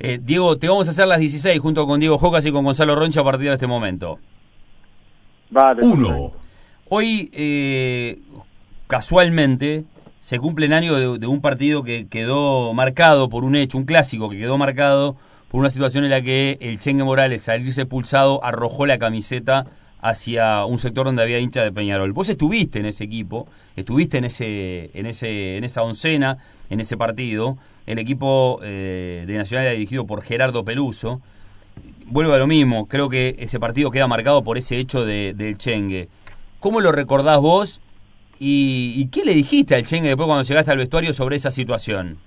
Eh, 0.00 0.20
Diego, 0.22 0.56
te 0.58 0.68
vamos 0.68 0.86
a 0.86 0.92
hacer 0.92 1.08
las 1.08 1.18
16 1.18 1.58
junto 1.58 1.86
con 1.86 1.98
Diego 1.98 2.18
Jocas 2.18 2.46
y 2.46 2.52
con 2.52 2.64
Gonzalo 2.64 2.94
Roncha 2.94 3.20
a 3.20 3.24
partir 3.24 3.48
de 3.48 3.54
este 3.54 3.66
momento. 3.66 4.18
Vale. 5.50 5.84
Uno. 5.84 6.32
Hoy, 6.88 7.30
eh, 7.32 8.20
casualmente, 8.86 9.84
se 10.20 10.38
cumple 10.38 10.66
el 10.66 10.72
año 10.72 10.94
de, 10.94 11.18
de 11.18 11.26
un 11.26 11.40
partido 11.40 11.82
que 11.82 12.06
quedó 12.06 12.72
marcado 12.74 13.28
por 13.28 13.44
un 13.44 13.56
hecho, 13.56 13.76
un 13.76 13.84
clásico 13.84 14.30
que 14.30 14.38
quedó 14.38 14.56
marcado 14.56 15.16
por 15.50 15.60
una 15.60 15.70
situación 15.70 16.04
en 16.04 16.10
la 16.10 16.22
que 16.22 16.58
el 16.60 16.78
Chengue 16.78 17.04
Morales, 17.04 17.48
al 17.48 17.66
irse 17.66 17.82
expulsado, 17.82 18.44
arrojó 18.44 18.86
la 18.86 18.98
camiseta 18.98 19.66
hacia 20.00 20.64
un 20.64 20.78
sector 20.78 21.06
donde 21.06 21.22
había 21.22 21.38
hincha 21.38 21.62
de 21.62 21.72
Peñarol. 21.72 22.12
Vos 22.12 22.28
estuviste 22.28 22.78
en 22.78 22.86
ese 22.86 23.04
equipo, 23.04 23.48
estuviste 23.76 24.18
en 24.18 24.24
ese, 24.24 24.90
en 24.94 25.06
ese, 25.06 25.56
en 25.56 25.64
esa 25.64 25.82
oncena, 25.82 26.38
en 26.70 26.80
ese 26.80 26.96
partido. 26.96 27.56
El 27.86 27.98
equipo 27.98 28.60
eh, 28.62 29.24
de 29.26 29.36
Nacional 29.36 29.66
era 29.66 29.74
dirigido 29.74 30.06
por 30.06 30.22
Gerardo 30.22 30.64
Peluso. 30.64 31.20
Vuelvo 32.06 32.32
a 32.32 32.38
lo 32.38 32.46
mismo, 32.46 32.86
creo 32.86 33.08
que 33.08 33.36
ese 33.38 33.60
partido 33.60 33.90
queda 33.90 34.06
marcado 34.06 34.42
por 34.42 34.56
ese 34.56 34.78
hecho 34.78 35.04
de, 35.04 35.34
del 35.34 35.58
Chengue. 35.58 36.08
¿Cómo 36.60 36.80
lo 36.80 36.92
recordás 36.92 37.38
vos? 37.38 37.80
Y, 38.38 38.94
¿Y 38.96 39.08
qué 39.08 39.24
le 39.24 39.34
dijiste 39.34 39.74
al 39.74 39.84
Chengue 39.84 40.08
después 40.08 40.26
cuando 40.26 40.44
llegaste 40.44 40.70
al 40.70 40.78
vestuario 40.78 41.12
sobre 41.12 41.36
esa 41.36 41.50
situación? 41.50 42.18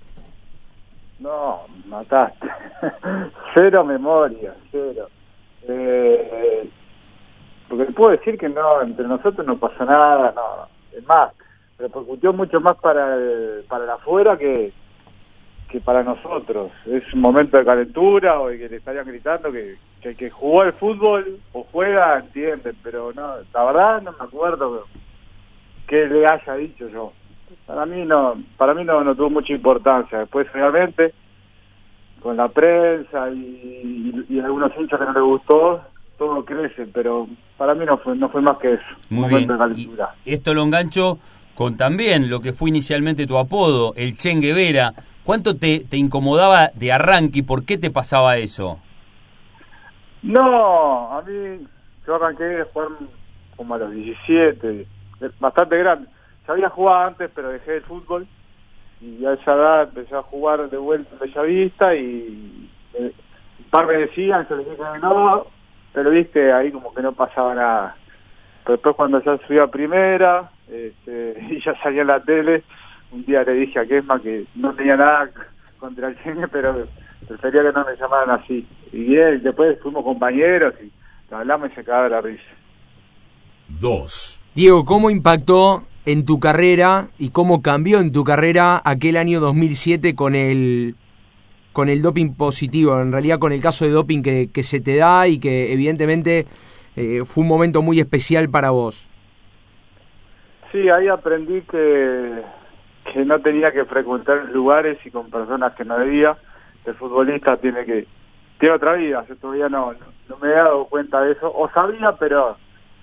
No, 1.18 1.62
mataste. 1.86 2.48
cero 3.54 3.84
memoria, 3.84 4.54
cero. 4.70 5.08
Eh, 5.68 6.68
porque 7.72 7.86
te 7.86 7.92
puedo 7.94 8.10
decir 8.10 8.36
que 8.36 8.50
no, 8.50 8.82
entre 8.82 9.08
nosotros 9.08 9.46
no 9.46 9.56
pasó 9.56 9.86
nada, 9.86 10.30
no. 10.36 10.68
Es 10.94 11.02
más, 11.08 11.32
repercutió 11.78 12.30
mucho 12.34 12.60
más 12.60 12.76
para 12.76 13.14
el, 13.14 13.64
para 13.66 13.84
el 13.84 13.90
afuera 13.90 14.36
que, 14.36 14.74
que 15.70 15.80
para 15.80 16.02
nosotros. 16.02 16.70
Es 16.84 17.02
un 17.14 17.22
momento 17.22 17.56
de 17.56 17.64
calentura 17.64 18.40
o 18.40 18.48
que 18.48 18.68
le 18.68 18.76
estarían 18.76 19.06
gritando 19.06 19.50
que, 19.50 19.78
que 20.02 20.10
el 20.10 20.16
que 20.18 20.28
jugó 20.28 20.60
al 20.60 20.74
fútbol 20.74 21.38
o 21.54 21.66
juega 21.72 22.18
entiende, 22.18 22.74
pero 22.82 23.10
no, 23.14 23.36
la 23.54 23.64
verdad 23.64 24.02
no 24.02 24.12
me 24.12 24.24
acuerdo 24.24 24.84
que 25.86 26.04
le 26.08 26.26
haya 26.26 26.54
dicho 26.56 26.88
yo. 26.88 27.14
Para 27.64 27.86
mí 27.86 28.04
no, 28.04 28.34
para 28.58 28.74
mí 28.74 28.84
no, 28.84 29.02
no 29.02 29.14
tuvo 29.14 29.30
mucha 29.30 29.54
importancia. 29.54 30.18
Después 30.18 30.52
realmente 30.52 31.14
con 32.20 32.36
la 32.36 32.48
prensa 32.48 33.30
y, 33.30 34.38
algunos 34.44 34.72
hinchas 34.78 35.00
que 35.00 35.06
no 35.06 35.12
les 35.14 35.22
gustó, 35.22 35.80
todo 36.22 36.44
crece, 36.44 36.86
pero 36.86 37.26
para 37.56 37.74
mí 37.74 37.84
no 37.84 37.98
fue, 37.98 38.14
no 38.14 38.28
fue 38.28 38.40
más 38.40 38.56
que 38.58 38.74
eso. 38.74 38.84
Muy 39.10 39.28
bien. 39.28 39.48
de. 39.48 40.06
Y 40.24 40.34
esto 40.34 40.54
lo 40.54 40.62
engancho 40.62 41.18
con 41.56 41.76
también 41.76 42.30
lo 42.30 42.38
que 42.38 42.52
fue 42.52 42.70
inicialmente 42.70 43.26
tu 43.26 43.38
apodo, 43.38 43.92
el 43.96 44.16
Chengue 44.16 44.52
Vera. 44.52 44.94
¿Cuánto 45.24 45.56
te, 45.56 45.80
te 45.80 45.96
incomodaba 45.96 46.68
de 46.74 46.92
arranque 46.92 47.40
y 47.40 47.42
por 47.42 47.64
qué 47.64 47.76
te 47.76 47.90
pasaba 47.90 48.36
eso? 48.36 48.78
No, 50.22 51.12
a 51.12 51.22
mí 51.22 51.66
yo 52.06 52.14
arranqué 52.14 52.44
de 52.44 52.64
jugar 52.64 52.88
como 53.56 53.74
a 53.74 53.78
los 53.78 53.90
17, 53.90 54.86
bastante 55.40 55.76
grande. 55.76 56.08
Sabía 56.46 56.68
jugar 56.68 57.08
antes, 57.08 57.30
pero 57.34 57.48
dejé 57.48 57.78
el 57.78 57.82
fútbol 57.82 58.28
y 59.00 59.24
a 59.26 59.32
esa 59.32 59.54
edad 59.54 59.82
empecé 59.88 60.14
a 60.14 60.22
jugar 60.22 60.70
de 60.70 60.76
vuelta 60.76 61.10
en 61.14 61.18
Bellavista 61.18 61.96
y 61.96 62.70
eh, 62.94 63.12
un 63.58 63.70
par 63.70 63.86
me 63.86 63.94
decían, 63.94 64.46
yo 64.48 64.56
les 64.56 64.66
dije 64.66 64.76
que 64.76 64.98
no, 65.00 65.46
pero 65.92 66.10
viste, 66.10 66.52
ahí 66.52 66.70
como 66.70 66.94
que 66.94 67.02
no 67.02 67.12
pasaba 67.12 67.54
nada. 67.54 67.96
Pero 68.64 68.76
después 68.76 68.96
cuando 68.96 69.22
ya 69.22 69.38
subí 69.46 69.58
a 69.58 69.66
primera 69.66 70.50
este, 70.68 71.36
y 71.50 71.60
ya 71.62 71.74
salía 71.82 72.02
en 72.02 72.08
la 72.08 72.20
tele, 72.20 72.62
un 73.10 73.24
día 73.24 73.42
le 73.42 73.52
dije 73.54 73.78
a 73.78 73.86
Kesma 73.86 74.20
que 74.20 74.46
no 74.54 74.74
tenía 74.74 74.96
nada 74.96 75.30
contra 75.78 76.08
el 76.08 76.22
Chengue, 76.22 76.48
pero 76.48 76.86
prefería 77.26 77.62
que 77.62 77.72
no 77.72 77.84
me 77.84 77.96
llamaran 77.96 78.40
así. 78.40 78.66
Y 78.92 79.16
él, 79.16 79.42
después 79.42 79.78
fuimos 79.82 80.04
compañeros 80.04 80.74
y 80.82 80.90
hablamos 81.34 81.70
y 81.70 81.74
se 81.74 81.84
cagaba 81.84 82.04
de 82.04 82.10
la 82.10 82.20
risa. 82.20 82.42
Dos. 83.68 84.40
Diego, 84.54 84.84
¿cómo 84.84 85.10
impactó 85.10 85.84
en 86.04 86.24
tu 86.24 86.40
carrera 86.40 87.08
y 87.18 87.30
cómo 87.30 87.62
cambió 87.62 88.00
en 88.00 88.12
tu 88.12 88.24
carrera 88.24 88.80
aquel 88.84 89.16
año 89.16 89.40
2007 89.40 90.14
con 90.14 90.34
el 90.34 90.96
con 91.72 91.88
el 91.88 92.02
doping 92.02 92.34
positivo, 92.34 93.00
en 93.00 93.12
realidad 93.12 93.38
con 93.38 93.52
el 93.52 93.60
caso 93.60 93.84
de 93.84 93.90
doping 93.90 94.22
que, 94.22 94.50
que 94.52 94.62
se 94.62 94.80
te 94.80 94.96
da 94.96 95.26
y 95.26 95.38
que 95.38 95.72
evidentemente 95.72 96.46
eh, 96.96 97.24
fue 97.24 97.42
un 97.42 97.48
momento 97.48 97.80
muy 97.82 98.00
especial 98.00 98.50
para 98.50 98.70
vos? 98.70 99.08
Sí, 100.70 100.88
ahí 100.88 101.08
aprendí 101.08 101.62
que, 101.62 102.42
que 103.12 103.24
no 103.24 103.40
tenía 103.40 103.72
que 103.72 103.84
frecuentar 103.84 104.50
lugares 104.50 104.98
y 105.04 105.10
con 105.10 105.30
personas 105.30 105.74
que 105.74 105.84
no 105.84 105.98
debía. 105.98 106.36
El 106.84 106.94
futbolista 106.94 107.56
tiene 107.56 107.84
que 107.84 108.06
tiene 108.58 108.74
otra 108.74 108.94
vida. 108.94 109.24
Yo 109.28 109.36
todavía 109.36 109.68
no, 109.68 109.92
no, 110.28 110.36
me 110.38 110.48
he 110.48 110.54
dado 110.54 110.86
cuenta 110.86 111.20
de 111.22 111.32
eso. 111.32 111.52
O 111.54 111.68
sabía, 111.70 112.12
pero 112.12 112.56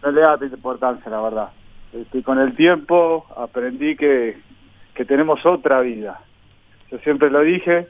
no 0.03 0.11
le 0.11 0.21
daba 0.21 0.45
importancia, 0.45 1.09
la 1.09 1.21
verdad. 1.21 1.49
Este, 1.93 2.21
con 2.23 2.39
el 2.39 2.55
tiempo 2.55 3.25
aprendí 3.35 3.95
que, 3.95 4.37
que 4.93 5.05
tenemos 5.05 5.45
otra 5.45 5.81
vida. 5.81 6.21
Yo 6.91 6.97
siempre 6.99 7.29
lo 7.29 7.41
dije 7.41 7.87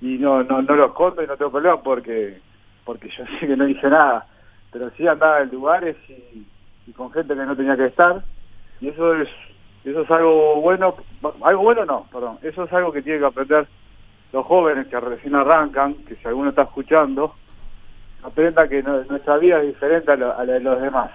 y 0.00 0.18
no, 0.18 0.42
no, 0.42 0.62
no 0.62 0.74
lo 0.74 0.86
escondo 0.86 1.22
y 1.22 1.26
no 1.26 1.36
tengo 1.36 1.50
problema 1.50 1.82
porque, 1.82 2.38
porque 2.84 3.08
yo 3.10 3.24
sé 3.40 3.46
que 3.46 3.56
no 3.56 3.68
hice 3.68 3.88
nada. 3.88 4.26
Pero 4.72 4.90
sí 4.96 5.06
andaba 5.06 5.40
en 5.40 5.50
lugares 5.50 5.96
y, 6.08 6.46
con 6.92 7.12
gente 7.12 7.34
que 7.34 7.46
no 7.46 7.56
tenía 7.56 7.76
que 7.76 7.86
estar. 7.86 8.22
Y 8.80 8.88
eso 8.88 9.14
es 9.14 9.28
eso 9.84 10.02
es 10.02 10.10
algo 10.10 10.60
bueno 10.60 10.94
algo 11.42 11.62
bueno 11.62 11.84
no 11.84 12.06
perdón. 12.12 12.38
Eso 12.42 12.64
es 12.64 12.72
algo 12.72 12.92
que 12.92 13.02
tienen 13.02 13.20
que 13.20 13.26
aprender 13.26 13.66
los 14.32 14.44
jóvenes 14.46 14.88
que 14.88 15.00
recién 15.00 15.34
arrancan 15.34 15.94
que 16.06 16.16
si 16.16 16.26
alguno 16.26 16.50
está 16.50 16.62
escuchando 16.62 17.34
aprenda 18.22 18.68
que 18.68 18.82
no, 18.82 19.02
nuestra 19.04 19.38
vida 19.38 19.60
es 19.60 19.68
diferente 19.68 20.12
a, 20.12 20.16
lo, 20.16 20.36
a 20.36 20.44
la 20.44 20.54
de 20.54 20.60
los 20.60 20.80
demás. 20.80 21.10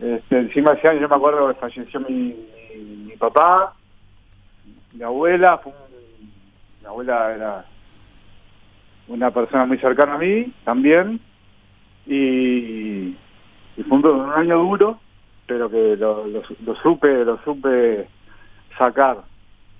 Este, 0.00 0.38
encima 0.38 0.72
ese 0.72 0.88
año 0.88 1.00
yo 1.00 1.08
me 1.08 1.16
acuerdo 1.16 1.48
que 1.48 1.54
falleció 1.54 2.00
mi, 2.00 2.34
mi, 2.74 2.84
mi 3.06 3.16
papá 3.16 3.74
mi 4.92 5.02
abuela 5.02 5.58
fue 5.58 5.72
un, 5.72 6.30
mi 6.80 6.86
abuela 6.86 7.34
era 7.34 7.64
una 9.08 9.30
persona 9.30 9.66
muy 9.66 9.78
cercana 9.78 10.14
a 10.14 10.18
mí 10.18 10.52
también 10.64 11.20
y, 12.06 13.16
y 13.76 13.82
fue 13.88 13.98
un, 13.98 14.30
año 14.30 14.58
duro 14.58 15.00
pero 15.46 15.70
que 15.70 15.96
lo, 15.96 16.26
lo, 16.26 16.42
lo, 16.64 16.74
supe 16.76 17.24
lo 17.24 17.38
supe 17.42 18.06
sacar 18.76 19.18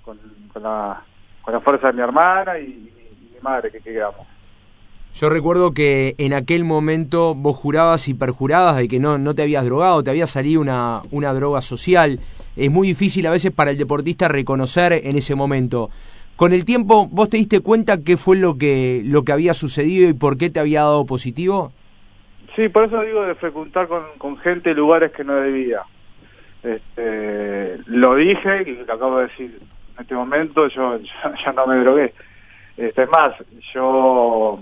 con, 0.03 0.17
con, 0.51 0.63
la, 0.63 1.01
con 1.41 1.53
la 1.53 1.59
fuerza 1.61 1.87
de 1.87 1.93
mi 1.93 2.01
hermana 2.01 2.59
y, 2.59 2.63
y 2.63 3.33
mi 3.33 3.39
madre 3.41 3.71
que 3.71 3.79
quedamos. 3.79 4.27
Yo 5.13 5.29
recuerdo 5.29 5.73
que 5.73 6.15
en 6.17 6.33
aquel 6.33 6.63
momento 6.63 7.33
vos 7.35 7.57
jurabas 7.57 8.07
y 8.07 8.13
perjurabas 8.13 8.77
de 8.77 8.87
que 8.87 8.99
no, 8.99 9.17
no 9.17 9.33
te 9.33 9.41
habías 9.41 9.65
drogado, 9.65 10.03
te 10.03 10.11
había 10.11 10.27
salido 10.27 10.61
una, 10.61 11.01
una 11.11 11.33
droga 11.33 11.61
social. 11.61 12.19
Es 12.55 12.69
muy 12.69 12.89
difícil 12.89 13.25
a 13.25 13.31
veces 13.31 13.51
para 13.51 13.71
el 13.71 13.77
deportista 13.77 14.27
reconocer 14.27 14.93
en 14.93 15.17
ese 15.17 15.35
momento. 15.35 15.89
Con 16.39 16.53
el 16.53 16.63
tiempo, 16.63 17.09
¿vos 17.11 17.29
te 17.29 17.35
diste 17.35 17.59
cuenta 17.59 18.01
qué 18.01 18.15
fue 18.15 18.37
lo 18.37 18.57
que, 18.57 19.01
lo 19.03 19.23
que 19.23 19.33
había 19.33 19.53
sucedido 19.53 20.09
y 20.09 20.13
por 20.13 20.37
qué 20.37 20.49
te 20.49 20.61
había 20.61 20.83
dado 20.83 21.05
positivo? 21.05 21.73
Sí, 22.55 22.69
por 22.69 22.85
eso 22.85 23.01
digo 23.01 23.23
de 23.23 23.35
frecuentar 23.35 23.89
con, 23.89 24.03
con 24.17 24.37
gente 24.37 24.73
lugares 24.73 25.11
que 25.11 25.25
no 25.25 25.35
debía. 25.35 25.81
Este, 26.63 27.79
lo 27.87 28.15
dije 28.15 28.63
y 28.65 28.85
lo 28.85 28.93
acabo 28.93 29.17
de 29.17 29.27
decir 29.27 29.59
en 29.95 30.01
este 30.01 30.15
momento, 30.15 30.69
yo 30.69 30.97
ya, 31.23 31.33
ya 31.43 31.51
no 31.51 31.67
me 31.67 31.75
drogué. 31.75 32.13
Este, 32.77 33.03
es 33.03 33.09
más, 33.09 33.33
yo 33.73 34.61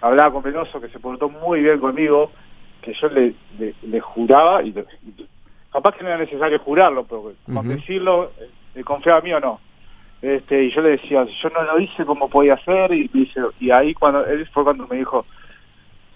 hablaba 0.00 0.32
con 0.32 0.42
Veloso 0.42 0.80
que 0.80 0.88
se 0.88 0.98
portó 0.98 1.28
muy 1.28 1.60
bien 1.60 1.78
conmigo, 1.78 2.32
que 2.80 2.94
yo 2.94 3.06
le, 3.10 3.34
le, 3.60 3.76
le 3.80 4.00
juraba, 4.00 4.60
y, 4.64 4.72
le, 4.72 4.84
capaz 5.72 5.94
que 5.94 6.02
no 6.02 6.08
era 6.08 6.18
necesario 6.18 6.58
jurarlo, 6.58 7.04
pero 7.04 7.20
uh 7.20 7.34
-huh. 7.46 7.62
decirlo, 7.62 8.32
eh, 8.74 8.82
confiaba 8.82 9.20
en 9.20 9.24
mí 9.24 9.32
o 9.34 9.38
no. 9.38 9.60
Este, 10.22 10.62
y 10.62 10.70
yo 10.70 10.82
le 10.82 10.90
decía, 10.90 11.24
yo 11.24 11.48
no 11.50 11.64
lo 11.64 11.80
hice 11.80 12.04
como 12.04 12.30
podía 12.30 12.54
hacer, 12.54 12.92
y, 12.92 13.10
ahí 13.72 13.92
cuando 13.92 14.24
él 14.24 14.46
fue 14.46 14.62
cuando 14.62 14.86
me 14.86 14.98
dijo, 14.98 15.26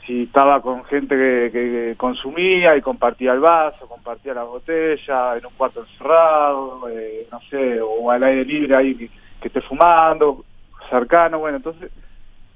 si 0.06 0.22
estaba 0.22 0.62
con 0.62 0.84
gente 0.84 1.16
que, 1.16 1.94
consumía 1.96 2.76
y 2.76 2.82
compartía 2.82 3.32
el 3.32 3.40
vaso, 3.40 3.88
compartía 3.88 4.32
la 4.32 4.44
botella, 4.44 5.36
en 5.36 5.46
un 5.46 5.52
cuarto 5.56 5.80
encerrado, 5.80 6.88
eh, 6.88 7.26
no 7.32 7.40
sé, 7.50 7.80
o 7.80 8.08
al 8.08 8.22
aire 8.22 8.44
libre 8.44 8.76
ahí 8.76 8.94
que, 8.94 9.10
esté 9.42 9.60
fumando, 9.60 10.44
cercano, 10.88 11.40
bueno, 11.40 11.56
entonces 11.56 11.90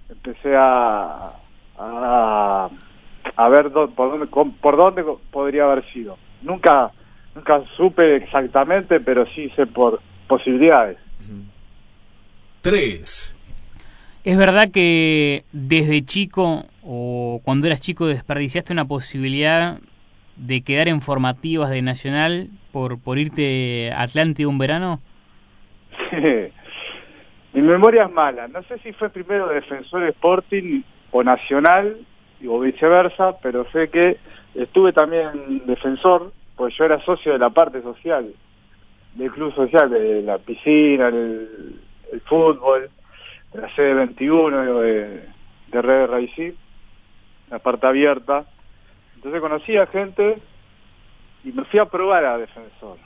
empecé 0.09 0.55
a, 0.57 1.33
a, 1.79 2.71
a 3.37 3.49
ver 3.49 3.73
do, 3.73 3.91
por, 3.91 4.11
dónde, 4.11 4.27
por 4.61 4.77
dónde 4.77 5.05
podría 5.33 5.65
haber 5.65 5.85
sido. 5.93 6.17
Nunca, 6.43 6.93
nunca 7.35 7.63
supe 7.77 8.17
exactamente, 8.17 9.01
pero 9.01 9.27
sí 9.27 9.51
sé 9.51 9.67
por 9.67 10.01
posibilidades. 10.29 11.10
Tres. 12.61 13.37
¿Es 14.23 14.37
verdad 14.37 14.71
que 14.71 15.44
desde 15.53 16.05
chico 16.05 16.67
o 16.82 17.41
cuando 17.44 17.67
eras 17.67 17.81
chico 17.81 18.06
desperdiciaste 18.06 18.73
una 18.73 18.85
posibilidad 18.85 19.79
de 20.37 20.62
quedar 20.62 20.88
en 20.88 21.00
formativas 21.00 21.71
de 21.71 21.82
Nacional 21.82 22.49
por, 22.73 23.00
por 23.00 23.19
irte 23.19 23.91
a 23.93 24.03
Atlante 24.03 24.47
un 24.47 24.59
verano? 24.59 25.00
Mi 27.53 27.62
memoria 27.62 28.05
es 28.05 28.12
mala. 28.12 28.47
No 28.49 28.62
sé 28.65 28.79
si 28.79 28.93
fue 28.93 29.11
primero 29.11 29.49
Defensor 29.49 30.05
Sporting 30.05 30.83
o 31.11 31.23
Nacional 31.23 31.97
o 32.47 32.61
viceversa, 32.61 33.38
pero 33.43 33.69
sé 33.73 33.88
que 33.91 34.19
estuve 34.55 34.93
también 34.93 35.62
defensor, 35.67 36.33
pues 36.56 36.75
yo 36.76 36.85
era 36.85 37.00
socio 37.05 37.33
de 37.33 37.38
la 37.38 37.50
parte 37.50 37.83
social, 37.83 38.33
del 39.15 39.31
club 39.33 39.55
social, 39.55 39.91
de 39.91 40.23
la 40.23 40.39
piscina, 40.39 41.09
el, 41.09 41.87
fútbol, 42.27 42.91
de 43.53 43.61
la 43.61 43.75
sede 43.75 43.95
21 43.95 44.81
de, 44.81 45.29
de 45.69 45.83
Red 45.83 46.07
Raicí, 46.07 46.55
la 47.51 47.59
parte 47.59 47.87
abierta. 47.87 48.45
Entonces 49.17 49.41
conocí 49.41 49.77
a 49.77 49.87
gente 49.87 50.39
y 51.45 51.53
me 51.53 51.65
fui 51.65 51.79
a 51.79 51.87
probar 51.87 52.25
a 52.25 52.39
defensor. 52.39 52.99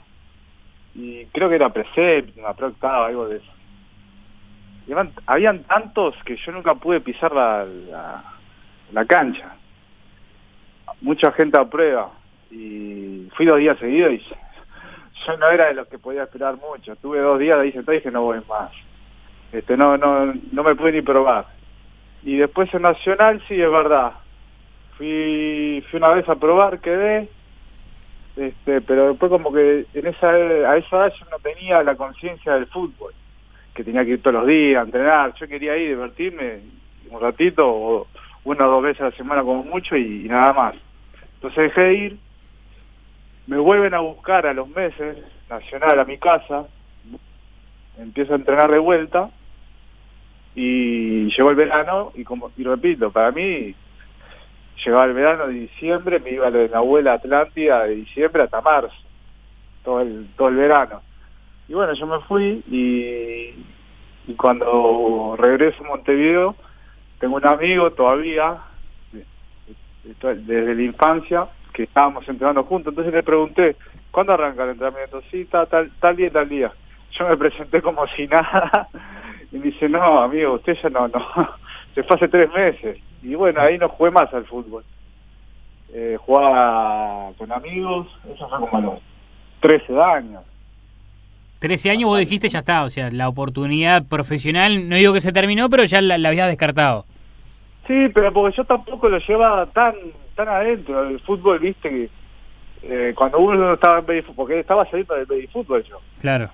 Y 0.93 1.25
creo 1.25 1.49
que 1.49 1.55
era 1.55 1.73
precept, 1.73 2.37
una 2.37 2.49
octava, 2.49 3.07
algo 3.07 3.27
de 3.27 3.37
eso. 3.37 3.51
Habían, 5.25 5.63
tantos 5.63 6.15
que 6.23 6.37
yo 6.37 6.51
nunca 6.51 6.75
pude 6.75 7.01
pisar 7.01 7.33
la, 7.33 7.65
la, 7.65 8.23
la 8.93 9.05
cancha. 9.05 9.55
Mucha 11.01 11.31
gente 11.31 11.59
a 11.59 11.65
prueba. 11.65 12.11
Y 12.51 13.27
fui 13.35 13.45
dos 13.45 13.59
días 13.59 13.77
seguidos 13.79 14.13
y 14.13 14.21
yo 15.25 15.37
no 15.37 15.49
era 15.49 15.67
de 15.67 15.73
los 15.73 15.87
que 15.87 15.99
podía 15.99 16.23
esperar 16.23 16.55
mucho. 16.57 16.95
Tuve 16.97 17.19
dos 17.19 17.39
días 17.39 17.57
de 17.57 17.65
ahí 17.65 17.71
sentado 17.71 17.93
y 17.93 17.97
dije 17.97 18.11
no 18.11 18.21
voy 18.21 18.39
más. 18.47 18.71
Este, 19.51 19.77
no, 19.77 19.97
no, 19.97 20.33
no 20.51 20.63
me 20.63 20.75
pude 20.75 20.91
ni 20.91 21.01
probar. 21.01 21.45
Y 22.23 22.37
después 22.37 22.73
en 22.73 22.81
Nacional 22.81 23.41
sí 23.47 23.61
es 23.61 23.69
verdad. 23.69 24.13
Fui, 24.97 25.83
fui 25.89 25.97
una 25.97 26.09
vez 26.09 26.27
a 26.27 26.35
probar, 26.35 26.79
quedé, 26.79 27.29
este, 28.35 28.81
pero 28.81 29.09
después 29.09 29.29
como 29.29 29.53
que 29.53 29.85
en 29.93 30.07
esa 30.07 30.29
a 30.29 30.77
esa 30.77 30.97
edad 30.97 31.13
yo 31.19 31.25
no 31.31 31.39
tenía 31.39 31.83
la 31.83 31.95
conciencia 31.95 32.53
del 32.53 32.65
fútbol, 32.67 33.13
que 33.73 33.83
tenía 33.83 34.03
que 34.03 34.11
ir 34.11 34.21
todos 34.21 34.35
los 34.35 34.47
días 34.47 34.81
a 34.81 34.85
entrenar, 34.85 35.33
yo 35.35 35.47
quería 35.47 35.77
ir, 35.77 35.89
divertirme 35.89 36.61
un 37.09 37.21
ratito, 37.21 37.67
o 37.67 38.07
una 38.43 38.67
o 38.67 38.71
dos 38.71 38.83
veces 38.83 39.01
a 39.01 39.05
la 39.05 39.11
semana 39.11 39.43
como 39.43 39.63
mucho 39.63 39.95
y, 39.95 40.25
y 40.25 40.29
nada 40.29 40.53
más. 40.53 40.75
Entonces 41.35 41.63
dejé 41.63 41.81
de 41.81 41.93
ir, 41.93 42.17
me 43.47 43.57
vuelven 43.57 43.93
a 43.93 43.99
buscar 43.99 44.45
a 44.45 44.53
los 44.53 44.67
meses, 44.69 45.17
Nacional 45.49 45.99
a 45.99 46.05
mi 46.05 46.17
casa, 46.17 46.65
empiezo 47.99 48.33
a 48.33 48.37
entrenar 48.37 48.71
de 48.71 48.79
vuelta 48.79 49.29
y 50.55 51.25
llegó 51.35 51.51
el 51.51 51.55
verano 51.55 52.11
y 52.15 52.23
como 52.23 52.51
y 52.57 52.63
repito, 52.63 53.11
para 53.11 53.31
mí 53.31 53.75
llegaba 54.83 55.05
el 55.05 55.13
verano 55.13 55.47
de 55.47 55.53
diciembre, 55.53 56.19
me 56.19 56.31
iba 56.31 56.49
de 56.49 56.67
la 56.69 56.79
abuela 56.79 57.13
Atlántida 57.13 57.83
de 57.83 57.95
diciembre 57.95 58.43
hasta 58.43 58.61
marzo, 58.61 58.95
todo 59.83 60.01
el, 60.01 60.27
todo 60.35 60.47
el 60.47 60.55
verano. 60.55 61.01
Y 61.67 61.73
bueno, 61.73 61.93
yo 61.93 62.07
me 62.07 62.19
fui 62.21 62.63
y, 62.71 63.53
y 64.27 64.33
cuando 64.35 65.35
regreso 65.37 65.83
a 65.83 65.87
Montevideo, 65.89 66.55
tengo 67.19 67.35
un 67.35 67.47
amigo 67.47 67.91
todavía, 67.91 68.57
desde 70.03 70.75
la 70.75 70.81
infancia, 70.81 71.47
que 71.75 71.83
estábamos 71.83 72.27
entrenando 72.27 72.63
juntos, 72.63 72.91
entonces 72.91 73.13
le 73.13 73.21
pregunté, 73.21 73.75
¿cuándo 74.09 74.33
arranca 74.33 74.63
el 74.63 74.71
entrenamiento? 74.71 75.21
Sí, 75.29 75.45
tal, 75.45 75.67
tal, 75.67 75.91
tal 75.99 76.15
día, 76.15 76.31
tal 76.31 76.47
día. 76.47 76.71
Yo 77.11 77.27
me 77.27 77.35
presenté 77.35 77.81
como 77.81 78.07
si 78.07 78.27
nada, 78.27 78.87
y 79.51 79.59
dice, 79.59 79.89
no, 79.89 80.21
amigo, 80.21 80.53
usted 80.53 80.77
ya 80.81 80.89
no, 80.89 81.07
no, 81.09 81.19
se 81.93 82.03
fue 82.03 82.15
hace 82.15 82.29
tres 82.29 82.49
meses. 82.53 82.97
Y 83.21 83.35
bueno, 83.35 83.59
ahí 83.59 83.77
no 83.77 83.89
jugué 83.89 84.11
más 84.11 84.33
al 84.33 84.45
fútbol. 84.45 84.85
Eh, 85.93 86.17
jugaba 86.19 87.31
con 87.37 87.51
amigos, 87.51 88.07
eso 88.33 88.47
fue 88.47 88.59
como 88.59 88.77
a 88.77 88.81
los 88.81 88.99
13 89.59 90.01
años. 90.01 90.43
13 91.59 91.89
años 91.89 92.09
vos 92.09 92.19
dijiste 92.19 92.47
ya 92.47 92.59
está, 92.59 92.83
o 92.83 92.89
sea, 92.89 93.09
la 93.11 93.27
oportunidad 93.27 94.05
profesional, 94.07 94.87
no 94.87 94.95
digo 94.95 95.13
que 95.13 95.21
se 95.21 95.33
terminó, 95.33 95.69
pero 95.69 95.83
ya 95.83 96.01
la, 96.01 96.17
la 96.17 96.29
habías 96.29 96.47
descartado. 96.47 97.05
Sí, 97.87 98.09
pero 98.13 98.33
porque 98.33 98.57
yo 98.57 98.65
tampoco 98.65 99.09
lo 99.09 99.19
llevaba 99.19 99.65
tan 99.67 99.93
tan 100.35 100.47
adentro. 100.49 101.07
El 101.07 101.19
fútbol, 101.21 101.59
viste, 101.59 101.89
que 101.89 102.09
eh, 102.83 103.13
cuando 103.15 103.39
uno 103.39 103.73
estaba 103.73 103.99
en 103.99 104.05
baby 104.05 104.21
fútbol, 104.21 104.35
porque 104.35 104.59
estaba 104.59 104.85
saliendo 104.85 105.15
del 105.15 105.25
baby 105.25 105.47
fútbol 105.47 105.83
yo. 105.83 105.99
Claro. 106.19 106.49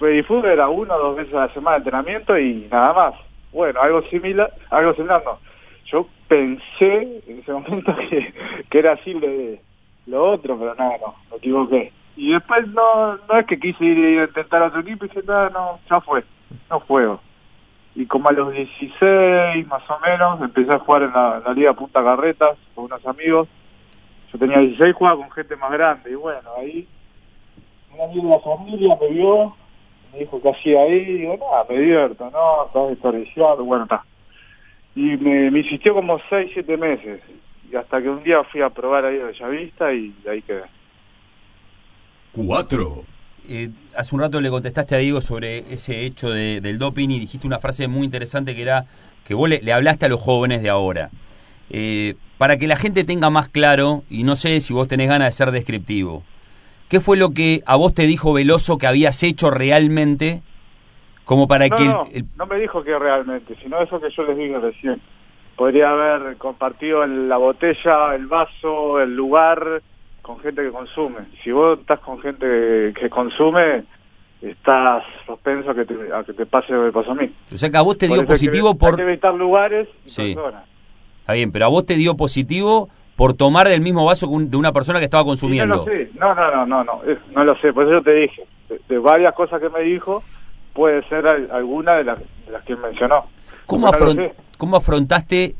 Baby 0.00 0.22
fútbol 0.22 0.50
era 0.50 0.68
uno 0.68 0.94
o 0.94 0.98
dos 0.98 1.16
veces 1.16 1.34
a 1.34 1.46
la 1.46 1.54
semana 1.54 1.76
de 1.76 1.78
entrenamiento 1.78 2.38
y 2.38 2.66
nada 2.70 2.92
más. 2.92 3.14
Bueno, 3.52 3.80
algo 3.80 4.02
similar, 4.08 4.52
algo 4.70 4.94
similar 4.94 5.22
no. 5.24 5.38
Yo 5.86 6.08
pensé 6.28 7.22
en 7.26 7.38
ese 7.38 7.52
momento 7.52 7.94
que, 8.08 8.34
que 8.68 8.78
era 8.78 8.92
así 8.92 9.14
de 9.14 9.60
lo 10.06 10.32
otro, 10.32 10.58
pero 10.58 10.74
no, 10.74 10.90
no, 10.98 11.14
me 11.30 11.36
equivoqué. 11.36 11.92
Y 12.16 12.32
después 12.32 12.66
no 12.68 13.16
no 13.16 13.38
es 13.38 13.46
que 13.46 13.58
quise 13.58 13.84
ir 13.84 14.20
a 14.20 14.24
intentar 14.24 14.62
otro 14.62 14.80
equipo 14.80 15.04
y 15.04 15.08
dije, 15.08 15.22
no, 15.26 15.50
no, 15.50 15.78
ya 15.88 16.00
fue, 16.00 16.24
no 16.70 16.80
juego. 16.80 17.20
Y 17.94 18.06
como 18.06 18.28
a 18.28 18.32
los 18.32 18.52
16 18.52 19.66
más 19.66 19.82
o 19.88 19.98
menos, 20.00 20.40
empecé 20.40 20.74
a 20.74 20.80
jugar 20.80 21.02
en 21.02 21.12
la, 21.12 21.54
Liga 21.54 21.74
Punta 21.74 22.02
Carretas 22.02 22.58
con 22.74 22.86
unos 22.86 23.06
amigos. 23.06 23.48
Yo 24.32 24.38
tenía 24.38 24.58
16 24.58 24.94
jugaba 24.94 25.16
con 25.16 25.30
gente 25.30 25.54
más 25.56 25.70
grande 25.70 26.10
y 26.10 26.14
bueno, 26.14 26.48
ahí 26.58 26.88
un 27.92 28.00
amigo 28.00 28.24
de 28.24 28.30
la 28.30 28.40
familia 28.40 28.98
me 29.00 29.08
vio, 29.10 29.54
me 30.12 30.18
dijo 30.20 30.42
que 30.42 30.50
hacía 30.50 30.80
ahí, 30.82 30.96
y 30.96 31.18
digo, 31.18 31.36
nada, 31.36 31.64
me 31.68 31.78
divierto, 31.78 32.28
no, 32.30 32.66
estás 32.66 32.88
desperdiciado, 32.88 33.64
bueno, 33.64 33.84
está. 33.84 34.04
Y 34.96 35.16
me, 35.16 35.50
me 35.50 35.60
insistió 35.60 35.94
como 35.94 36.18
6, 36.28 36.50
7 36.54 36.76
meses. 36.76 37.20
Y 37.70 37.76
hasta 37.76 38.00
que 38.02 38.10
un 38.10 38.22
día 38.22 38.42
fui 38.44 38.62
a 38.62 38.70
probar 38.70 39.04
ahí 39.04 39.20
a 39.20 39.26
Bellavista 39.26 39.92
y 39.92 40.14
ahí 40.28 40.42
quedé. 40.42 40.64
4. 42.32 43.13
Eh, 43.48 43.70
hace 43.96 44.14
un 44.14 44.20
rato 44.22 44.40
le 44.40 44.48
contestaste 44.50 44.94
a 44.94 44.98
Diego 44.98 45.20
sobre 45.20 45.58
ese 45.72 46.04
hecho 46.06 46.30
de, 46.30 46.60
del 46.60 46.78
doping 46.78 47.10
y 47.10 47.20
dijiste 47.20 47.46
una 47.46 47.58
frase 47.58 47.88
muy 47.88 48.04
interesante 48.04 48.54
que 48.54 48.62
era 48.62 48.86
que 49.26 49.34
vos 49.34 49.48
le, 49.48 49.60
le 49.60 49.72
hablaste 49.72 50.06
a 50.06 50.08
los 50.08 50.20
jóvenes 50.20 50.62
de 50.62 50.70
ahora. 50.70 51.10
Eh, 51.70 52.14
para 52.38 52.56
que 52.56 52.66
la 52.66 52.76
gente 52.76 53.04
tenga 53.04 53.30
más 53.30 53.48
claro, 53.48 54.02
y 54.10 54.22
no 54.24 54.36
sé 54.36 54.60
si 54.60 54.72
vos 54.72 54.88
tenés 54.88 55.08
ganas 55.08 55.28
de 55.28 55.32
ser 55.32 55.50
descriptivo, 55.50 56.22
¿qué 56.88 57.00
fue 57.00 57.16
lo 57.16 57.30
que 57.30 57.62
a 57.66 57.76
vos 57.76 57.94
te 57.94 58.06
dijo 58.06 58.32
Veloso 58.32 58.76
que 58.78 58.86
habías 58.86 59.22
hecho 59.22 59.50
realmente 59.50 60.42
como 61.24 61.48
para 61.48 61.68
no, 61.68 61.76
que... 61.76 62.18
el- 62.18 62.26
no, 62.36 62.46
me 62.46 62.58
dijo 62.58 62.82
que 62.82 62.98
realmente, 62.98 63.56
sino 63.62 63.80
eso 63.80 64.00
que 64.00 64.10
yo 64.10 64.24
les 64.24 64.36
dije 64.36 64.58
recién. 64.58 65.00
Podría 65.56 65.90
haber 65.90 66.36
compartido 66.36 67.06
la 67.06 67.36
botella, 67.36 68.14
el 68.14 68.26
vaso, 68.26 69.00
el 69.00 69.14
lugar 69.14 69.82
con 70.24 70.40
gente 70.40 70.62
que 70.62 70.70
consume. 70.70 71.20
Si 71.44 71.52
vos 71.52 71.78
estás 71.78 72.00
con 72.00 72.18
gente 72.20 72.44
que, 72.46 72.92
que 72.98 73.10
consume, 73.10 73.84
estás 74.42 75.04
propenso 75.26 75.70
a 75.70 75.74
que 75.74 75.84
te, 75.84 75.94
a 76.12 76.24
que 76.24 76.32
te 76.32 76.46
pase 76.46 76.72
lo 76.72 76.86
que 76.86 76.92
pasó 76.92 77.12
a 77.12 77.14
mí. 77.14 77.30
o 77.52 77.56
sea 77.56 77.70
que 77.70 77.76
a 77.76 77.82
vos 77.82 77.96
te 77.96 78.06
Por 78.08 78.14
dio 78.16 78.22
hay 78.22 78.26
que- 78.26 78.32
positivo 78.32 78.68
hay 78.70 78.74
por... 78.74 78.96
que 78.96 79.02
evitar 79.02 79.34
lugares 79.34 79.88
y 80.06 80.10
Sí. 80.10 80.34
personas. 80.34 80.64
Está 81.20 81.32
bien, 81.34 81.52
pero 81.52 81.66
a 81.66 81.68
vos 81.68 81.86
te 81.86 81.94
dio 81.94 82.16
positivo 82.16 82.88
por 83.16 83.34
tomar 83.34 83.68
del 83.68 83.80
mismo 83.80 84.04
vaso 84.04 84.28
que 84.28 84.44
de 84.46 84.56
una 84.56 84.72
persona 84.72 84.98
que 84.98 85.04
estaba 85.06 85.22
Y 85.22 85.24
no 85.24 85.28
consumiendo. 85.30 85.76
lo 85.76 85.84
sé, 85.84 86.10
no, 86.18 86.34
no, 86.34 86.50
no, 86.66 86.66
no, 86.66 86.84
no, 87.34 87.44
lo 87.44 87.56
sé, 87.58 87.72
por 87.72 87.84
eso 87.84 87.92
yo 87.92 88.02
te 88.02 88.12
dije, 88.14 88.42
de, 88.68 88.80
de 88.88 88.98
varias 88.98 89.34
cosas 89.34 89.60
que 89.60 89.68
me 89.70 89.80
dijo, 89.80 90.22
puede 90.72 91.02
ser 91.08 91.26
al- 91.26 91.50
alguna 91.52 91.94
de 91.94 92.04
las, 92.04 92.18
de 92.18 92.52
las 92.52 92.64
que 92.64 92.74
mencionó. 92.76 93.26
¿Cómo, 93.66 93.86
no 93.86 93.92
afron- 93.92 94.32
cómo 94.58 94.76
afrontaste 94.76 95.54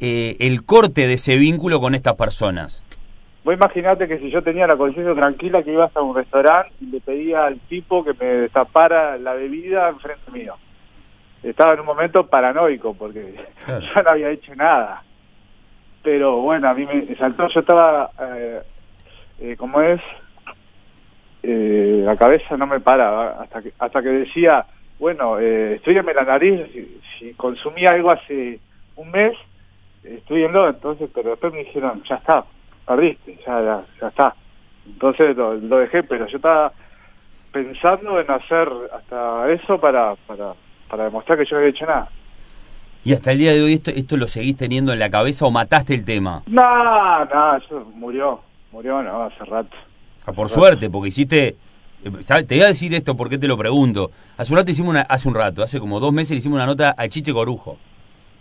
eh, 0.00 0.36
el 0.40 0.64
corte 0.64 1.06
de 1.06 1.14
ese 1.14 1.36
vínculo 1.36 1.80
con 1.80 1.94
estas 1.94 2.16
personas? 2.16 2.82
Vos 3.48 3.54
imaginate 3.54 4.06
que 4.06 4.18
si 4.18 4.30
yo 4.30 4.42
tenía 4.42 4.66
la 4.66 4.76
conciencia 4.76 5.14
tranquila 5.14 5.62
que 5.62 5.72
ibas 5.72 5.96
a 5.96 6.02
un 6.02 6.14
restaurante 6.14 6.70
y 6.82 6.84
le 6.84 7.00
pedía 7.00 7.46
al 7.46 7.58
tipo 7.60 8.04
que 8.04 8.12
me 8.12 8.26
destapara 8.26 9.16
la 9.16 9.32
bebida 9.32 9.88
enfrente 9.88 10.30
mío. 10.30 10.54
Estaba 11.42 11.72
en 11.72 11.80
un 11.80 11.86
momento 11.86 12.26
paranoico 12.26 12.92
porque 12.92 13.36
Claro. 13.64 13.80
yo 13.96 14.02
no 14.02 14.10
había 14.10 14.28
hecho 14.28 14.54
nada. 14.54 15.02
Pero 16.02 16.42
bueno, 16.42 16.68
a 16.68 16.74
mí 16.74 16.84
me 16.84 17.16
saltó, 17.16 17.48
yo 17.48 17.60
estaba, 17.60 18.10
eh, 18.20 18.60
eh, 19.40 19.56
como 19.56 19.80
es, 19.80 20.02
eh, 21.42 22.02
la 22.04 22.16
cabeza 22.18 22.54
no 22.58 22.66
me 22.66 22.80
paraba 22.80 23.40
hasta 23.40 23.62
que, 23.62 23.72
hasta 23.78 24.02
que 24.02 24.08
decía, 24.10 24.66
bueno, 24.98 25.38
eh, 25.38 25.76
estudiame 25.76 26.12
la 26.12 26.24
nariz, 26.24 26.66
si, 26.70 27.00
si 27.18 27.32
consumí 27.32 27.86
algo 27.86 28.10
hace 28.10 28.60
un 28.96 29.10
mes, 29.10 29.32
estudienlo, 30.04 30.68
entonces, 30.68 31.08
pero 31.14 31.30
después 31.30 31.54
me 31.54 31.60
dijeron, 31.60 32.02
ya 32.02 32.16
está, 32.16 32.44
perdiste, 32.88 33.38
ya, 33.46 33.60
ya, 33.62 33.84
ya 34.00 34.08
está. 34.08 34.34
Entonces 34.86 35.36
lo, 35.36 35.54
lo 35.54 35.78
dejé, 35.78 36.02
pero 36.02 36.26
yo 36.26 36.36
estaba 36.38 36.72
pensando 37.52 38.18
en 38.20 38.30
hacer 38.30 38.68
hasta 38.96 39.50
eso 39.52 39.78
para, 39.78 40.14
para, 40.26 40.54
para 40.88 41.04
demostrar 41.04 41.38
que 41.38 41.44
yo 41.44 41.52
no 41.52 41.58
había 41.58 41.70
hecho 41.70 41.86
nada. 41.86 42.08
¿Y 43.04 43.12
hasta 43.12 43.32
el 43.32 43.38
día 43.38 43.52
de 43.52 43.62
hoy 43.62 43.74
esto, 43.74 43.90
esto 43.90 44.16
lo 44.16 44.26
seguís 44.28 44.56
teniendo 44.56 44.92
en 44.92 44.98
la 44.98 45.10
cabeza 45.10 45.46
o 45.46 45.50
mataste 45.50 45.94
el 45.94 46.04
tema? 46.04 46.42
No, 46.46 47.24
no, 47.24 47.56
eso 47.56 47.90
murió, 47.94 48.40
murió, 48.72 49.02
no, 49.02 49.22
hace 49.24 49.44
rato. 49.44 49.76
Ah, 50.26 50.32
Por 50.32 50.48
suerte, 50.48 50.90
porque 50.90 51.08
hiciste... 51.08 51.56
eh, 52.04 52.10
¿sabes? 52.24 52.46
Te 52.46 52.56
voy 52.56 52.64
a 52.64 52.68
decir 52.68 52.92
esto 52.94 53.16
porque 53.16 53.38
te 53.38 53.46
lo 53.48 53.56
pregunto. 53.56 54.10
Hace 54.36 54.52
un 54.52 54.58
rato 54.58 54.70
hicimos 54.70 54.90
una, 54.90 55.02
hace 55.02 55.28
un 55.28 55.34
rato, 55.34 55.62
hace 55.62 55.78
como 55.80 56.00
dos 56.00 56.12
meses 56.12 56.32
le 56.32 56.36
hicimos 56.38 56.56
una 56.56 56.66
nota 56.66 56.90
al 56.90 57.08
Chiche 57.08 57.32
Corujo. 57.32 57.78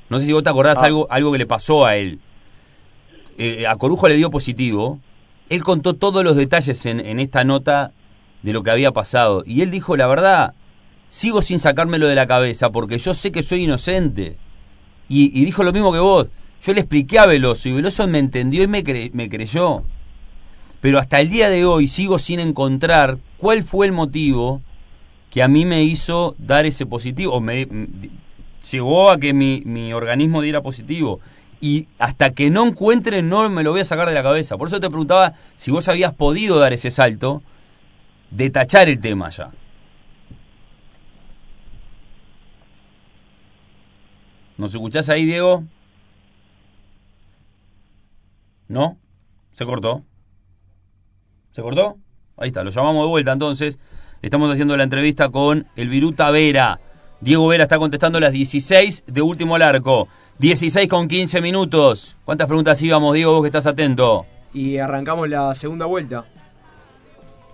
No 0.10 0.20
sé 0.20 0.26
si 0.26 0.34
vos 0.34 0.44
te 0.44 0.50
acordás 0.50 0.80
Ah. 0.80 0.86
algo, 0.86 1.08
algo 1.10 1.32
que 1.32 1.38
le 1.38 1.46
pasó 1.46 1.86
a 1.86 1.96
él. 1.96 2.20
Eh, 3.38 3.68
a 3.68 3.76
Corujo 3.76 4.08
le 4.08 4.16
dio 4.16 4.30
positivo. 4.30 5.00
Él 5.50 5.64
contó 5.64 5.94
todos 5.94 6.24
los 6.24 6.36
detalles 6.36 6.86
en, 6.86 7.00
en 7.00 7.20
esta 7.20 7.44
nota 7.44 7.92
de 8.42 8.54
lo 8.54 8.64
que 8.64 8.72
había 8.72 8.92
pasado. 8.92 9.44
Y 9.46 9.62
él 9.62 9.72
dijo, 9.72 9.96
la 9.96 10.08
verdad, 10.08 10.54
sigo 11.10 11.42
sin 11.42 11.60
sacármelo 11.60 12.08
de 12.08 12.16
la 12.16 12.28
cabeza 12.28 12.72
porque 12.72 12.98
yo 12.98 13.14
sé 13.14 13.32
que 13.32 13.44
soy 13.44 13.64
inocente. 13.64 14.38
Y, 15.10 15.46
dijo 15.46 15.64
lo 15.64 15.72
mismo 15.72 15.92
que 15.92 16.00
vos. 16.00 16.28
Yo 16.62 16.74
le 16.74 16.82
expliqué 16.82 17.20
a 17.20 17.26
Veloso 17.26 17.70
y 17.70 17.74
Veloso 17.74 18.08
me 18.08 18.20
entendió 18.20 18.64
y 18.64 18.68
me, 18.68 18.84
me 19.14 19.30
creyó. 19.30 19.84
Pero 20.82 21.00
hasta 21.00 21.22
el 21.22 21.30
día 21.30 21.50
de 21.50 21.66
hoy 21.66 21.88
sigo 21.88 22.20
sin 22.20 22.40
encontrar 22.40 23.18
cuál 23.38 23.64
fue 23.64 23.86
el 23.86 23.94
motivo 23.94 24.62
que 25.30 25.44
a 25.44 25.48
mí 25.48 25.66
me 25.66 25.84
hizo 25.84 26.36
dar 26.38 26.66
ese 26.66 26.86
positivo. 26.86 27.34
O 27.34 27.42
me, 27.42 27.68
a 27.70 29.18
que 29.18 29.34
mi, 29.34 29.62
mi 29.66 29.94
organismo 29.94 30.42
diera 30.42 30.62
positivo. 30.62 31.20
Y 31.60 31.88
hasta 31.98 32.32
que 32.32 32.50
no 32.50 32.68
encuentre 32.68 33.24
no 33.24 33.50
me 33.50 33.64
lo 33.64 33.72
voy 33.72 33.82
a 33.82 33.86
sacar 33.86 34.08
de 34.08 34.14
la 34.14 34.24
cabeza. 34.24 34.58
Por 34.58 34.68
eso 34.68 34.80
te 34.80 34.90
preguntaba 34.90 35.34
si 35.56 35.72
vos 35.72 35.88
habías 35.88 36.14
podido 36.14 36.60
dar 36.60 36.74
ese 36.74 36.92
salto 36.92 37.42
de 38.32 38.50
tachar 38.50 38.90
el 38.90 39.00
tema 39.00 39.30
ya. 39.30 39.52
¿Nos 44.58 44.74
escuchás 44.74 45.10
ahí, 45.10 45.26
Diego? 45.26 45.64
¿No? 48.68 48.98
¿Se 49.52 49.66
cortó? 49.66 50.04
¿Se 51.52 51.62
cortó? 51.62 51.98
Ahí 52.38 52.50
está, 52.50 52.64
lo 52.64 52.72
llamamos 52.72 53.06
de 53.06 53.10
vuelta 53.10 53.32
entonces. 53.32 53.80
Estamos 54.22 54.52
haciendo 54.52 54.76
la 54.76 54.84
entrevista 54.84 55.30
con 55.30 55.68
el 55.76 55.90
Viruta 55.90 56.32
Vera. 56.32 56.80
Diego 57.22 57.48
Vera 57.48 57.64
está 57.64 57.78
contestando 57.78 58.20
las 58.20 58.34
16 58.34 59.04
de 59.08 59.22
último 59.22 59.56
al 59.56 59.62
arco. 59.62 60.08
16 60.40 60.88
con 60.88 61.08
15 61.08 61.42
minutos. 61.42 62.16
¿Cuántas 62.24 62.48
preguntas 62.48 62.82
íbamos, 62.82 63.16
Diego, 63.16 63.34
vos 63.34 63.42
que 63.42 63.48
estás 63.48 63.66
atento? 63.66 64.26
Y 64.54 64.78
arrancamos 64.78 65.28
la 65.30 65.54
segunda 65.56 65.86
vuelta. 65.86 66.26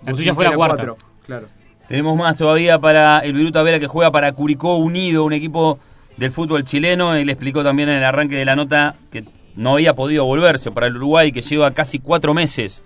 La 0.04 0.10
Vos 0.12 0.20
tuya 0.20 0.34
fue 0.34 0.44
la 0.44 0.54
cuarta. 0.54 0.76
cuatro, 0.76 0.96
Claro. 1.24 1.46
Tenemos 1.88 2.16
más 2.16 2.36
todavía 2.36 2.78
para 2.78 3.20
el 3.20 3.32
Viruta 3.34 3.62
Vera 3.62 3.78
que 3.78 3.86
juega 3.86 4.10
para 4.10 4.32
Curicó 4.32 4.76
Unido, 4.76 5.24
un 5.24 5.32
equipo 5.32 5.78
del 6.16 6.30
fútbol 6.30 6.64
chileno. 6.64 7.14
Él 7.14 7.28
explicó 7.30 7.62
también 7.62 7.88
en 7.88 7.96
el 7.96 8.04
arranque 8.04 8.36
de 8.36 8.44
la 8.44 8.56
nota 8.56 8.96
que 9.10 9.24
no 9.54 9.74
había 9.74 9.94
podido 9.94 10.24
volverse 10.24 10.70
para 10.70 10.86
el 10.86 10.96
Uruguay, 10.96 11.32
que 11.32 11.42
lleva 11.42 11.70
casi 11.72 11.98
cuatro 11.98 12.34
meses 12.34 12.82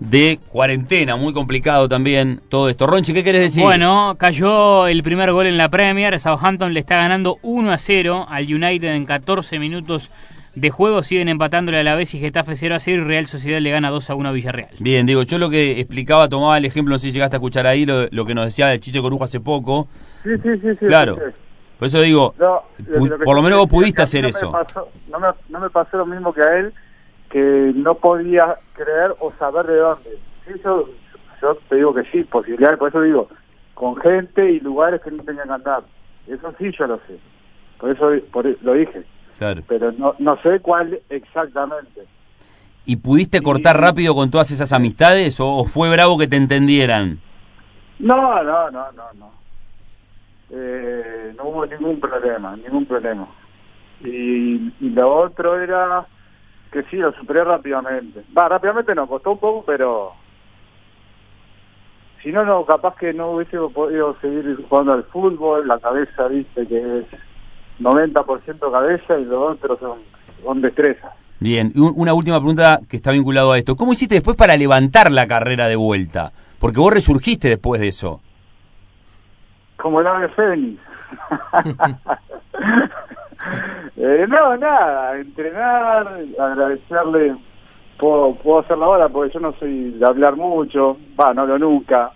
de 0.00 0.38
cuarentena. 0.50 1.16
Muy 1.16 1.32
complicado 1.32 1.88
también 1.88 2.40
todo 2.48 2.68
esto. 2.68 2.86
Ronchi, 2.86 3.12
¿qué 3.12 3.24
querés 3.24 3.42
decir? 3.42 3.62
Bueno, 3.62 4.16
cayó 4.18 4.86
el 4.86 5.02
primer 5.02 5.32
gol 5.32 5.46
en 5.46 5.56
la 5.56 5.68
Premier. 5.68 6.18
Southampton 6.20 6.74
le 6.74 6.80
está 6.80 6.96
ganando 6.96 7.38
1 7.42 7.70
a 7.72 7.78
0 7.78 8.26
al 8.28 8.44
United 8.52 8.88
en 8.94 9.06
14 9.06 9.58
minutos 9.58 10.10
de 10.54 10.70
juego. 10.70 11.02
Siguen 11.02 11.28
empatándole 11.28 11.80
a 11.80 11.82
la 11.82 11.94
vez 11.94 12.14
y 12.14 12.18
Getafe 12.18 12.56
0 12.56 12.74
a 12.74 12.78
0 12.78 13.02
y 13.02 13.04
Real 13.06 13.26
Sociedad 13.26 13.60
le 13.60 13.70
gana 13.70 13.90
2 13.90 14.10
a 14.10 14.14
1 14.14 14.28
a 14.28 14.32
Villarreal. 14.32 14.70
Bien, 14.78 15.06
digo, 15.06 15.22
yo 15.22 15.38
lo 15.38 15.48
que 15.50 15.80
explicaba, 15.80 16.28
tomaba 16.28 16.58
el 16.58 16.64
ejemplo, 16.66 16.92
no 16.94 16.98
sé 16.98 17.06
si 17.06 17.12
llegaste 17.12 17.36
a 17.36 17.38
escuchar 17.38 17.66
ahí 17.66 17.86
lo, 17.86 18.06
lo 18.10 18.26
que 18.26 18.34
nos 18.34 18.44
decía 18.46 18.72
el 18.72 18.80
Chiche 18.80 19.00
Corujo 19.00 19.24
hace 19.24 19.40
poco. 19.40 19.88
Sí, 20.22 20.30
sí, 20.42 20.48
sí. 20.62 20.68
sí 20.78 20.86
Claro. 20.86 21.14
sí, 21.16 21.20
sí. 21.26 21.40
Por 21.78 21.88
eso 21.88 22.00
digo, 22.00 22.34
No, 22.38 22.62
lo 22.78 23.18
por 23.18 23.36
lo 23.36 23.42
menos 23.42 23.58
vos 23.58 23.68
pudiste 23.68 24.00
hacer 24.00 24.22
me 24.24 24.30
eso. 24.30 24.50
pasó- 24.50 24.88
no, 25.10 25.20
me, 25.20 25.26
no 25.50 25.60
me 25.60 25.68
pasó 25.68 25.98
lo 25.98 26.06
mismo 26.06 26.32
que 26.32 26.40
a 26.40 26.58
él, 26.58 26.72
que 27.30 27.72
no 27.74 27.94
podía 27.96 28.56
creer 28.74 29.14
o 29.20 29.32
saber 29.38 29.66
de 29.66 29.76
dónde. 29.76 30.18
Sí, 30.46 30.52
yo, 30.62 31.54
te 31.68 31.76
digo 31.76 31.94
que 31.94 32.04
sí, 32.04 32.24
posibilidades, 32.24 32.78
por 32.78 32.88
eso 32.88 33.02
digo, 33.02 33.28
con 33.74 33.96
gente 33.96 34.50
y 34.50 34.60
lugares 34.60 35.00
que 35.02 35.10
no 35.10 35.22
tenían 35.22 35.48
que 35.48 35.54
andar. 35.54 35.82
Eso 36.26 36.52
sí 36.58 36.70
yo 36.78 36.86
lo 36.86 36.96
sé. 37.06 37.18
Por 37.78 37.90
eso 37.90 38.10
por, 38.32 38.46
lo 38.62 38.72
dije. 38.72 39.04
Claro. 39.38 39.62
Pero 39.68 39.92
no, 39.92 40.14
no 40.18 40.40
sé 40.42 40.60
cuál 40.60 41.00
exactamente. 41.10 42.06
¿Y 42.84 42.96
pudiste 42.96 43.42
cortar 43.42 43.80
rápido 43.80 44.14
con 44.14 44.30
todas 44.30 44.50
esas 44.50 44.72
amistades 44.72 45.40
o, 45.40 45.56
o 45.56 45.64
fue 45.64 45.90
bravo 45.90 46.16
que 46.16 46.28
te 46.28 46.36
entendieran? 46.36 47.18
No, 47.98 48.42
no, 48.42 48.70
no, 48.70 48.92
no, 48.92 49.12
no. 49.14 49.30
Eh, 50.50 51.34
no 51.36 51.44
hubo 51.44 51.66
ningún 51.66 51.98
problema, 51.98 52.56
ningún 52.56 52.86
problema. 52.86 53.26
Y, 54.00 54.72
y 54.80 54.90
lo 54.90 55.22
otro 55.22 55.60
era 55.60 56.06
que 56.72 56.82
sí, 56.84 56.96
lo 56.96 57.12
superé 57.12 57.44
rápidamente. 57.44 58.22
Va, 58.36 58.48
rápidamente 58.48 58.94
no, 58.94 59.06
costó 59.06 59.32
un 59.32 59.38
poco, 59.38 59.64
pero 59.66 60.12
si 62.22 62.32
no, 62.32 62.44
no, 62.44 62.64
capaz 62.64 62.96
que 62.96 63.12
no 63.12 63.32
hubiese 63.32 63.58
podido 63.72 64.16
seguir 64.20 64.58
jugando 64.68 64.92
al 64.92 65.04
fútbol, 65.04 65.66
la 65.68 65.78
cabeza, 65.78 66.26
viste, 66.28 66.66
que 66.66 66.98
es 67.00 67.06
90% 67.80 68.72
cabeza 68.72 69.18
y 69.18 69.24
los 69.24 69.52
otros 69.52 69.78
son, 69.78 69.98
son 70.42 70.60
destrezas. 70.60 71.12
Bien, 71.38 71.70
y 71.74 71.80
un- 71.80 71.92
una 71.96 72.14
última 72.14 72.38
pregunta 72.38 72.80
que 72.88 72.96
está 72.96 73.12
vinculado 73.12 73.52
a 73.52 73.58
esto. 73.58 73.76
¿Cómo 73.76 73.92
hiciste 73.92 74.14
después 74.16 74.36
para 74.36 74.56
levantar 74.56 75.12
la 75.12 75.26
carrera 75.28 75.68
de 75.68 75.76
vuelta? 75.76 76.32
Porque 76.58 76.80
vos 76.80 76.92
resurgiste 76.92 77.48
después 77.48 77.80
de 77.80 77.88
eso. 77.88 78.20
como 79.76 80.00
el 80.00 80.06
ave 80.06 80.28
fénix. 80.30 80.80
Eh, 83.96 84.26
no, 84.28 84.56
nada, 84.58 85.16
entrenar, 85.18 86.20
agradecerle, 86.38 87.34
puedo, 87.98 88.34
puedo 88.34 88.58
hacerlo 88.60 88.84
ahora 88.86 89.08
porque 89.08 89.32
yo 89.32 89.40
no 89.40 89.52
soy 89.54 89.92
de 89.92 90.04
hablar 90.06 90.36
mucho, 90.36 90.98
va, 91.18 91.32
no 91.32 91.46
lo 91.46 91.58
nunca, 91.58 92.12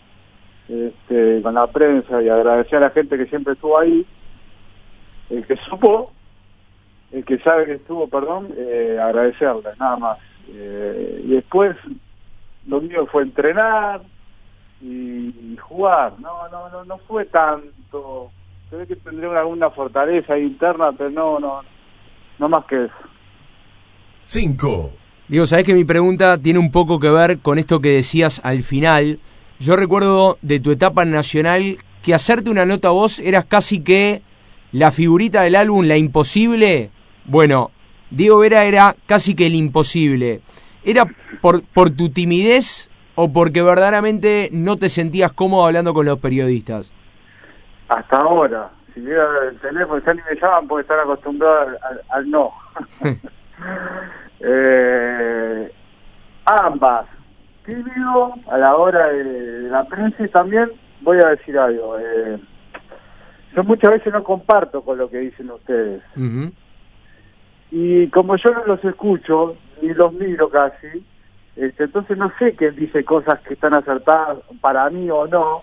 este, 0.69 1.41
con 1.43 1.55
la 1.55 1.67
prensa 1.69 2.23
y 2.23 2.29
agradecer 2.29 2.77
a 2.79 2.81
la 2.83 2.91
gente 2.91 3.17
que 3.17 3.27
siempre 3.27 3.55
estuvo 3.55 3.79
ahí, 3.79 4.05
el 5.31 5.47
que 5.47 5.57
supo, 5.71 6.13
el 7.13 7.25
que 7.25 7.39
sabe 7.39 7.65
que 7.67 7.73
estuvo, 7.75 8.09
perdón, 8.09 8.49
eh, 8.57 8.99
agradecerle, 9.03 9.71
nada 9.79 9.97
más. 9.97 10.19
Eh, 10.49 11.23
y 11.25 11.29
después 11.35 11.77
lo 12.67 12.81
mío 12.83 13.07
fue 13.07 13.23
entrenar, 13.23 14.03
y 14.83 15.57
jugar. 15.57 16.15
No, 16.21 16.49
no, 16.49 16.69
no, 16.71 16.85
no 16.85 16.99
fue 16.99 17.27
tanto. 17.27 18.31
Se 18.69 18.77
ve 18.77 18.87
que 18.87 18.97
tendría 18.97 19.29
una- 19.29 19.41
alguna 19.41 19.71
fortaleza 19.71 20.39
interna, 20.39 20.93
pero 20.93 21.11
no, 21.11 21.39
no, 21.39 21.61
no 22.41 22.49
más 22.49 22.65
que 22.65 22.85
eso. 22.87 22.95
5, 24.25 24.93
Digo, 25.29 25.47
sabés 25.47 25.65
que 25.65 25.75
mi 25.75 25.85
pregunta 25.85 26.39
tiene 26.39 26.59
un 26.59 26.73
poco 26.73 26.99
que 26.99 27.09
ver 27.09 27.39
con 27.39 27.61
esto 27.61 27.81
que 27.81 27.91
decías 27.91 28.41
al 28.43 28.65
final. 28.65 29.21
Yo 29.61 29.77
recuerdo 29.77 30.39
de 30.43 30.59
tu 30.59 30.73
etapa 30.73 31.05
en 31.05 31.13
nacional 31.13 31.79
que 32.03 32.15
hacerte 32.15 32.51
una 32.51 32.67
nota 32.67 32.89
a 32.89 32.91
vos 32.91 33.21
eras 33.21 33.45
casi 33.45 33.81
que 33.81 34.23
la 34.73 34.91
figurita 34.91 35.43
del 35.43 35.55
álbum 35.55 35.87
La 35.87 35.97
Imposible. 35.97 36.91
Bueno, 37.27 37.71
Diego 38.11 38.41
Vera 38.41 38.65
era 38.65 38.97
casi 39.07 39.37
que 39.37 39.47
el 39.47 39.55
imposible. 39.55 40.41
¿Era 40.83 41.07
por, 41.41 41.63
por 41.63 41.91
tu 41.91 42.11
timidez 42.11 42.91
o 43.15 43.33
porque 43.33 43.63
verdaderamente 43.63 44.49
no 44.53 44.79
te 44.79 44.89
sentías 44.89 45.33
cómodo 45.33 45.67
hablando 45.67 45.95
con 45.95 46.07
los 46.07 46.19
periodistas? 46.19 46.91
Hasta 47.89 48.17
ahora, 48.17 48.73
si 49.05 49.11
el 49.11 49.59
teléfono, 49.61 50.03
ya 50.05 50.15
ni 50.15 50.21
me 50.23 50.41
llaman 50.41 50.69
porque 50.69 50.83
están 50.83 51.01
acostumbrados 51.01 51.75
al, 52.09 52.31
no. 52.31 52.53
eh, 54.41 55.73
ambas. 56.45 57.07
Tímido 57.65 58.35
a 58.51 58.59
la 58.59 58.77
hora 58.77 59.09
de, 59.09 59.25
de 59.25 59.69
la 59.69 59.85
prensa 59.85 60.25
y 60.25 60.29
también 60.29 60.71
voy 61.03 61.19
a 61.19 61.29
decir 61.29 61.59
algo. 61.59 61.99
Eh, 61.99 62.39
yo 63.55 63.65
muchas 63.65 63.91
veces 63.91 64.13
no 64.13 64.25
comparto 64.25 64.83
con 64.83 64.99
lo 64.99 65.11
que 65.11 65.19
dicen 65.19 65.51
ustedes. 65.51 66.03
Y 67.71 68.09
como 68.09 68.37
yo 68.37 68.51
no 68.53 68.65
los 68.65 68.85
escucho 68.85 69.57
ni 69.83 69.95
los 69.95 70.13
miro 70.13 70.49
casi 70.49 71.05
este, 71.57 71.85
entonces 71.85 72.17
no 72.17 72.33
sé 72.39 72.55
quién 72.55 72.77
dice 72.77 73.05
cosas 73.05 73.41
que 73.41 73.55
están 73.55 73.77
acertadas 73.77 74.39
para 74.61 74.89
mí 74.89 75.11
o 75.11 75.27
no 75.27 75.63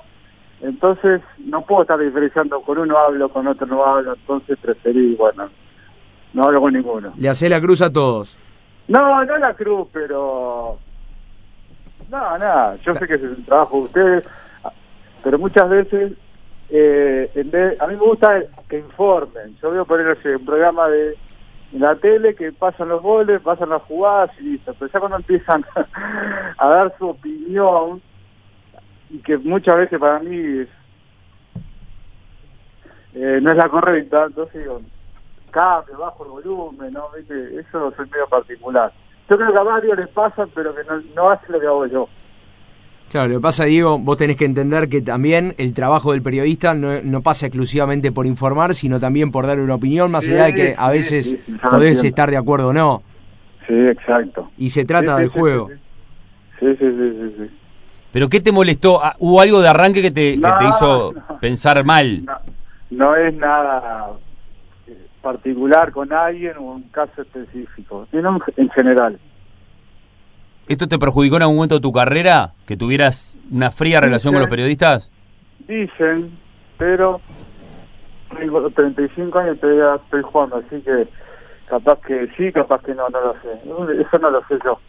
entonces 0.62 1.22
no 1.46 1.62
puedo 1.62 1.84
estar 1.84 2.00
diferenciando 2.00 2.62
con 2.62 2.78
uno 2.80 2.98
hablo 2.98 3.30
con 3.30 3.48
otro 3.48 3.68
no 3.68 3.86
hablo 3.86 4.14
entonces 4.14 4.58
preferí 4.60 5.16
bueno 5.16 5.50
no 6.34 6.44
hablo 6.44 6.62
con 6.62 6.74
ninguno 6.74 7.14
Le 7.18 7.30
hacés 7.30 7.50
la 7.50 7.62
cruz 7.62 7.82
a 7.82 7.92
todos. 7.92 8.38
no 8.88 9.24
no 9.26 9.38
la 9.38 9.54
cruz 9.54 9.88
pero 9.94 10.80
no 12.10 12.38
nada 12.38 12.76
yo 12.78 12.94
sé 12.94 13.08
que 13.08 13.16
es 13.16 13.22
el 13.24 13.46
trabajo 13.46 13.78
de 13.78 13.84
ustedes 13.84 14.28
pero 15.24 15.38
muchas 15.40 15.70
veces 15.70 16.14
eh, 16.70 17.32
en 17.36 17.52
vez- 17.52 17.80
a 17.82 17.88
mí 17.88 17.94
me 17.96 18.02
gusta 18.02 18.42
que 18.70 18.80
informen 18.80 19.56
yo 19.62 19.72
veo 19.72 19.86
por 19.86 20.00
ejemplo 20.02 20.38
un 20.40 20.46
programa 20.46 20.88
de 20.90 21.16
en 21.74 21.82
la 21.82 21.96
tele 21.98 22.34
que 22.34 22.52
pasan 22.54 22.90
los 22.90 23.02
goles 23.02 23.42
pasan 23.42 23.70
las 23.70 23.82
jugadas 23.84 24.32
y 24.40 24.44
listo 24.44 24.74
pero 24.80 24.92
ya 24.92 25.00
cuando 25.00 25.18
empiezan 25.18 25.66
a 26.58 26.68
dar 26.70 26.94
su 26.98 27.10
opinión 27.10 28.02
y 29.10 29.20
que 29.20 29.38
muchas 29.38 29.76
veces 29.78 30.00
para 30.00 30.20
mí 30.20 30.36
es, 30.36 30.68
eh, 33.14 33.40
no 33.42 33.52
es 33.52 33.58
la 33.58 33.70
correcta 33.70 34.26
entonces 34.28 34.62
digo 34.62 34.82
cambio, 35.52 35.98
bajo 35.98 36.24
el 36.26 36.32
volumen, 36.32 36.94
¿no? 36.94 37.06
¿Viste? 37.18 37.60
Eso 37.60 37.92
soy 37.96 38.06
medio 38.10 38.28
particular. 38.28 38.92
Yo 39.30 39.38
creo 39.38 39.52
que 39.52 39.58
a 39.58 39.64
varios 39.64 39.98
les 39.98 40.08
pasa, 40.08 40.46
pero 40.54 40.76
que 40.76 40.84
no, 40.84 41.02
no 41.16 41.30
hace 41.32 41.52
lo 41.52 41.60
que 41.60 41.66
hago 41.66 41.86
yo. 41.88 42.10
Claro, 43.10 43.30
lo 43.30 43.36
que 43.36 43.42
pasa, 43.42 43.64
Diego, 43.64 43.98
vos 43.98 44.18
tenés 44.18 44.36
que 44.36 44.44
entender 44.46 44.90
que 44.90 45.02
también 45.02 45.56
el 45.58 45.74
trabajo 45.74 46.12
del 46.12 46.22
periodista 46.22 46.76
no, 46.76 47.02
no 47.02 47.22
pasa 47.24 47.48
exclusivamente 47.48 48.12
por 48.12 48.26
informar, 48.28 48.76
sino 48.76 49.00
también 49.00 49.32
por 49.32 49.48
dar 49.48 49.60
una 49.60 49.76
opinión, 49.76 50.12
más 50.12 50.26
Sí, 50.26 50.32
allá 50.34 50.46
de 50.48 50.54
que 50.54 50.76
a 50.78 50.92
sí, 50.92 50.98
veces 50.98 51.26
sí, 51.30 51.38
sí, 51.46 51.58
podés 51.70 52.04
estar 52.04 52.30
de 52.30 52.38
acuerdo 52.38 52.68
o 52.70 52.74
no. 52.74 53.02
Sí, 53.66 53.74
exacto. 53.74 54.52
Y 54.58 54.70
se 54.70 54.86
trata 54.86 55.16
Sí, 55.16 55.16
sí, 55.16 55.22
del 55.22 55.32
sí, 55.32 55.40
juego. 55.40 55.70
Sí, 56.60 56.76
sí, 56.76 56.86
sí, 56.92 57.34
sí. 57.38 57.58
¿Pero 58.18 58.30
qué 58.30 58.42
te 58.42 58.52
molestó? 58.52 59.00
Ah, 59.06 59.16
¿Hubo 59.20 59.40
algo 59.42 59.62
de 59.62 59.68
arranque 59.68 60.02
que 60.02 60.10
te, 60.10 60.32
que 60.32 60.38
No, 60.40 60.58
te 60.58 60.66
hizo 60.66 61.14
no. 61.30 61.38
pensar 61.40 61.84
mal? 61.86 62.26
No, 62.26 62.34
no 62.90 63.16
es 63.16 63.32
nada 63.36 64.08
eh, 64.88 65.06
particular 65.22 65.92
con 65.92 66.12
alguien 66.12 66.58
o 66.58 66.62
un 66.64 66.82
caso 66.90 67.22
específico, 67.22 68.08
sino 68.10 68.38
en- 68.38 68.42
en 68.64 68.70
general. 68.72 69.20
¿Esto 70.68 70.88
te 70.88 70.98
perjudicó 70.98 71.36
en 71.36 71.44
algún 71.44 71.58
momento 71.58 71.76
de 71.76 71.82
tu 71.82 71.92
carrera? 71.92 72.54
¿Que 72.66 72.76
tuvieras 72.76 73.36
una 73.52 73.70
fría 73.70 74.02
relación 74.02 74.34
con 74.34 74.42
los 74.42 74.50
periodistas? 74.50 75.12
Dicen, 75.68 76.36
pero 76.80 77.22
tengo 78.36 78.68
35 78.72 79.38
años 79.38 79.58
y 79.58 79.60
todavía 79.60 80.02
estoy 80.04 80.24
jugando, 80.24 80.56
así 80.56 80.82
que 80.82 81.08
capaz 81.70 82.00
que 82.02 82.28
sí, 82.36 82.52
capaz 82.52 82.82
que 82.82 82.96
no, 82.96 83.08
no 83.10 83.22
lo 83.22 83.34
sé. 83.44 84.02
Eso 84.02 84.18
no 84.18 84.32
lo 84.32 84.40
sé 84.48 84.56
yo. 84.66 84.80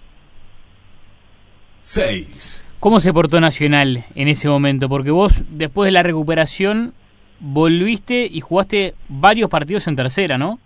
6. 1.83 2.65
¿Cómo 2.81 3.01
se 3.01 3.13
portó 3.13 3.41
Nacional 3.41 4.05
en 4.15 4.29
ese 4.29 4.49
momento? 4.49 4.89
Porque 4.89 5.11
vos, 5.11 5.43
después 5.51 5.87
de 5.89 5.93
la 5.93 6.03
recuperación, 6.05 6.95
volviste 7.41 8.25
y 8.31 8.41
jugaste 8.41 8.95
varios 9.09 9.51
partidos 9.51 9.87
en 9.89 9.97
tercera, 9.97 10.39
¿no? 10.39 10.59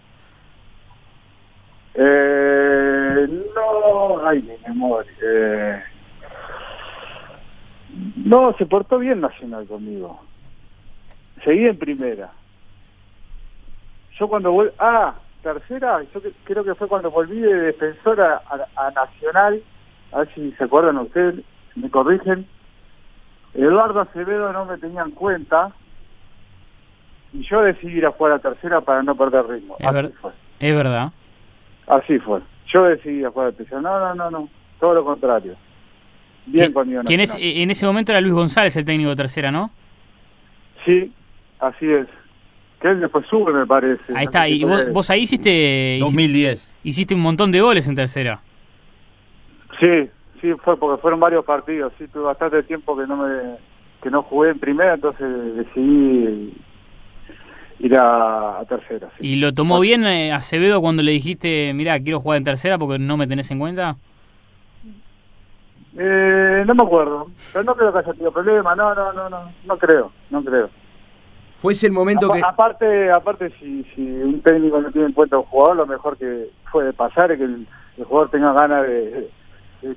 Eh, 1.94 3.28
no, 3.54 4.26
ay, 4.26 4.42
mi 4.42 4.52
memoria. 4.68 5.10
Eh, 5.24 5.82
no, 8.16 8.54
se 8.58 8.66
portó 8.66 8.98
bien 8.98 9.20
Nacional 9.20 9.66
conmigo. 9.66 10.20
Seguí 11.44 11.66
en 11.66 11.78
primera. 11.78 12.30
Yo 14.18 14.28
cuando 14.28 14.52
volví, 14.52 14.70
ah, 14.78 15.14
tercera, 15.42 16.02
yo 16.14 16.22
que- 16.22 16.32
creo 16.44 16.62
que 16.62 16.74
fue 16.74 16.88
cuando 16.88 17.10
volví 17.10 17.40
de 17.40 17.54
defensor 17.54 18.20
a, 18.20 18.42
Nacional, 18.94 19.62
a 20.12 20.18
ver 20.18 20.28
si 20.34 20.52
se 20.52 20.64
acuerdan 20.64 20.98
ustedes, 20.98 21.36
me 21.76 21.90
corrigen. 21.90 22.46
Eduardo 23.54 24.00
Acevedo 24.00 24.52
no 24.52 24.64
me 24.64 24.78
tenía 24.78 25.02
en 25.02 25.10
cuenta 25.10 25.72
y 27.32 27.42
yo 27.42 27.62
decidí 27.62 27.98
ir 27.98 28.06
a 28.06 28.10
jugar 28.12 28.32
a 28.34 28.38
tercera 28.38 28.80
para 28.80 29.02
no 29.02 29.14
perder 29.14 29.46
ritmo. 29.46 29.76
Es, 29.78 29.86
Así 29.86 29.94
ver- 29.94 30.12
fue. 30.20 30.30
es 30.60 30.74
verdad. 30.74 31.12
Así 31.86 32.18
fue. 32.18 32.40
Yo 32.66 32.84
decidí 32.84 33.22
jugar 33.24 33.48
a 33.48 33.52
tercera. 33.52 33.80
No, 33.80 33.98
no, 33.98 34.14
no, 34.14 34.30
no. 34.30 34.48
Todo 34.80 34.94
lo 34.94 35.04
contrario. 35.04 35.54
Bien 36.46 36.70
¿Qui- 36.70 36.74
conmigo. 36.74 37.02
¿Quién 37.04 37.20
es, 37.20 37.36
en 37.38 37.70
ese 37.70 37.86
momento 37.86 38.12
era 38.12 38.20
Luis 38.20 38.34
González, 38.34 38.76
el 38.76 38.84
técnico 38.84 39.10
de 39.10 39.16
tercera, 39.16 39.50
¿no? 39.50 39.70
Sí, 40.84 41.12
así 41.60 41.86
es. 41.90 42.06
Que 42.80 42.88
él 42.88 43.00
después 43.00 43.24
sube, 43.28 43.52
me 43.52 43.64
parece. 43.66 44.02
Ahí 44.14 44.24
está. 44.24 44.48
Y 44.48 44.64
vos, 44.64 44.90
vos 44.92 45.08
ahí 45.10 45.22
hiciste, 45.22 45.98
hici- 45.98 46.00
2010. 46.00 46.74
hiciste 46.82 47.14
un 47.14 47.20
montón 47.20 47.52
de 47.52 47.60
goles 47.60 47.86
en 47.86 47.94
tercera. 47.94 48.40
Sí, 49.78 50.10
sí, 50.42 50.52
fue 50.62 50.76
porque 50.76 51.00
fueron 51.00 51.20
varios 51.20 51.44
partidos. 51.46 51.94
Sí, 51.96 52.06
tuve 52.08 52.24
bastante 52.24 52.62
tiempo 52.64 52.94
que 52.94 53.06
no 53.06 53.16
me 53.16 53.56
que 54.02 54.10
no 54.10 54.22
jugué 54.24 54.50
en 54.50 54.58
primera, 54.58 54.94
entonces 54.94 55.56
decidí 55.56 56.52
ir 57.78 57.96
a, 57.96 58.58
a 58.58 58.64
tercera. 58.64 59.08
sí. 59.16 59.28
¿Y 59.28 59.36
lo 59.36 59.54
tomó 59.54 59.78
bien 59.80 60.04
eh, 60.04 60.32
Acevedo 60.32 60.80
cuando 60.80 61.02
le 61.04 61.12
dijiste, 61.12 61.72
mira, 61.72 61.98
quiero 62.00 62.18
jugar 62.20 62.38
en 62.38 62.44
tercera 62.44 62.78
porque 62.78 62.98
no 62.98 63.16
me 63.16 63.28
tenés 63.28 63.50
en 63.52 63.60
cuenta? 63.60 63.96
Eh, 65.96 66.64
no 66.66 66.74
me 66.74 66.82
acuerdo. 66.82 67.28
Pero 67.52 67.64
no 67.64 67.74
creo 67.76 67.92
que 67.92 67.98
haya 68.00 68.12
tenido 68.12 68.32
problema. 68.32 68.74
No, 68.74 68.94
no, 68.94 69.12
no, 69.12 69.28
no. 69.28 69.52
No 69.64 69.78
creo, 69.78 70.10
no 70.30 70.42
creo. 70.42 70.68
Fuese 71.54 71.86
el 71.86 71.92
momento 71.92 72.28
que... 72.32 72.40
Aparte, 72.44 73.10
aparte 73.12 73.50
si, 73.60 73.84
si 73.94 74.00
un 74.00 74.40
técnico 74.40 74.80
no 74.80 74.90
tiene 74.90 75.06
en 75.08 75.12
cuenta 75.12 75.36
a 75.36 75.38
un 75.38 75.44
jugador, 75.44 75.76
lo 75.76 75.86
mejor 75.86 76.16
que 76.16 76.48
puede 76.72 76.92
pasar 76.92 77.30
es 77.30 77.38
que 77.38 77.44
el, 77.44 77.68
el 77.98 78.04
jugador 78.04 78.30
tenga 78.30 78.52
ganas 78.52 78.82
de, 78.82 79.10
de 79.10 79.30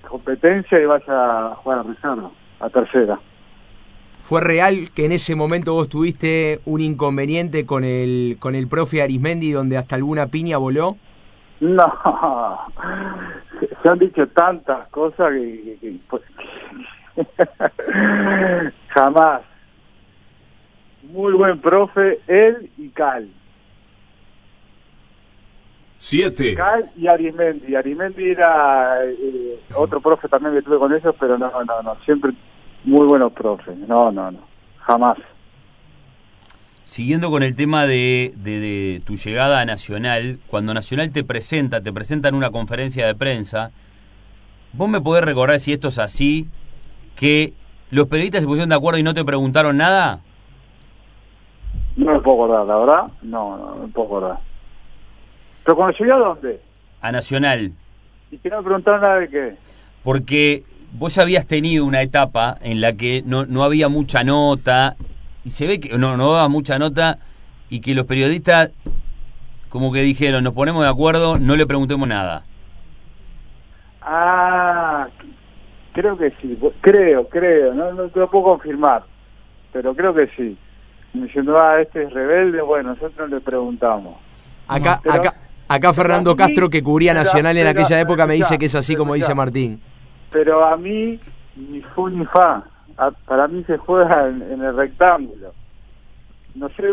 competencia 0.09 0.79
y 0.79 0.85
vaya 0.85 1.05
a 1.51 1.55
jugar 1.55 1.79
a 1.79 1.83
reserva, 1.83 2.31
a 2.59 2.69
tercera. 2.69 3.19
¿Fue 4.19 4.41
real 4.41 4.89
que 4.95 5.05
en 5.05 5.11
ese 5.11 5.35
momento 5.35 5.73
vos 5.73 5.87
tuviste 5.89 6.59
un 6.65 6.81
inconveniente 6.81 7.65
con 7.65 7.83
el, 7.83 8.37
con 8.39 8.55
el 8.55 8.67
profe 8.67 9.01
Arismendi 9.03 9.51
donde 9.51 9.77
hasta 9.77 9.95
alguna 9.95 10.27
piña 10.27 10.57
voló? 10.57 10.97
No, 11.59 12.59
se, 13.59 13.67
se 13.81 13.89
han 13.89 13.99
dicho 13.99 14.27
tantas 14.29 14.87
cosas 14.87 15.31
que, 15.31 15.61
que- 15.63 15.77
que- 15.79 16.00
pues, 16.09 16.24
jamás. 18.87 19.41
Muy 21.03 21.33
buen 21.33 21.59
profe, 21.61 22.19
él 22.27 22.69
y 22.77 22.89
Cal. 22.89 23.29
7. 26.07 26.53
Cal 26.53 26.91
y 26.96 27.07
Arimendi. 27.07 27.75
Arimendi 27.75 28.29
era 28.29 29.03
eh, 29.05 29.59
otro 29.75 30.00
profe 30.00 30.27
también 30.27 30.53
que 30.53 30.61
tuve 30.61 30.77
con 30.77 30.94
ellos, 30.94 31.15
pero 31.20 31.35
no, 31.37 31.50
no, 31.63 31.81
no. 31.81 31.96
Siempre 32.05 32.31
muy 32.83 33.07
buenos 33.07 33.33
profes. 33.33 33.75
No, 33.87 34.11
no, 34.11 34.29
no. 34.29 34.39
Jamás. 34.81 35.18
Siguiendo 36.83 37.31
con 37.31 37.41
el 37.41 37.55
tema 37.55 37.87
de, 37.87 38.33
de- 38.35 38.59
de 38.59 39.01
tu 39.03 39.15
llegada 39.15 39.59
a 39.61 39.65
Nacional, 39.65 40.37
cuando 40.46 40.75
Nacional 40.75 41.11
te 41.11 41.24
presenta, 41.24 41.81
te 41.81 41.91
presenta 41.91 42.29
en 42.29 42.35
una 42.35 42.51
conferencia 42.51 43.07
de 43.07 43.15
prensa, 43.15 43.72
¿vos 44.74 44.87
me 44.87 45.01
podés 45.01 45.24
recordar 45.24 45.59
si 45.59 45.74
esto 45.74 45.87
es 45.87 45.98
así, 45.98 46.48
que 47.15 47.53
los 47.89 48.07
periodistas 48.07 48.41
se 48.41 48.48
pusieron 48.48 48.70
de 48.70 48.75
acuerdo 48.75 49.00
y 49.00 49.03
no 49.03 49.15
te 49.15 49.25
preguntaron 49.25 49.77
nada? 49.77 50.20
No 51.96 52.13
me 52.13 52.20
puedo 52.20 52.44
acordar, 52.44 52.68
la 52.68 52.77
verdad. 52.77 53.11
No, 53.24 53.57
no, 53.57 53.75
no 53.75 53.81
me 53.81 53.87
puedo 53.87 54.05
acordar. 54.07 54.39
Pero 55.65 55.75
cuando 55.75 55.97
llegué 55.97 56.11
a 56.11 56.17
dónde? 56.17 56.61
A 57.01 57.11
Nacional. 57.11 57.71
Y 58.31 58.37
que 58.37 58.49
no 58.49 58.57
me 58.57 58.63
preguntaron 58.63 59.01
nada 59.01 59.19
de 59.19 59.27
qué. 59.29 59.55
Porque 60.03 60.63
vos 60.93 61.17
habías 61.17 61.45
tenido 61.45 61.85
una 61.85 62.01
etapa 62.01 62.57
en 62.61 62.79
la 62.79 62.93
que 62.93 63.23
no, 63.25 63.45
no 63.45 63.63
había 63.63 63.89
mucha 63.89 64.23
nota, 64.23 64.95
y 65.43 65.49
se 65.49 65.67
ve 65.67 65.79
que 65.79 65.97
no, 65.97 66.15
no 66.15 66.31
daba 66.31 66.47
mucha 66.47 66.79
nota, 66.79 67.17
y 67.69 67.81
que 67.81 67.95
los 67.95 68.05
periodistas 68.05 68.71
como 69.75 69.91
que 69.91 69.99
dijeron, 70.03 70.41
nos 70.45 70.53
ponemos 70.53 70.85
de 70.85 70.89
acuerdo, 70.89 71.37
no 71.37 71.57
le 71.57 71.65
preguntemos 71.65 72.07
nada. 72.07 72.45
Ah, 74.01 75.09
creo 75.91 76.17
que 76.17 76.31
sí. 76.41 76.57
Creo, 76.79 77.27
creo. 77.27 77.73
No, 77.73 77.91
no 77.91 78.07
te 78.07 78.19
lo 78.19 78.29
puedo 78.29 78.45
confirmar. 78.45 79.03
Pero 79.73 79.93
creo 79.93 80.13
que 80.13 80.27
sí. 80.37 80.57
Diciendo, 81.11 81.57
ah, 81.59 81.81
este 81.81 82.03
es 82.03 82.13
rebelde, 82.13 82.61
bueno, 82.61 82.93
nosotros 82.93 83.29
le 83.29 83.41
preguntamos. 83.41 84.15
Acá, 84.69 85.01
Pero- 85.03 85.15
acá, 85.15 85.33
acá 85.67 85.93
Fernando 85.93 86.31
mí- 86.31 86.37
Castro, 86.37 86.69
que 86.69 86.81
cubría 86.83 87.13
Nacional 87.13 87.57
en 87.57 87.67
aquella 87.67 87.99
época, 87.99 88.25
me 88.27 88.33
dice 88.35 88.57
que 88.57 88.65
es 88.65 88.75
así 88.75 88.95
como 88.95 89.13
dice 89.13 89.33
Martín. 89.35 89.81
Pero 90.31 90.65
a 90.65 90.75
mí, 90.77 91.19
ni 91.55 91.81
fu 91.81 92.09
ni 92.09 92.25
fa. 92.25 92.63
A- 92.97 93.11
para 93.11 93.47
mí 93.47 93.63
se 93.65 93.77
juega 93.77 94.27
en, 94.27 94.41
en 94.41 94.61
el 94.63 94.75
rectángulo. 94.75 95.53
No 96.55 96.69
sé, 96.69 96.83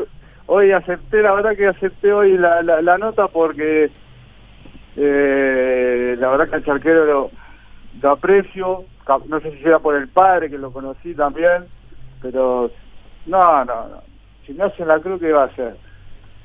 hoy 0.46 0.72
acepté, 0.72 1.22
la 1.22 1.32
verdad 1.32 1.56
que 1.56 1.68
acepté 1.68 2.12
hoy 2.12 2.37
la, 2.37 2.61
la, 2.62 2.82
la 2.82 2.98
nota 2.98 3.28
porque 3.28 3.90
eh, 4.96 6.16
la 6.18 6.28
verdad 6.28 6.48
que 6.48 6.56
al 6.56 6.64
charquero 6.64 7.04
lo, 7.04 7.30
lo 8.00 8.11
aprecio. 8.11 8.85
No 9.28 9.40
sé 9.40 9.50
si 9.52 9.62
será 9.62 9.78
por 9.80 9.96
el 9.96 10.08
padre, 10.08 10.48
que 10.50 10.58
lo 10.58 10.70
conocí 10.72 11.14
también. 11.14 11.64
Pero 12.20 12.70
no, 13.26 13.64
no, 13.64 13.88
no. 13.88 14.02
Si 14.46 14.52
no 14.54 14.66
hace 14.66 14.85
la 14.85 14.98
cruz, 15.00 15.20
¿qué 15.20 15.32
va 15.32 15.42
a 15.44 15.46
hacer? 15.46 15.76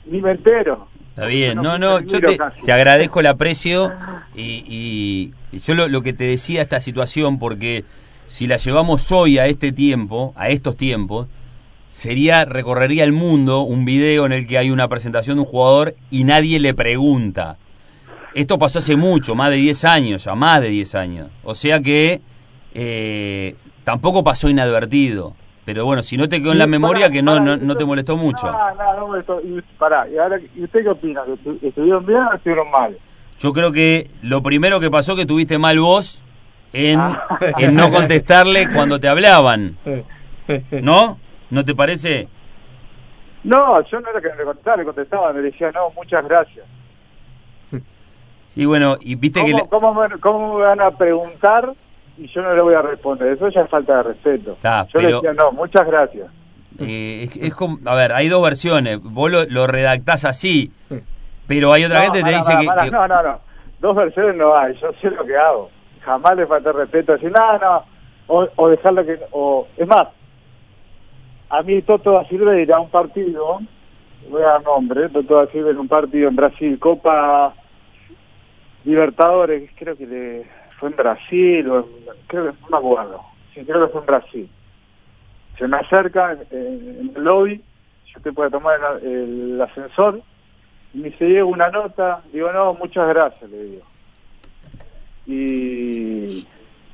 Ni 0.05 0.21
me 0.21 0.31
entero. 0.31 0.87
Está 1.17 1.27
bien, 1.29 1.57
No, 1.63 1.79
no, 1.79 1.99
yo 2.01 2.19
te, 2.27 2.37
te 2.63 2.71
agradezco 2.71 3.19
el 3.21 3.25
aprecio 3.25 3.91
y, 4.35 4.63
y- 4.67 5.33
y 5.51 5.59
yo 5.61 5.73
lo, 5.73 5.87
lo 5.87 6.03
que 6.03 6.13
te 6.13 6.25
decía 6.25 6.61
esta 6.61 6.79
situación, 6.79 7.39
porque 7.39 7.85
si 8.27 8.45
la 8.45 8.57
llevamos 8.57 9.11
hoy 9.11 9.39
a 9.39 9.47
este 9.47 9.71
tiempo, 9.71 10.33
a 10.35 10.49
estos 10.49 10.77
tiempos, 10.77 11.27
sería, 11.89 12.45
recorrería 12.45 13.03
el 13.03 13.13
mundo 13.13 13.61
un 13.61 13.83
video 13.83 14.27
en 14.27 14.31
el 14.31 14.45
que 14.45 14.59
hay 14.59 14.69
una 14.69 14.87
presentación 14.89 15.37
de 15.37 15.41
un 15.41 15.47
jugador 15.47 15.95
y 16.11 16.23
nadie 16.23 16.59
le 16.59 16.75
pregunta. 16.75 17.57
Esto 18.35 18.59
pasó 18.59 18.77
hace 18.77 18.95
mucho, 18.95 19.33
más 19.33 19.49
de 19.49 19.55
10 19.55 19.85
años, 19.85 20.23
ya 20.25 20.35
más 20.35 20.61
de 20.61 20.69
10 20.69 20.93
años. 20.93 21.29
O 21.43 21.55
sea 21.55 21.81
que 21.81 22.21
eh, 22.75 23.55
tampoco 23.83 24.23
pasó 24.23 24.49
inadvertido. 24.49 25.33
Pero 25.67 25.83
bueno, 25.83 26.01
si 26.01 26.15
no 26.15 26.29
te 26.29 26.39
quedó 26.41 26.53
en 26.53 26.59
la 26.59 26.65
memoria, 26.65 27.11
que 27.11 27.21
no, 27.21 27.41
no, 27.41 27.57
no 27.57 27.75
te 27.75 27.83
molestó 27.83 28.15
mucho. 28.15 28.49
No, 28.49 28.73
no, 28.75 28.93
no 29.01 29.07
molestó. 29.07 29.41
Y, 29.41 29.61
pará, 29.77 30.07
y, 30.07 30.17
ahora, 30.17 30.39
¿y 30.55 30.63
usted 30.63 30.81
qué 30.81 30.87
opina? 30.89 31.23
¿Que 31.25 31.33
estu- 31.33 31.59
¿Estuvieron 31.61 32.05
bien 32.05 32.19
o 32.21 32.33
estuvieron 32.35 32.71
mal? 32.71 32.97
Yo 33.37 33.51
creo 33.51 33.73
que 33.73 34.09
lo 34.21 34.41
primero 34.41 34.79
que 34.79 34.89
pasó 34.89 35.13
que 35.17 35.25
tuviste 35.25 35.57
mal 35.57 35.77
vos 35.81 36.23
en, 36.71 36.97
Ah. 37.01 37.21
en 37.57 37.75
no 37.75 37.91
contestarle 37.91 38.71
cuando 38.71 38.97
te 38.97 39.09
hablaban. 39.09 39.75
¿No? 40.81 41.19
¿No 41.49 41.65
te 41.65 41.75
parece? 41.75 42.29
No, 43.43 43.81
yo 43.89 43.99
no 43.99 44.09
era 44.09 44.21
que 44.21 44.29
le 44.37 44.45
contestaba, 44.45 44.77
le 44.77 44.85
contestaba, 44.85 45.33
me 45.33 45.41
decía, 45.41 45.69
no, 45.73 45.89
muchas 45.97 46.23
gracias. 46.25 46.65
Sí, 48.47 48.65
bueno, 48.65 48.95
y 49.01 49.15
viste 49.15 49.43
que... 49.43 49.51
¿Cómo, 49.51 49.63
le- 49.63 49.69
cómo 49.69 49.93
me, 49.93 50.19
cómo 50.21 50.57
me 50.59 50.63
van 50.63 50.79
a 50.79 50.91
preguntar 50.91 51.73
y 52.17 52.27
yo 52.27 52.41
no 52.41 52.53
le 52.55 52.61
voy 52.61 52.73
a 52.73 52.81
responder? 52.81 53.33
Eso 53.33 53.49
ya 53.49 53.61
es 53.61 53.69
falta 53.69 53.97
de 53.97 54.03
respeto. 54.03 54.53
Está, 54.53 54.87
yo 54.87 54.99
le 54.99 55.05
pero- 55.07 55.21
decía, 55.21 55.33
no, 55.33 55.51
muchas 55.51 55.85
gracias. 55.87 56.27
eh, 56.79 57.23
es, 57.23 57.35
es 57.37 57.53
como- 57.55 57.77
a 57.85 57.95
ver, 57.95 58.11
hay 58.13 58.27
dos 58.29 58.43
versiones. 58.43 58.99
Vos 59.01 59.31
lo, 59.31 59.45
lo 59.45 59.67
redactás 59.67 60.25
así, 60.25 60.71
pero 61.47 61.71
hay 61.73 61.85
otra 61.85 61.99
No, 61.99 62.03
gente 62.05 62.19
que 62.19 62.25
te 62.31 62.35
dice 62.37 62.57
que... 62.57 62.91
No, 62.91 63.07
no, 63.07 63.23
no. 63.23 63.39
Dos 63.79 63.95
versiones 63.95 64.35
no 64.35 64.55
hay, 64.57 64.73
yo 64.81 64.91
sé 65.01 65.09
lo 65.11 65.23
que 65.25 65.35
hago. 65.37 65.69
Jamás 66.01 66.35
le 66.35 66.47
falta 66.47 66.71
respeto. 66.71 67.13
Decir, 67.13 67.31
no, 67.31 67.57
no, 67.59 67.83
o, 68.27 68.47
o 68.55 68.69
dejarla 68.69 69.03
que 69.05 69.19
o 69.31 69.67
es 69.77 69.87
más 69.87 70.07
a 71.49 71.61
mí 71.61 71.81
Toto 71.83 72.11
da 72.11 72.25
Silveira 72.27 72.77
un 72.77 72.89
partido 72.89 73.59
voy 74.29 74.41
a 74.41 74.47
dar 74.47 74.63
nombre 74.63 75.07
Toto 75.07 75.37
da 75.37 75.47
Silveira 75.49 75.79
un 75.79 75.87
partido 75.87 76.27
en 76.27 76.35
Brasil 76.35 76.77
Copa 76.77 77.53
Libertadores 78.83 79.69
creo 79.77 79.95
que 79.95 80.05
le, 80.05 80.45
fue 80.77 80.89
en 80.89 80.95
Brasil 80.95 81.69
o 81.69 81.79
en- 81.79 81.85
creo 82.27 82.51
que 82.51 82.57
no 82.61 82.67
me 82.69 82.77
acuerdo. 82.77 83.21
Sí 83.53 83.61
creo 83.65 83.85
que 83.85 83.91
fue 83.91 84.01
en 84.01 84.07
Brasil. 84.07 84.49
Se 85.57 85.67
me 85.67 85.77
acerca 85.77 86.33
en, 86.33 86.39
en 86.51 87.13
el 87.15 87.23
lobby 87.23 87.61
yo 88.13 88.21
te 88.21 88.31
puedo 88.31 88.49
tomar 88.49 88.79
el, 89.03 89.07
el 89.55 89.61
ascensor 89.61 90.21
y 90.93 90.97
me 90.99 91.09
dice 91.09 91.25
Diego 91.25 91.49
una 91.49 91.69
nota 91.69 92.21
digo 92.31 92.51
no 92.53 92.73
muchas 92.75 93.07
gracias 93.09 93.49
le 93.49 93.63
digo. 93.63 93.83
Y, 95.25 96.47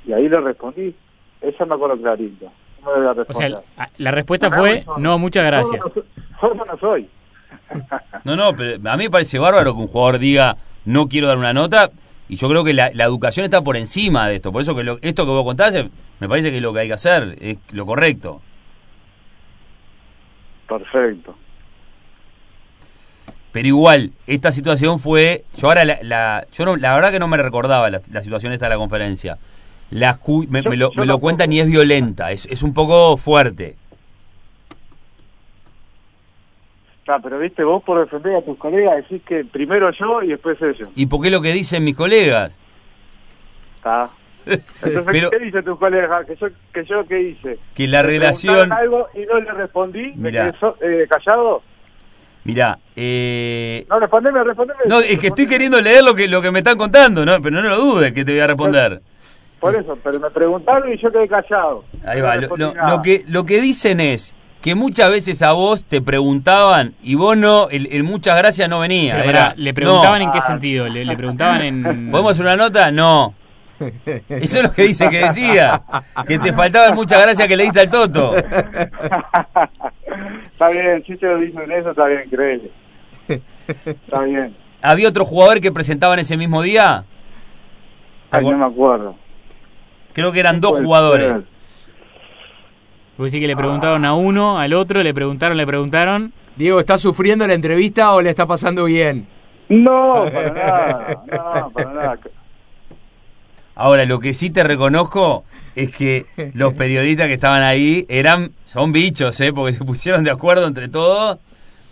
y 0.05 0.13
ahí 0.13 0.27
le 0.27 0.39
respondí. 0.41 0.95
Esa 1.41 1.65
me 1.65 1.75
acuerdo 1.75 1.97
clarito. 2.01 2.51
No 2.83 2.91
me 2.91 2.97
voy 2.99 3.07
a 3.07 3.11
O 3.11 3.13
sea, 3.15 3.23
responder. 3.23 3.51
la- 3.77 3.89
la 3.97 4.11
respuesta 4.11 4.49
No, 4.49 4.57
fue, 4.57 4.83
no, 4.85 4.97
no, 4.97 5.19
muchas 5.19 5.45
gracias. 5.45 5.81
Sordo 6.39 6.65
no 6.65 6.77
soy. 6.77 7.09
No, 8.23 8.35
no, 8.35 8.53
pero 8.55 8.89
a 8.89 8.97
mí 8.97 9.03
me 9.05 9.09
parece 9.09 9.39
bárbaro 9.39 9.73
que 9.75 9.81
un 9.81 9.87
jugador 9.87 10.19
diga 10.19 10.57
no 10.85 11.07
quiero 11.07 11.27
dar 11.27 11.37
una 11.37 11.53
nota 11.53 11.91
y 12.33 12.35
yo 12.35 12.49
creo 12.49 12.63
que 12.63 12.73
la, 12.73 12.89
la 12.93 13.03
educación 13.03 13.43
está 13.45 13.61
por 13.61 13.77
encima 13.77 14.27
de 14.27 14.35
esto. 14.35 14.51
Por 14.51 14.61
eso 14.61 14.75
que 14.75 14.83
lo- 14.83 14.99
esto 15.01 15.25
que 15.25 15.31
vos 15.31 15.43
contás 15.43 15.73
me 16.19 16.27
parece 16.27 16.49
que 16.51 16.57
es 16.57 16.63
lo 16.63 16.73
que 16.73 16.79
hay 16.81 16.87
que 16.87 16.93
hacer, 16.93 17.37
es 17.39 17.57
lo 17.71 17.85
correcto. 17.85 18.41
Perfecto. 20.67 21.35
Pero 23.51 23.67
igual, 23.67 24.11
esta 24.25 24.51
situación 24.51 24.99
fue. 24.99 25.43
Yo 25.57 25.67
ahora, 25.67 25.85
la, 25.85 25.99
la- 26.01 26.47
yo 26.51 26.65
no, 26.65 26.75
la 26.75 26.95
verdad 26.95 27.11
que 27.11 27.19
no 27.19 27.27
me 27.27 27.37
recordaba 27.37 27.89
la, 27.89 28.01
la 28.11 28.21
situación 28.21 28.51
esta 28.51 28.65
de 28.65 28.71
la 28.71 28.77
conferencia. 28.77 29.37
La, 29.91 30.17
me, 30.49 30.63
Yo- 30.63 30.69
me 30.71 30.77
lo, 30.77 30.91
me 30.95 31.05
lo 31.05 31.19
cuentan 31.19 31.53
y 31.53 31.59
es 31.59 31.67
violenta, 31.67 32.31
es, 32.31 32.47
es 32.47 32.63
un 32.63 32.73
poco 32.73 33.15
fuerte. 33.17 33.75
Ah, 37.07 37.19
pero 37.21 37.37
viste, 37.39 37.63
vos 37.63 37.83
por 37.83 37.99
defender 37.99 38.35
a 38.35 38.41
tus 38.41 38.57
colegas 38.57 38.95
decís 38.97 39.21
que 39.27 39.43
primero 39.43 39.91
yo 39.91 40.21
y 40.21 40.29
después 40.29 40.57
ellos. 40.61 40.89
¿Y 40.95 41.05
por 41.05 41.21
qué 41.21 41.29
lo 41.29 41.41
que 41.41 41.51
dicen 41.51 41.83
mis 41.83 41.95
colegas? 41.97 42.57
Está. 43.77 44.09
Entonces, 44.45 45.03
Pero 45.11 45.29
¿qué 45.29 45.39
dice 45.39 45.63
tus 45.63 45.77
colegas? 45.79 46.25
¿Que 46.25 46.35
yo, 46.35 46.47
que 46.73 46.85
yo 46.85 47.05
qué 47.07 47.21
hice? 47.21 47.59
que 47.73 47.87
la 47.87 48.01
¿Me 48.03 48.09
relación. 48.09 48.71
algo 48.71 49.07
y 49.13 49.25
no 49.25 49.39
le 49.39 49.51
respondí? 49.51 50.13
¿Me 50.15 50.31
Mirá. 50.31 50.49
quedé 50.51 50.59
so- 50.59 50.77
eh, 50.81 51.07
callado? 51.09 51.61
Mirá, 52.45 52.77
eh, 52.95 53.85
No, 53.89 53.99
respondeme, 53.99 54.43
respondeme. 54.43 54.79
no, 54.89 54.99
es 54.99 55.17
que 55.19 55.27
estoy 55.27 55.47
queriendo 55.47 55.81
leer 55.81 56.03
lo 56.03 56.13
que, 56.13 56.27
lo 56.27 56.41
que 56.41 56.51
me 56.51 56.59
están 56.59 56.77
contando, 56.77 57.25
¿no? 57.25 57.41
Pero 57.41 57.61
no 57.61 57.69
lo 57.69 57.77
dudes 57.77 58.11
que 58.11 58.25
te 58.25 58.33
voy 58.33 58.41
a 58.41 58.47
responder. 58.47 59.01
Por 59.61 59.73
eso, 59.75 59.97
pero 60.03 60.19
me 60.19 60.29
preguntaron 60.29 60.91
y 60.91 60.97
yo 60.97 61.09
quedé 61.09 61.27
callado. 61.29 61.85
Ahí 62.05 62.19
va, 62.19 62.35
lo, 62.35 62.49
lo 62.57 63.01
que, 63.01 63.23
lo 63.29 63.45
que 63.45 63.61
dicen 63.61 64.01
es 64.01 64.35
que 64.63 64.76
muchas 64.76 65.12
veces 65.12 65.41
a 65.41 65.52
vos 65.52 65.84
te 65.84 66.02
preguntaban 66.02 66.93
y 67.04 67.15
vos 67.15 67.36
no, 67.36 67.67
el, 67.69 67.89
el 67.91 68.04
muchas 68.04 68.38
gracias 68.38 68.69
no 68.69 68.80
venía. 68.80 69.17
Pero 69.17 69.30
era, 69.30 69.43
pará, 69.49 69.56
le 69.58 69.73
preguntaban 69.73 70.19
no. 70.19 70.26
en 70.26 70.32
qué 70.32 70.39
sentido, 70.39 70.88
le, 70.88 71.04
le 71.04 71.17
preguntaban 71.17 71.62
en... 71.62 71.84
¿Podemos 72.12 72.32
hacer 72.32 72.45
una 72.45 72.56
nota? 72.56 72.89
No. 72.89 73.34
Eso 74.30 74.58
es 74.58 74.63
lo 74.63 74.71
que 74.71 74.84
dice 74.84 75.10
que 75.10 75.17
decía. 75.17 75.82
Que 76.26 76.39
te 76.39 76.54
faltaban 76.54 76.95
muchas 76.95 77.21
gracias 77.21 77.45
que 77.45 77.58
le 77.58 77.63
diste 77.63 77.82
al 77.82 77.89
Toto. 77.89 78.38
está 80.54 80.69
bien, 80.69 81.04
si 81.06 81.17
se 81.17 81.26
lo 81.26 81.39
dicen 81.39 81.69
eso, 81.69 81.89
está 81.89 82.06
bien, 82.06 82.30
créele. 82.30 82.71
Está 83.86 84.21
bien. 84.21 84.56
¿Había 84.82 85.10
otro 85.10 85.26
jugador 85.26 85.60
que 85.60 85.73
presentaban 85.73 86.19
ese 86.19 86.38
mismo 86.38 86.62
día? 86.62 87.04
Ay, 88.32 88.45
no 88.45 88.58
me 88.58 88.65
acuerdo. 88.65 89.17
Creo 90.13 90.32
que 90.32 90.39
eran 90.39 90.62
dos 90.62 90.80
jugadores. 90.80 91.41
Vos 93.23 93.31
decís 93.31 93.41
que 93.45 93.47
le 93.47 93.55
preguntaron 93.55 94.03
a 94.03 94.15
uno, 94.15 94.59
al 94.59 94.73
otro, 94.73 95.01
le 95.01 95.13
preguntaron, 95.13 95.55
le 95.55 95.65
preguntaron. 95.65 96.33
Diego, 96.57 96.81
¿está 96.81 96.97
sufriendo 96.97 97.47
la 97.47 97.53
entrevista 97.53 98.13
o 98.13 98.21
le 98.21 98.29
está 98.29 98.45
pasando 98.45 98.83
bien? 98.83 99.25
No, 99.69 100.25
para 100.25 100.49
nada. 100.51 101.23
No, 101.31 101.71
para 101.71 101.93
nada. 101.93 102.19
Ahora, 103.75 104.03
lo 104.03 104.19
que 104.19 104.33
sí 104.33 104.49
te 104.49 104.62
reconozco 104.62 105.45
es 105.73 105.95
que 105.95 106.25
los 106.53 106.73
periodistas 106.77 107.27
que 107.27 107.33
estaban 107.36 107.63
ahí 107.63 108.05
eran 108.09 108.51
son 108.65 108.91
bichos, 108.91 109.39
¿eh? 109.39 109.53
Porque 109.53 109.71
se 109.71 109.86
pusieron 109.86 110.25
de 110.25 110.31
acuerdo 110.31 110.67
entre 110.67 110.89
todos 110.89 111.39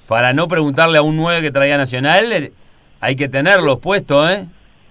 para 0.09 0.33
no 0.33 0.49
preguntarle 0.49 0.97
a 0.97 1.01
un 1.01 1.15
9 1.15 1.41
que 1.41 1.51
traía 1.51 1.77
Nacional. 1.77 2.29
eh, 2.33 2.51
Hay 2.99 3.15
que 3.15 3.29
tenerlos 3.29 3.79
puestos, 3.79 4.29
¿eh? 4.29 4.47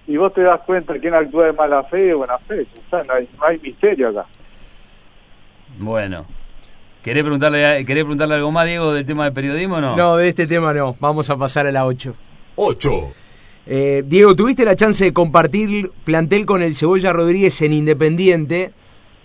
Y 0.07 0.17
vos 0.17 0.33
te 0.33 0.41
das 0.41 0.59
cuenta 0.65 0.95
quién 0.97 1.13
actúa 1.13 1.45
de 1.45 1.53
mala 1.53 1.83
fe 1.83 1.99
y 1.99 2.07
de 2.07 2.13
buena 2.15 2.39
fe. 2.39 2.61
O 2.63 2.89
sea, 2.89 3.03
no 3.03 3.13
hay, 3.13 3.29
no 3.37 3.45
hay 3.45 3.59
misterio 3.59 4.09
acá. 4.09 4.25
Bueno. 5.81 6.25
¿Querés 7.03 7.23
preguntarle, 7.23 7.65
a- 7.65 7.83
¿Querés 7.83 8.03
preguntarle 8.03 8.35
algo 8.35 8.51
más, 8.51 8.67
Diego, 8.67 8.93
del 8.93 9.05
tema 9.05 9.23
del 9.25 9.33
periodismo 9.33 9.75
o 9.77 9.81
no? 9.81 9.95
No, 9.95 10.15
de 10.17 10.29
este 10.29 10.45
tema 10.47 10.73
no. 10.73 10.95
Vamos 10.99 11.29
a 11.31 11.35
pasar 11.37 11.65
a 11.65 11.71
la 11.71 11.85
8. 11.85 12.15
8. 12.55 13.13
Eh, 13.65 14.03
Diego, 14.05 14.35
tuviste 14.35 14.63
la 14.65 14.75
chance 14.75 15.03
de 15.03 15.13
compartir 15.13 15.91
plantel 16.03 16.45
con 16.45 16.61
el 16.61 16.75
Cebolla 16.75 17.11
Rodríguez 17.11 17.59
en 17.63 17.73
Independiente, 17.73 18.71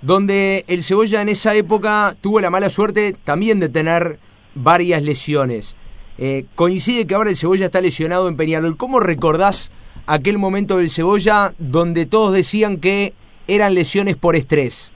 donde 0.03 0.65
el 0.69 0.83
Cebolla 0.85 1.21
en 1.21 1.29
esa 1.29 1.55
época 1.55 2.17
tuvo 2.21 2.41
la 2.41 2.51
mala 2.51 2.71
suerte 2.71 3.15
también 3.25 3.61
de 3.61 3.69
tener 3.69 4.19
varias 4.55 5.03
lesiones. 5.03 5.77
Eh, 6.19 6.47
coincide 6.55 7.07
que 7.07 7.15
ahora 7.15 7.29
el 7.31 7.37
Cebolla 7.37 7.67
está 7.67 7.81
lesionado 7.83 8.29
en 8.29 8.37
Peñarol. 8.37 8.77
¿Cómo 8.79 9.01
recordás 9.01 9.71
aquel 10.07 10.39
momento 10.39 10.79
del 10.79 10.89
Cebolla 10.91 11.53
donde 11.59 12.07
todos 12.07 12.33
decían 12.33 12.79
que 12.79 13.13
eran 13.49 13.75
lesiones 13.75 14.17
por 14.17 14.35
estrés? 14.37 14.93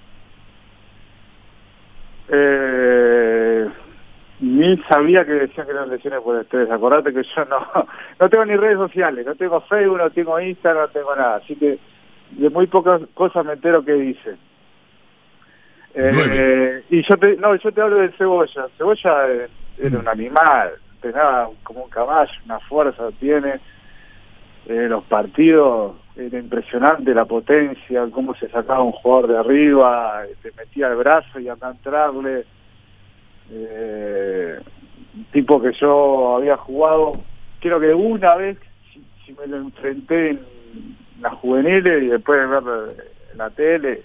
Eh, 2.32 3.68
ni 4.40 4.76
sabía 4.88 5.24
que 5.24 5.32
decían 5.32 5.66
que 5.66 5.72
eran 5.72 5.90
lesiones 5.90 6.20
por 6.20 6.40
estrés. 6.40 6.70
Acordate 6.70 7.12
que 7.12 7.22
yo 7.22 7.44
no, 7.46 7.66
no 8.20 8.28
tengo 8.28 8.44
ni 8.44 8.56
redes 8.56 8.78
sociales, 8.78 9.26
no 9.26 9.34
tengo 9.34 9.60
Facebook, 9.62 9.98
no 9.98 10.10
tengo 10.10 10.40
Instagram, 10.40 10.84
no 10.84 10.88
tengo 10.88 11.16
nada. 11.16 11.36
Así 11.36 11.56
que 11.56 11.78
de 12.30 12.50
muy 12.50 12.66
pocas 12.66 13.02
cosas 13.14 13.44
me 13.44 13.54
entero 13.54 13.84
que 13.84 13.92
dicen. 13.92 14.38
Eh, 15.94 16.84
y 16.88 17.02
yo 17.02 17.16
te, 17.16 17.36
no, 17.36 17.54
yo 17.56 17.72
te 17.72 17.80
hablo 17.80 17.96
del 17.96 18.12
cebolla. 18.12 18.68
Cebolla 18.78 19.26
era 19.78 19.98
un 19.98 20.08
animal, 20.08 20.72
tenía 21.00 21.48
como 21.64 21.84
un 21.84 21.90
caballo, 21.90 22.32
una 22.44 22.60
fuerza 22.60 23.10
tiene. 23.18 23.60
Eh, 24.66 24.86
los 24.88 25.02
partidos 25.04 25.96
era 26.26 26.38
impresionante 26.38 27.14
la 27.14 27.24
potencia, 27.24 28.06
cómo 28.12 28.35
se 28.35 28.48
sacaba 28.48 28.83
un 28.83 28.92
jugador 28.92 29.28
de 29.28 29.38
arriba, 29.38 30.24
eh, 30.26 30.35
te 30.42 30.52
metía 30.52 30.88
el 30.88 30.96
brazo 30.96 31.40
y 31.40 31.48
a 31.48 31.56
entrarle. 31.61 32.44
Eh, 33.50 34.59
un 35.14 35.24
tipo 35.33 35.61
que 35.61 35.72
yo 35.72 36.37
había 36.37 36.56
jugado, 36.56 37.12
creo 37.61 37.80
que 37.80 37.92
una 37.92 38.37
vez, 38.37 38.59
si, 38.92 39.33
me 39.35 39.46
lo 39.46 39.56
enfrenté 39.56 40.30
en 40.30 40.40
las 41.20 41.35
juveniles 41.35 42.02
y 42.02 42.06
después 42.06 42.40
de 42.40 42.46
ver 42.46 42.96
en 43.33 43.38
la 43.38 43.50
tele 43.50 44.02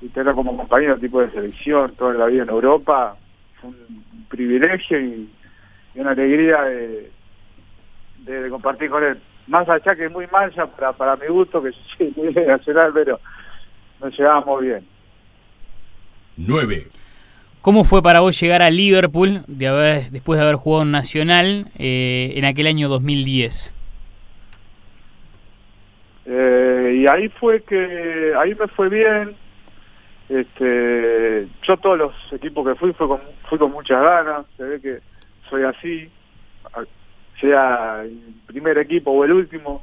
y 0.00 0.08
tenerlo 0.08 0.34
como 0.34 0.56
compañero 0.56 0.98
tipo 0.98 1.20
de 1.20 1.30
selección 1.30 1.94
toda 1.96 2.14
la 2.14 2.26
vida 2.26 2.42
en 2.42 2.50
Europa, 2.50 3.16
fue 3.60 3.70
un 3.70 4.26
privilegio 4.28 5.00
y, 5.00 5.30
una 5.94 6.12
alegría 6.12 6.62
de 6.62 8.50
compartir 8.50 8.88
con 8.88 9.04
él. 9.04 9.18
Más 9.52 9.68
allá 9.68 9.94
que 9.94 10.08
muy 10.08 10.26
mancha 10.28 10.64
para, 10.64 10.94
para 10.94 11.14
mi 11.16 11.26
gusto, 11.26 11.62
que 11.62 11.72
sí, 11.98 12.10
muy 12.16 12.32
nacional, 12.32 12.90
pero 12.94 13.20
nos 14.00 14.18
llevábamos 14.18 14.62
bien. 14.62 14.86
9. 16.38 16.86
¿Cómo 17.60 17.84
fue 17.84 18.02
para 18.02 18.20
vos 18.20 18.40
llegar 18.40 18.62
a 18.62 18.70
Liverpool 18.70 19.42
de 19.46 19.68
haber, 19.68 20.10
después 20.10 20.38
de 20.38 20.44
haber 20.44 20.56
jugado 20.56 20.84
en 20.84 20.90
Nacional 20.90 21.66
eh, 21.78 22.32
en 22.34 22.46
aquel 22.46 22.66
año 22.66 22.88
2010? 22.88 23.74
Eh, 26.24 26.94
y 27.02 27.06
ahí 27.12 27.28
fue 27.28 27.62
que, 27.62 28.32
ahí 28.38 28.54
me 28.54 28.68
fue 28.68 28.88
bien. 28.88 29.36
Este, 30.30 31.46
yo 31.62 31.76
todos 31.76 31.98
los 31.98 32.14
equipos 32.32 32.66
que 32.66 32.74
fui 32.76 32.94
fui 32.94 33.06
con, 33.06 33.20
fui 33.50 33.58
con 33.58 33.70
muchas 33.70 34.02
ganas. 34.02 34.46
Se 34.56 34.62
ve 34.64 34.80
que 34.80 34.98
soy 35.50 35.64
así, 35.64 36.10
sea 37.42 38.00
el 38.04 38.34
primer 38.46 38.78
equipo 38.78 39.10
o 39.10 39.24
el 39.24 39.32
último, 39.32 39.82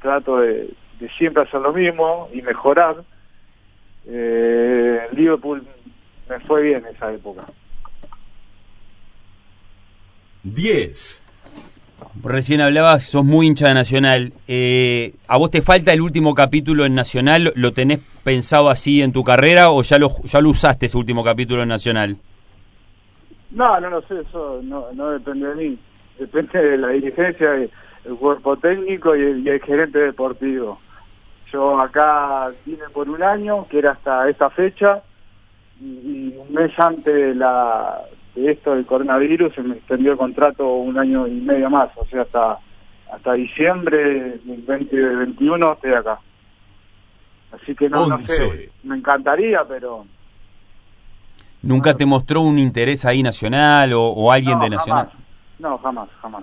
trato 0.00 0.38
de, 0.38 0.70
de 0.98 1.08
siempre 1.18 1.42
hacer 1.42 1.60
lo 1.60 1.72
mismo 1.72 2.28
y 2.32 2.40
mejorar. 2.40 2.96
Eh, 4.06 5.00
en 5.10 5.16
Liverpool 5.16 5.66
me 6.28 6.40
fue 6.40 6.62
bien 6.62 6.84
esa 6.86 7.12
época. 7.12 7.44
10. 10.44 11.22
Recién 12.22 12.60
hablabas, 12.60 13.04
sos 13.04 13.24
muy 13.24 13.46
hincha 13.46 13.68
de 13.68 13.74
Nacional. 13.74 14.32
Eh, 14.48 15.14
¿A 15.28 15.36
vos 15.36 15.50
te 15.50 15.60
falta 15.60 15.92
el 15.92 16.00
último 16.00 16.34
capítulo 16.34 16.86
en 16.86 16.94
Nacional? 16.94 17.52
¿Lo 17.56 17.72
tenés 17.72 18.00
pensado 18.24 18.70
así 18.70 19.02
en 19.02 19.12
tu 19.12 19.22
carrera 19.22 19.70
o 19.70 19.82
ya 19.82 19.98
lo, 19.98 20.22
ya 20.24 20.40
lo 20.40 20.50
usaste 20.50 20.86
ese 20.86 20.96
último 20.96 21.22
capítulo 21.22 21.62
en 21.62 21.68
Nacional? 21.68 22.16
No, 23.50 23.80
no 23.80 23.90
lo 23.90 24.02
sé, 24.02 24.20
eso 24.20 24.60
no, 24.62 24.86
no 24.94 25.10
depende 25.10 25.48
de 25.48 25.54
mí. 25.54 25.78
Depende 26.20 26.62
de 26.62 26.76
la 26.76 26.88
dirigencia, 26.88 27.54
el 27.54 28.14
cuerpo 28.18 28.56
técnico 28.56 29.16
y 29.16 29.22
el, 29.22 29.46
y 29.46 29.48
el 29.48 29.60
gerente 29.60 29.98
deportivo. 29.98 30.78
Yo 31.50 31.80
acá 31.80 32.50
vine 32.64 32.84
por 32.92 33.08
un 33.08 33.22
año, 33.22 33.66
que 33.68 33.78
era 33.78 33.92
hasta 33.92 34.28
esta 34.28 34.50
fecha, 34.50 35.02
y, 35.80 35.86
y 35.86 36.36
un 36.38 36.54
mes 36.54 36.70
antes 36.78 37.04
de, 37.06 37.34
la, 37.34 38.02
de 38.34 38.52
esto 38.52 38.74
del 38.74 38.84
coronavirus 38.86 39.54
se 39.54 39.62
me 39.62 39.76
extendió 39.76 40.12
el 40.12 40.18
contrato 40.18 40.68
un 40.74 40.98
año 40.98 41.26
y 41.26 41.40
medio 41.40 41.70
más, 41.70 41.90
o 41.96 42.04
sea, 42.04 42.22
hasta 42.22 42.58
hasta 43.12 43.32
diciembre 43.32 44.38
del 44.44 44.64
2021 44.66 45.72
estoy 45.72 45.94
acá. 45.94 46.20
Así 47.52 47.74
que 47.74 47.88
no, 47.88 48.06
no 48.06 48.24
sé, 48.26 48.70
me 48.84 48.96
encantaría, 48.96 49.64
pero 49.66 50.06
¿Nunca 51.62 51.94
te 51.94 52.06
mostró 52.06 52.40
un 52.40 52.58
interés 52.58 53.04
ahí 53.04 53.22
nacional 53.22 53.92
o, 53.92 54.02
o 54.02 54.32
alguien 54.32 54.58
no, 54.58 54.64
de 54.64 54.70
nacional? 54.70 55.08
jamás. 55.08 55.29
No, 55.60 55.78
jamás, 55.78 56.08
jamás. 56.22 56.42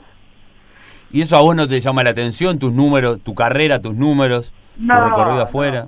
¿Y 1.12 1.22
eso 1.22 1.36
a 1.38 1.42
vos 1.42 1.56
no 1.56 1.68
te 1.68 1.80
llama 1.80 2.04
la 2.04 2.12
atención? 2.12 2.60
¿Tus 2.60 2.72
números, 2.72 3.20
tu 3.24 3.34
carrera, 3.34 3.82
tus 3.82 3.96
números, 3.96 4.54
No, 4.78 5.00
tu 5.00 5.06
recorrido 5.10 5.38
no. 5.38 5.44
afuera? 5.44 5.88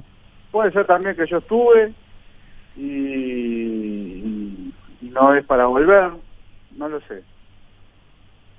Puede 0.51 0.71
ser 0.71 0.85
también 0.87 1.15
que 1.15 1.27
yo 1.27 1.37
estuve 1.37 1.93
y, 2.75 2.81
y- 2.81 4.73
y 5.01 5.09
no 5.09 5.33
es 5.35 5.45
para 5.45 5.65
volver, 5.67 6.11
no 6.75 6.89
lo 6.89 6.99
sé. 7.01 7.23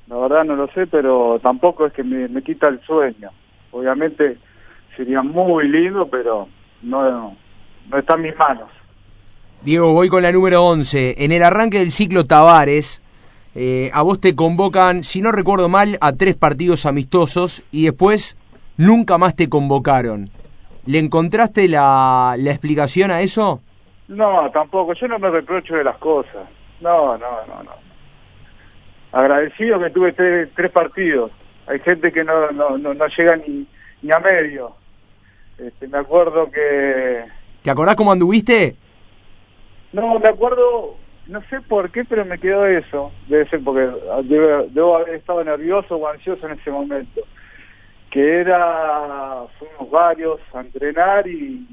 La 0.06 0.16
verdad 0.16 0.44
no 0.44 0.56
lo 0.56 0.68
sé, 0.68 0.86
pero 0.86 1.40
tampoco 1.42 1.86
es 1.86 1.92
que 1.92 2.02
me, 2.02 2.28
me 2.28 2.42
quita 2.42 2.68
el 2.68 2.80
sueño. 2.82 3.30
Obviamente 3.72 4.38
sería 4.96 5.22
muy 5.22 5.68
lindo, 5.68 6.08
pero 6.08 6.48
no, 6.82 7.36
no 7.88 7.98
está 7.98 8.16
en 8.16 8.22
mis 8.22 8.36
manos. 8.36 8.68
Diego, 9.62 9.92
voy 9.92 10.08
con 10.08 10.22
la 10.22 10.32
número 10.32 10.64
11. 10.64 11.24
En 11.24 11.32
el 11.32 11.42
arranque 11.42 11.78
del 11.78 11.90
ciclo 11.92 12.24
Tavares, 12.26 13.02
eh, 13.62 13.90
a 13.92 14.00
vos 14.00 14.18
te 14.18 14.34
convocan, 14.34 15.04
si 15.04 15.20
no 15.20 15.32
recuerdo 15.32 15.68
mal, 15.68 15.98
a 16.00 16.12
tres 16.12 16.34
partidos 16.34 16.86
amistosos 16.86 17.62
y 17.70 17.84
después 17.84 18.38
nunca 18.78 19.18
más 19.18 19.36
te 19.36 19.50
convocaron. 19.50 20.30
¿Le 20.86 20.98
encontraste 20.98 21.68
la, 21.68 22.36
la 22.38 22.50
explicación 22.52 23.10
a 23.10 23.20
eso? 23.20 23.60
No, 24.08 24.50
tampoco. 24.50 24.94
Yo 24.94 25.08
no 25.08 25.18
me 25.18 25.28
reprocho 25.28 25.74
de 25.74 25.84
las 25.84 25.98
cosas. 25.98 26.48
No, 26.80 27.18
no, 27.18 27.46
no, 27.46 27.62
no. 27.62 27.72
Agradecido 29.12 29.78
que 29.78 29.90
tuve 29.90 30.14
tres, 30.14 30.48
tres 30.56 30.72
partidos. 30.72 31.30
Hay 31.66 31.80
gente 31.80 32.10
que 32.10 32.24
no, 32.24 32.50
no, 32.52 32.78
no, 32.78 32.94
no 32.94 33.06
llega 33.08 33.36
ni, 33.36 33.66
ni 34.00 34.10
a 34.10 34.20
medio. 34.20 34.72
Este, 35.58 35.86
me 35.86 35.98
acuerdo 35.98 36.50
que... 36.50 37.24
¿Te 37.60 37.70
acordás 37.70 37.94
cómo 37.94 38.10
anduviste? 38.10 38.74
No, 39.92 40.18
me 40.18 40.30
acuerdo, 40.30 40.96
no 41.30 41.40
sé 41.42 41.60
por 41.60 41.90
qué, 41.90 42.04
pero 42.04 42.24
me 42.24 42.38
quedó 42.38 42.66
eso. 42.66 43.12
Debe 43.28 43.48
ser 43.48 43.62
porque 43.62 43.88
debo, 44.24 44.96
haber 44.96 45.14
estado 45.14 45.44
nervioso 45.44 45.96
o 45.96 46.08
ansioso 46.08 46.46
en 46.46 46.58
ese 46.58 46.70
momento. 46.70 47.22
Que 48.10 48.40
era, 48.40 49.44
fuimos 49.58 49.90
varios 49.90 50.40
a 50.52 50.60
entrenar 50.60 51.26
y, 51.28 51.66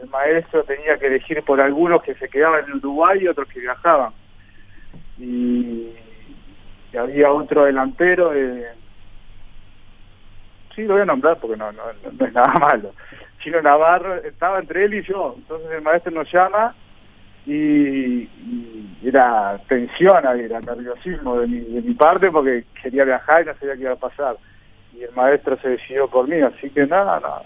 el 0.00 0.08
maestro 0.10 0.62
tenía 0.62 0.96
que 0.96 1.06
elegir 1.06 1.42
por 1.42 1.60
algunos 1.60 2.02
que 2.02 2.14
se 2.14 2.28
quedaban 2.28 2.64
en 2.66 2.76
Uruguay 2.76 3.20
y 3.22 3.28
otros 3.28 3.48
que 3.48 3.60
viajaban. 3.60 4.12
Y, 5.18 5.94
había 6.96 7.32
otro 7.32 7.64
delantero, 7.64 8.30
de, 8.30 8.66
sí 10.74 10.82
lo 10.82 10.94
voy 10.94 11.02
a 11.02 11.06
nombrar 11.06 11.38
porque 11.38 11.56
no, 11.56 11.72
no, 11.72 11.82
no 12.12 12.26
es 12.26 12.32
nada 12.32 12.52
malo. 12.60 12.92
Chino 13.40 13.60
Navarro 13.62 14.16
estaba 14.16 14.58
entre 14.58 14.84
él 14.84 14.94
y 14.94 15.02
yo, 15.02 15.34
entonces 15.36 15.70
el 15.70 15.82
maestro 15.82 16.12
nos 16.12 16.30
llama 16.30 16.74
y, 17.48 18.28
y 18.44 18.98
era 19.02 19.58
tensión, 19.68 20.26
ahí, 20.26 20.40
era 20.40 20.60
nerviosismo 20.60 21.40
de 21.40 21.46
mi, 21.46 21.60
de 21.60 21.80
mi 21.80 21.94
parte 21.94 22.30
porque 22.30 22.64
quería 22.82 23.04
viajar 23.04 23.42
y 23.42 23.46
no 23.46 23.54
sabía 23.54 23.74
qué 23.76 23.82
iba 23.82 23.92
a 23.92 23.96
pasar. 23.96 24.36
Y 24.94 25.02
el 25.02 25.12
maestro 25.12 25.56
se 25.60 25.70
decidió 25.70 26.08
por 26.08 26.28
mí, 26.28 26.40
así 26.40 26.68
que 26.70 26.86
nada, 26.86 27.18
nada. 27.20 27.42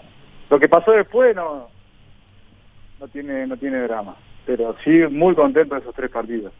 Lo 0.49 0.59
que 0.59 0.67
pasó 0.67 0.91
después 0.91 1.35
no, 1.35 1.67
no 2.99 3.07
tiene, 3.07 3.47
no 3.47 3.55
tiene 3.55 3.81
drama. 3.83 4.15
Pero 4.45 4.75
sí, 4.83 4.91
muy 5.09 5.35
contento 5.35 5.75
de 5.75 5.81
esos 5.81 5.95
tres 5.95 6.11
partidos. 6.11 6.51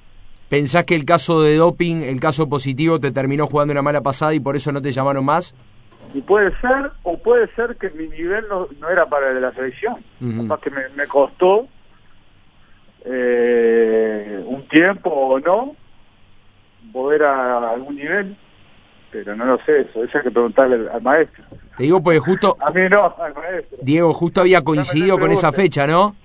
¿Pensás 0.48 0.86
que 0.86 0.96
el 0.96 1.04
caso 1.04 1.42
de 1.42 1.58
doping, 1.58 1.98
el 2.04 2.20
caso 2.22 2.48
positivo, 2.48 3.00
te 3.00 3.12
terminó 3.12 3.48
jugando 3.48 3.74
una 3.74 3.82
mala 3.82 4.02
pasada 4.02 4.34
y 4.34 4.40
por 4.40 4.56
eso 4.56 4.72
no 4.72 4.82
te 4.82 4.92
llamaron 4.92 5.26
más? 5.26 5.54
Y 6.14 6.22
puede 6.22 6.50
ser, 6.62 6.92
o 7.02 7.18
puede 7.18 7.48
ser 7.56 7.76
que 7.76 7.90
mi 7.90 8.08
nivel 8.08 8.46
no, 8.50 8.68
no 8.80 8.90
era 8.90 9.06
para 9.08 9.30
el 9.30 9.36
de 9.36 9.42
la 9.42 9.52
selección. 9.52 9.96
Ujú. 10.22 10.44
Capaz 10.44 10.62
que 10.62 10.70
me, 10.70 10.88
me 10.96 11.08
costó 11.08 11.68
eh, 13.06 14.44
un 14.46 14.68
tiempo 14.68 15.10
o 15.10 15.40
no 15.40 15.76
volver 16.92 17.24
a 17.24 17.72
algún 17.72 17.96
nivel, 17.96 18.36
pero 19.12 19.36
no 19.36 19.46
lo 19.46 19.58
sé, 19.66 19.82
eso, 19.82 20.04
eso 20.04 20.18
hay 20.18 20.24
que 20.24 20.32
preguntarle 20.32 20.76
al, 20.76 20.90
al 20.90 21.02
maestro. 21.02 21.44
Te 21.78 21.84
digo 21.84 22.02
porque 22.04 22.20
justo, 22.20 22.56
A 22.60 22.72
mí 22.72 22.82
no, 22.90 23.14
al 23.18 23.34
maestro. 23.34 23.78
Diego, 23.82 24.14
justo 24.14 24.42
había 24.42 24.62
coincidido 24.64 25.18
con 25.18 25.32
esa 25.32 25.52
fecha, 25.52 25.88
¿no? 25.88 26.16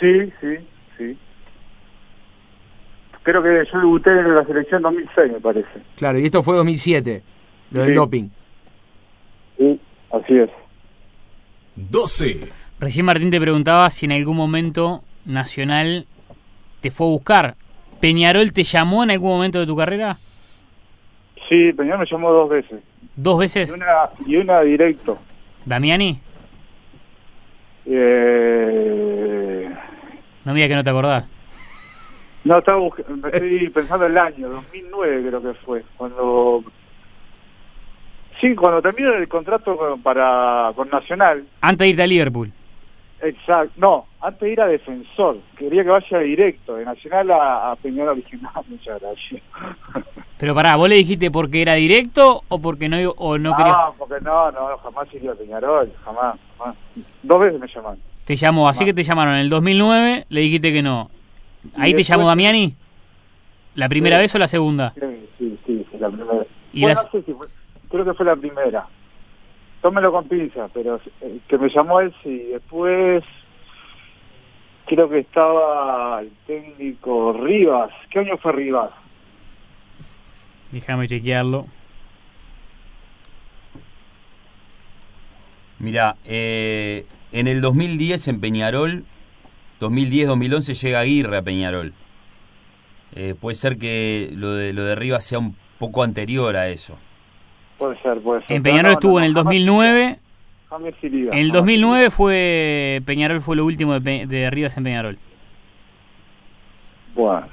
Sí, 0.00 0.32
sí, 0.40 0.56
sí. 0.96 1.18
Creo 3.22 3.42
que 3.42 3.64
yo 3.70 3.78
debuté 3.78 4.10
en 4.10 4.34
la 4.34 4.44
selección 4.46 4.82
2006, 4.82 5.32
me 5.32 5.40
parece. 5.40 5.68
Claro, 5.96 6.18
y 6.18 6.24
esto 6.24 6.42
fue 6.42 6.56
2007, 6.56 7.22
lo 7.70 7.80
del 7.80 7.88
Sí. 7.90 7.94
doping. 7.94 8.28
Sí, 9.58 9.80
así 10.10 10.38
es. 10.38 10.50
12. 11.76 12.48
Recién 12.80 13.04
Martín 13.06 13.30
te 13.30 13.40
preguntaba 13.40 13.88
si 13.90 14.06
en 14.06 14.12
algún 14.12 14.36
momento 14.36 15.02
Nacional 15.26 16.06
te 16.80 16.90
fue 16.90 17.06
a 17.06 17.10
buscar. 17.10 17.54
¿Peñarol 18.00 18.52
te 18.54 18.62
llamó 18.62 19.04
en 19.04 19.10
algún 19.10 19.30
momento 19.32 19.58
de 19.60 19.66
tu 19.66 19.76
carrera? 19.76 20.18
Sí, 21.48 21.72
Peñarol 21.74 22.00
me 22.00 22.06
llamó 22.06 22.32
dos 22.32 22.48
veces. 22.48 22.80
¿Dos 23.16 23.36
Y 23.36 23.40
veces? 23.40 23.70
una, 23.70 23.86
y 24.26 24.36
una 24.36 24.60
directo. 24.62 25.18
¿Damiani? 25.66 26.18
Eh, 27.86 29.68
No 30.44 30.54
mira 30.54 30.68
que 30.68 30.74
no 30.74 30.82
te 30.84 30.90
acordás. 30.90 31.24
no, 32.44 32.58
estaba 32.58 32.78
busc- 32.78 33.06
me 33.08 33.28
estoy 33.28 33.68
pensando 33.68 34.06
el 34.06 34.16
año, 34.16 34.48
2009 34.48 35.28
creo 35.28 35.42
que 35.42 35.54
fue, 35.60 35.84
cuando... 35.98 36.64
Sí, 38.40 38.54
cuando 38.54 38.80
terminó 38.80 39.12
el 39.12 39.28
contrato 39.28 39.76
con, 39.76 40.00
para, 40.02 40.72
con 40.74 40.88
Nacional, 40.88 41.44
Antes 41.60 41.84
de 41.84 41.88
irte 41.90 42.02
a 42.02 42.06
Liverpool. 42.06 42.50
Exacto, 43.22 43.72
no, 43.76 44.06
antes 44.20 44.40
de 44.40 44.52
ir 44.52 44.60
a 44.60 44.66
Defensor, 44.66 45.38
quería 45.56 45.82
que 45.84 45.90
vaya 45.90 46.18
directo, 46.18 46.74
de 46.76 46.84
Nacional 46.84 47.30
a, 47.30 47.72
a 47.72 47.76
Peñarol, 47.76 48.16
dije, 48.22 48.36
no, 48.38 48.50
muchas 48.68 49.00
gracias. 49.00 49.42
Pero 50.38 50.54
pará, 50.54 50.76
¿vos 50.76 50.88
le 50.88 50.94
dijiste 50.96 51.30
porque 51.30 51.62
era 51.62 51.74
directo 51.74 52.42
o 52.48 52.58
porque 52.60 52.88
no, 52.88 52.96
o 53.16 53.38
no 53.38 53.50
no, 53.50 53.56
querías? 53.56 53.76
porque 53.98 54.14
no, 54.22 54.50
no, 54.52 54.76
jamás 54.78 55.12
iría 55.14 55.32
a 55.32 55.34
Peñarol, 55.34 55.92
jamás, 56.04 56.36
jamás. 56.58 56.76
Dos 57.22 57.40
veces 57.40 57.60
me 57.60 57.66
llamaron. 57.68 57.98
Te 58.24 58.36
llamó, 58.36 58.68
así 58.68 58.84
que 58.84 58.94
te 58.94 59.02
llamaron 59.02 59.34
en 59.34 59.40
el 59.40 59.50
2009, 59.50 60.26
le 60.28 60.40
dijiste 60.40 60.72
que 60.72 60.82
no. 60.82 61.10
¿Ahí 61.76 61.92
te 61.94 62.02
llamó 62.02 62.26
Damiani? 62.26 62.74
¿La 63.74 63.88
primera 63.88 64.16
Sí. 64.16 64.20
vez 64.22 64.34
o 64.34 64.38
la 64.38 64.48
segunda? 64.48 64.94
Sí, 64.98 65.28
sí, 65.38 65.58
sí, 65.66 65.86
la 65.98 66.08
primera. 66.08 66.44
Y 66.72 66.82
Bueno, 66.82 66.94
las- 66.94 67.04
no 67.04 67.10
sé 67.20 67.22
si 67.26 67.32
fue- 67.34 67.46
creo 67.90 68.04
que 68.04 68.14
fue 68.14 68.26
la 68.26 68.36
primera. 68.36 68.86
Tómelo 69.80 70.12
con 70.12 70.28
pinza, 70.28 70.68
pero 70.74 71.00
eh, 71.22 71.38
que 71.48 71.58
me 71.58 71.68
llamó 71.68 72.00
él 72.00 72.14
sí. 72.22 72.36
Después 72.52 73.24
creo 74.86 75.08
que 75.08 75.20
estaba 75.20 76.20
el 76.20 76.30
técnico 76.46 77.32
Rivas. 77.32 77.90
¿Qué 78.10 78.18
año 78.18 78.36
fue 78.36 78.52
Rivas? 78.52 78.90
Déjame 80.72 81.08
chequearlo. 81.08 81.66
Mira, 85.78 86.16
eh, 86.26 87.06
en 87.32 87.48
el 87.48 87.62
2010 87.62 88.28
en 88.28 88.40
Peñarol, 88.40 89.04
2010-2011 89.80 90.74
llega 90.74 91.00
Aguirre 91.00 91.38
a 91.38 91.42
Peñarol. 91.42 91.94
Eh, 93.14 93.34
puede 93.40 93.54
ser 93.54 93.78
que 93.78 94.30
lo 94.34 94.54
de, 94.54 94.72
lo 94.74 94.84
de 94.84 94.94
Rivas 94.94 95.24
sea 95.24 95.38
un 95.38 95.56
poco 95.78 96.02
anterior 96.02 96.56
a 96.56 96.68
eso. 96.68 96.98
Puede 97.80 97.98
ser, 98.02 98.20
puede 98.20 98.42
ser. 98.46 98.56
En 98.58 98.62
Peñarol 98.62 98.92
no, 98.92 98.98
estuvo 98.98 99.12
no, 99.12 99.18
en 99.20 99.24
el 99.24 99.32
jamás- 99.32 99.44
2009. 99.44 100.18
jamás 100.68 100.94
iría, 101.02 101.30
En 101.32 101.38
el 101.38 101.46
jamás 101.48 101.52
2009 101.54 102.10
fue 102.10 103.02
Peñarol 103.06 103.40
fue 103.40 103.56
lo 103.56 103.64
último 103.64 103.94
de, 103.94 104.00
Pe- 104.02 104.26
de 104.26 104.50
Rivas 104.50 104.76
en 104.76 104.84
Peñarol. 104.84 105.18
Bueno. 107.14 107.48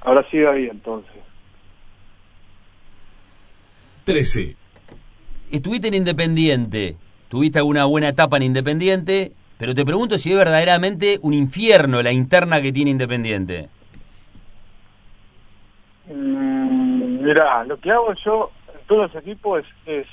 Ahora 0.00 0.24
sigue 0.30 0.48
ahí 0.48 0.64
entonces. 0.70 1.12
13. 4.04 4.56
Estuviste 5.52 5.88
en 5.88 5.94
Independiente, 5.94 6.96
tuviste 7.28 7.58
alguna 7.58 7.84
buena 7.84 8.08
etapa 8.08 8.38
en 8.38 8.44
Independiente, 8.44 9.32
pero 9.58 9.74
te 9.74 9.84
pregunto 9.84 10.16
si 10.16 10.32
es 10.32 10.38
verdaderamente 10.38 11.18
un 11.20 11.34
infierno 11.34 12.00
la 12.02 12.12
interna 12.12 12.62
que 12.62 12.72
tiene 12.72 12.90
Independiente. 12.90 13.68
Mm, 16.10 17.22
Mirá, 17.22 17.64
lo 17.64 17.78
que 17.78 17.90
hago 17.90 18.14
yo 18.24 18.50
en 18.88 18.96
todos 18.96 19.12
los 19.12 19.22
equipos 19.22 19.64
es, 19.84 20.02
es 20.02 20.06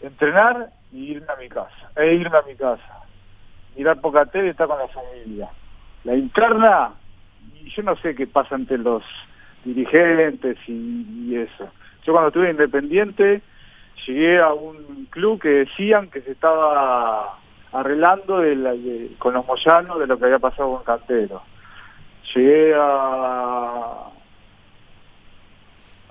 entrenar 0.00 0.70
y 0.92 1.12
irme 1.12 1.26
a 1.32 1.36
mi 1.36 1.48
casa. 1.48 1.90
E 1.96 2.14
irme 2.14 2.36
a 2.36 2.42
mi 2.42 2.56
casa. 2.56 3.00
Mirar 3.76 4.00
poca 4.00 4.26
tele 4.26 4.48
y 4.48 4.50
estar 4.50 4.66
con 4.66 4.78
la 4.78 4.88
familia. 4.88 5.48
La 6.04 6.16
interna, 6.16 6.94
y 7.54 7.70
yo 7.70 7.82
no 7.84 7.96
sé 7.96 8.14
qué 8.16 8.26
pasa 8.26 8.56
entre 8.56 8.78
los 8.78 9.02
dirigentes 9.64 10.58
y, 10.66 11.06
y 11.28 11.36
eso. 11.36 11.70
Yo 12.04 12.12
cuando 12.12 12.28
estuve 12.28 12.50
independiente 12.50 13.42
llegué 14.06 14.40
a 14.40 14.52
un 14.52 15.06
club 15.10 15.40
que 15.40 15.48
decían 15.48 16.10
que 16.10 16.20
se 16.22 16.32
estaba 16.32 17.38
arreglando 17.72 18.38
de 18.40 18.56
la- 18.56 18.72
de- 18.72 19.12
con 19.18 19.34
los 19.34 19.46
moyanos 19.46 19.98
de 20.00 20.06
lo 20.06 20.18
que 20.18 20.24
había 20.24 20.38
pasado 20.38 20.74
con 20.74 20.84
Cantero. 20.84 21.42
Llegué 22.34 22.74
a, 22.76 24.10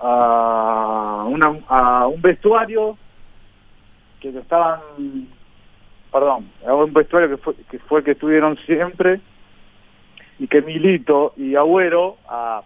a, 0.00 1.24
una- 1.28 1.58
a 1.68 2.06
un 2.06 2.20
vestuario 2.22 2.96
que 4.20 4.28
estaban, 4.30 4.80
perdón, 6.12 6.50
a 6.66 6.74
un 6.74 6.92
vestuario 6.92 7.28
que 7.30 7.36
fue, 7.38 7.54
que 7.70 7.78
fue 7.80 8.02
que 8.04 8.12
estuvieron 8.12 8.56
siempre 8.66 9.20
y 10.38 10.46
que 10.48 10.62
Milito 10.62 11.32
y 11.36 11.54
Agüero 11.56 12.16
a 12.28 12.62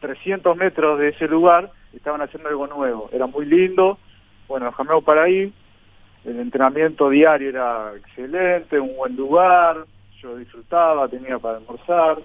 300 0.00 0.56
metros 0.56 0.98
de 0.98 1.08
ese 1.08 1.26
lugar 1.26 1.70
estaban 1.92 2.20
haciendo 2.22 2.48
algo 2.48 2.66
nuevo. 2.66 3.08
Era 3.12 3.26
muy 3.26 3.44
lindo, 3.46 3.98
bueno, 4.46 4.66
nos 4.66 4.76
cambiamos 4.76 5.04
para 5.04 5.24
ahí, 5.24 5.52
el 6.24 6.40
entrenamiento 6.40 7.08
diario 7.10 7.48
era 7.48 7.92
excelente, 7.96 8.78
un 8.78 8.96
buen 8.96 9.16
lugar, 9.16 9.84
yo 10.20 10.36
disfrutaba, 10.36 11.08
tenía 11.08 11.38
para 11.38 11.58
almorzar, 11.58 12.18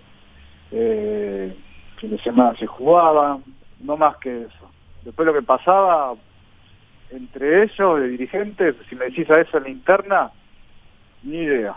eh, 0.71 1.55
fin 1.97 2.09
de 2.11 2.17
semana 2.19 2.55
se 2.57 2.65
jugaba, 2.67 3.39
no 3.83 3.97
más 3.97 4.17
que 4.17 4.43
eso. 4.43 4.71
Después 5.03 5.25
lo 5.25 5.33
que 5.33 5.41
pasaba 5.41 6.13
entre 7.11 7.63
ellos, 7.63 7.99
de 7.99 8.07
dirigentes, 8.07 8.75
si 8.89 8.95
me 8.95 9.05
decís 9.05 9.29
a 9.29 9.39
eso 9.39 9.57
en 9.57 9.63
la 9.63 9.69
interna, 9.69 10.31
ni 11.21 11.37
idea. 11.37 11.75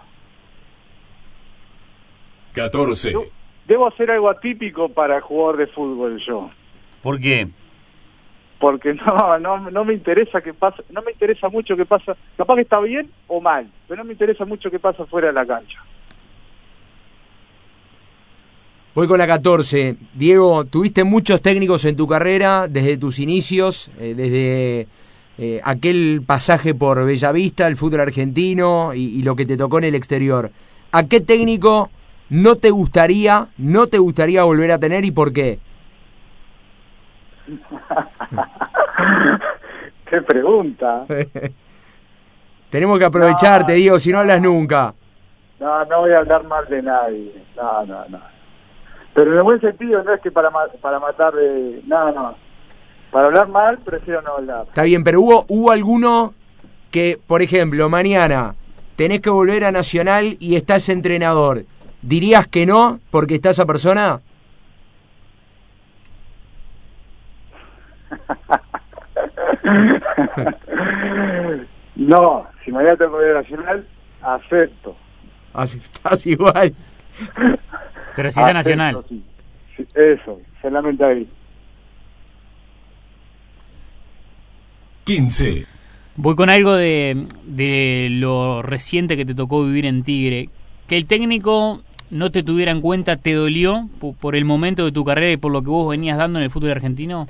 14. 2.54 3.12
Yo 3.12 3.26
debo 3.66 3.86
hacer 3.86 4.10
algo 4.10 4.30
atípico 4.30 4.88
para 4.88 5.20
jugador 5.20 5.58
de 5.58 5.66
fútbol 5.66 6.18
yo. 6.18 6.50
¿Por 7.02 7.20
qué? 7.20 7.48
porque 8.58 8.94
no, 8.94 9.38
no, 9.38 9.70
no 9.70 9.84
me 9.84 9.94
interesa 9.94 10.40
qué 10.40 10.54
pasa, 10.54 10.82
no 10.90 11.02
me 11.02 11.12
interesa 11.12 11.48
mucho 11.48 11.76
qué 11.76 11.84
pasa, 11.84 12.16
capaz 12.36 12.54
que 12.56 12.62
está 12.62 12.80
bien 12.80 13.10
o 13.26 13.40
mal, 13.40 13.70
pero 13.86 13.98
no 13.98 14.04
me 14.04 14.12
interesa 14.12 14.44
mucho 14.44 14.70
qué 14.70 14.78
pasa 14.78 15.04
fuera 15.06 15.28
de 15.28 15.34
la 15.34 15.46
cancha. 15.46 15.82
Voy 18.96 19.06
con 19.08 19.18
la 19.18 19.26
14. 19.26 19.96
Diego, 20.14 20.64
tuviste 20.64 21.04
muchos 21.04 21.42
técnicos 21.42 21.84
en 21.84 21.96
tu 21.96 22.08
carrera 22.08 22.66
desde 22.66 22.96
tus 22.96 23.18
inicios, 23.18 23.90
eh, 23.98 24.14
desde 24.16 24.88
eh, 25.36 25.60
aquel 25.62 26.22
pasaje 26.26 26.74
por 26.74 27.04
Bellavista, 27.04 27.66
el 27.66 27.76
fútbol 27.76 28.00
argentino 28.00 28.94
y, 28.94 29.18
y 29.18 29.22
lo 29.22 29.36
que 29.36 29.44
te 29.44 29.58
tocó 29.58 29.76
en 29.76 29.84
el 29.84 29.94
exterior. 29.94 30.50
¿A 30.92 31.02
qué 31.02 31.20
técnico 31.20 31.90
no 32.30 32.56
te 32.56 32.70
gustaría, 32.70 33.48
no 33.58 33.86
te 33.86 33.98
gustaría 33.98 34.44
volver 34.44 34.72
a 34.72 34.78
tener 34.78 35.04
y 35.04 35.10
por 35.10 35.30
qué? 35.30 35.58
qué 40.10 40.22
pregunta. 40.22 41.04
Tenemos 42.70 42.98
que 42.98 43.04
aprovecharte, 43.04 43.72
No, 43.72 43.76
Diego, 43.76 43.98
si 43.98 44.10
no 44.10 44.20
hablas 44.20 44.40
nunca. 44.40 44.94
No, 45.60 45.84
no 45.84 46.00
voy 46.00 46.12
a 46.12 46.18
hablar 46.20 46.44
mal 46.44 46.66
de 46.66 46.80
nadie. 46.80 47.44
No, 47.54 47.84
no, 47.84 48.08
no. 48.08 48.35
Pero 49.16 49.32
en 49.32 49.38
el 49.38 49.42
buen 49.44 49.60
sentido 49.62 50.04
no 50.04 50.12
es 50.12 50.20
que 50.20 50.30
para 50.30 50.50
para 50.82 51.00
matar 51.00 51.32
de 51.32 51.80
no, 51.86 52.12
no. 52.12 52.36
Para 53.10 53.28
hablar 53.28 53.48
mal 53.48 53.78
prefiero 53.78 54.20
no 54.20 54.34
hablar. 54.34 54.66
Está 54.68 54.82
bien, 54.82 55.04
pero 55.04 55.22
hubo, 55.22 55.46
hubo 55.48 55.70
alguno 55.70 56.34
que, 56.90 57.18
por 57.26 57.40
ejemplo, 57.40 57.88
mañana 57.88 58.54
tenés 58.94 59.22
que 59.22 59.30
volver 59.30 59.64
a 59.64 59.72
Nacional 59.72 60.36
y 60.38 60.56
está 60.56 60.76
ese 60.76 60.92
entrenador. 60.92 61.64
¿Dirías 62.02 62.46
que 62.46 62.66
no 62.66 63.00
porque 63.10 63.36
está 63.36 63.48
esa 63.50 63.64
persona? 63.64 64.20
no, 71.96 72.46
si 72.66 72.70
mañana 72.70 72.98
tengo 72.98 73.18
que 73.18 73.24
ir 73.24 73.30
a 73.30 73.40
Nacional, 73.40 73.86
acepto. 74.20 74.94
Así 75.54 75.78
estás 75.78 76.26
igual. 76.26 76.74
Pero 78.16 78.30
si 78.30 78.40
es 78.40 78.46
a 78.46 78.52
Nacional. 78.52 79.04
sí. 79.08 79.22
Sí, 79.76 79.86
Eso, 79.94 80.40
solamente 80.62 81.04
ahí. 81.04 81.28
15. 85.04 85.64
Voy 86.16 86.34
con 86.34 86.48
algo 86.48 86.72
de, 86.74 87.26
de 87.44 88.08
lo 88.10 88.62
reciente 88.62 89.16
que 89.16 89.26
te 89.26 89.34
tocó 89.34 89.62
vivir 89.64 89.84
en 89.84 90.02
Tigre. 90.02 90.48
Que 90.88 90.96
el 90.96 91.06
técnico 91.06 91.82
no 92.10 92.30
te 92.30 92.42
tuviera 92.42 92.72
en 92.72 92.80
cuenta, 92.80 93.16
¿te 93.16 93.34
dolió 93.34 93.88
po- 94.00 94.14
por, 94.14 94.34
el 94.34 94.44
momento 94.44 94.84
de 94.84 94.92
tu 94.92 95.04
carrera 95.04 95.32
y 95.32 95.36
por 95.36 95.52
lo 95.52 95.60
que 95.62 95.68
vos 95.68 95.88
venías 95.90 96.16
dando 96.16 96.38
en 96.38 96.44
el 96.44 96.50
fútbol 96.50 96.70
argentino? 96.70 97.26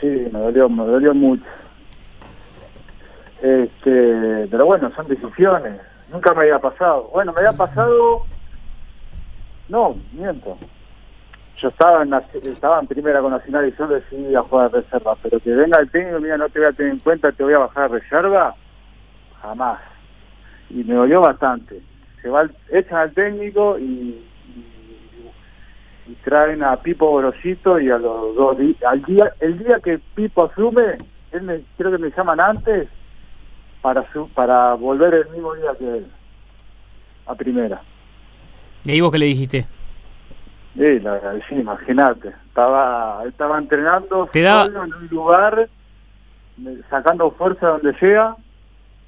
Sí, 0.00 0.06
me 0.06 0.38
dolió, 0.38 0.68
me 0.68 0.84
dolió 0.84 1.14
mucho. 1.14 1.44
Este, 3.42 4.48
pero 4.50 4.66
bueno, 4.66 4.90
son 4.96 5.06
decisiones. 5.06 5.80
Nunca 6.12 6.34
me 6.34 6.42
había 6.42 6.58
pasado. 6.58 7.08
Bueno, 7.12 7.32
me 7.32 7.38
había 7.40 7.52
pasado. 7.52 8.22
No, 9.70 9.96
miento. 10.12 10.58
Yo 11.56 11.68
estaba 11.68 12.02
en, 12.02 12.12
estaba 12.42 12.80
en 12.80 12.86
primera 12.86 13.20
con 13.20 13.30
Nacional 13.32 13.68
y 13.68 13.76
yo 13.78 13.86
decidí 13.86 14.34
a 14.34 14.42
jugar 14.42 14.70
de 14.70 14.82
reserva. 14.82 15.16
Pero 15.22 15.40
que 15.40 15.50
venga 15.50 15.78
el 15.78 15.90
técnico, 15.90 16.20
mira, 16.20 16.36
no 16.36 16.48
te 16.48 16.58
voy 16.58 16.68
a 16.68 16.72
tener 16.72 16.92
en 16.92 16.98
cuenta, 16.98 17.32
te 17.32 17.42
voy 17.42 17.54
a 17.54 17.58
bajar 17.58 17.90
reserva. 17.90 18.54
Jamás. 19.40 19.80
Y 20.68 20.84
me 20.84 20.94
dolió 20.94 21.20
bastante. 21.20 21.80
Se 22.20 22.28
va, 22.28 22.48
echan 22.70 22.98
al 22.98 23.14
técnico 23.14 23.78
y, 23.78 23.82
y 23.82 24.70
y 26.10 26.14
traen 26.24 26.62
a 26.64 26.76
Pipo 26.76 27.08
Gorosito 27.08 27.78
y 27.78 27.88
a 27.88 27.98
los 27.98 28.34
dos 28.34 28.56
al 28.84 29.02
día, 29.04 29.32
el 29.38 29.58
día 29.58 29.78
que 29.78 30.00
Pipo 30.14 30.44
asume, 30.44 30.98
él 31.30 31.42
me, 31.42 31.60
creo 31.76 31.92
que 31.92 31.98
me 31.98 32.10
llaman 32.10 32.40
antes 32.40 32.88
para 33.80 34.04
para 34.34 34.74
volver 34.74 35.14
el 35.14 35.28
mismo 35.28 35.54
día 35.54 35.70
que 35.78 35.98
él 35.98 36.06
a 37.26 37.34
primera. 37.36 37.80
¿Y 38.84 38.90
ahí 38.92 39.00
vos 39.00 39.12
qué 39.12 39.18
le 39.18 39.26
dijiste? 39.26 39.66
Sí, 40.74 41.00
la 41.00 41.14
agradecí, 41.14 41.54
imagínate. 41.54 42.28
Estaba, 42.48 43.24
estaba 43.26 43.58
entrenando 43.58 44.28
Te 44.32 44.46
solo 44.48 44.84
en 44.84 44.94
un 44.94 45.08
lugar, 45.08 45.68
sacando 46.88 47.30
fuerza 47.32 47.68
donde 47.68 47.94
sea, 47.98 48.36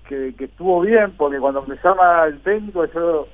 que, 0.08 0.34
que 0.36 0.44
estuvo 0.44 0.80
bien, 0.80 1.12
porque 1.16 1.38
cuando 1.38 1.62
me 1.62 1.76
llama 1.82 2.24
el 2.24 2.40
técnico, 2.40 2.84
yo 2.86 3.28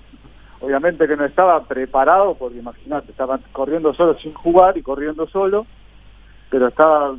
obviamente 0.60 1.06
que 1.06 1.16
no 1.16 1.24
estaba 1.24 1.62
preparado, 1.64 2.34
porque 2.34 2.58
imagínate, 2.58 3.10
estaba 3.10 3.38
corriendo 3.52 3.94
solo 3.94 4.18
sin 4.18 4.34
jugar 4.34 4.76
y 4.76 4.82
corriendo 4.82 5.26
solo, 5.28 5.66
pero 6.50 6.68
estaba 6.68 7.16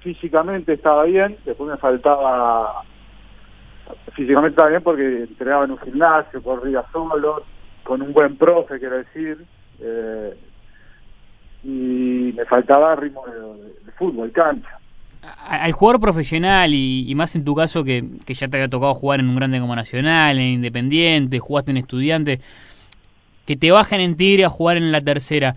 físicamente 0.00 0.72
estaba 0.72 1.04
bien, 1.04 1.36
después 1.44 1.70
me 1.70 1.76
faltaba 1.76 2.82
físicamente 4.14 4.50
estaba 4.50 4.70
bien 4.70 4.82
porque 4.82 5.22
entrenaba 5.22 5.64
en 5.64 5.72
un 5.72 5.78
gimnasio, 5.78 6.42
corría 6.42 6.84
solo, 6.92 7.42
con 7.88 8.02
un 8.02 8.12
buen 8.12 8.36
profe, 8.36 8.78
quiero 8.78 8.98
decir, 8.98 9.38
eh, 9.80 10.36
y 11.64 12.34
me 12.36 12.44
faltaba 12.44 12.94
ritmo 12.94 13.24
de, 13.26 13.86
de 13.86 13.92
fútbol, 13.92 14.30
cancha. 14.30 14.78
Al 15.48 15.72
jugador 15.72 15.98
profesional 15.98 16.74
y, 16.74 17.10
más 17.14 17.34
en 17.34 17.44
tu 17.44 17.54
caso 17.54 17.84
que, 17.84 18.04
que 18.26 18.34
ya 18.34 18.46
te 18.48 18.58
había 18.58 18.68
tocado 18.68 18.92
jugar 18.92 19.20
en 19.20 19.28
un 19.30 19.36
grande 19.36 19.58
como 19.58 19.74
Nacional, 19.74 20.38
en 20.38 20.44
Independiente, 20.44 21.38
jugaste 21.38 21.70
en 21.70 21.78
Estudiante, 21.78 22.40
que 23.46 23.56
te 23.56 23.70
bajen 23.70 24.02
en 24.02 24.16
Tigre 24.16 24.44
a 24.44 24.50
jugar 24.50 24.76
en 24.76 24.92
la 24.92 25.00
tercera, 25.00 25.54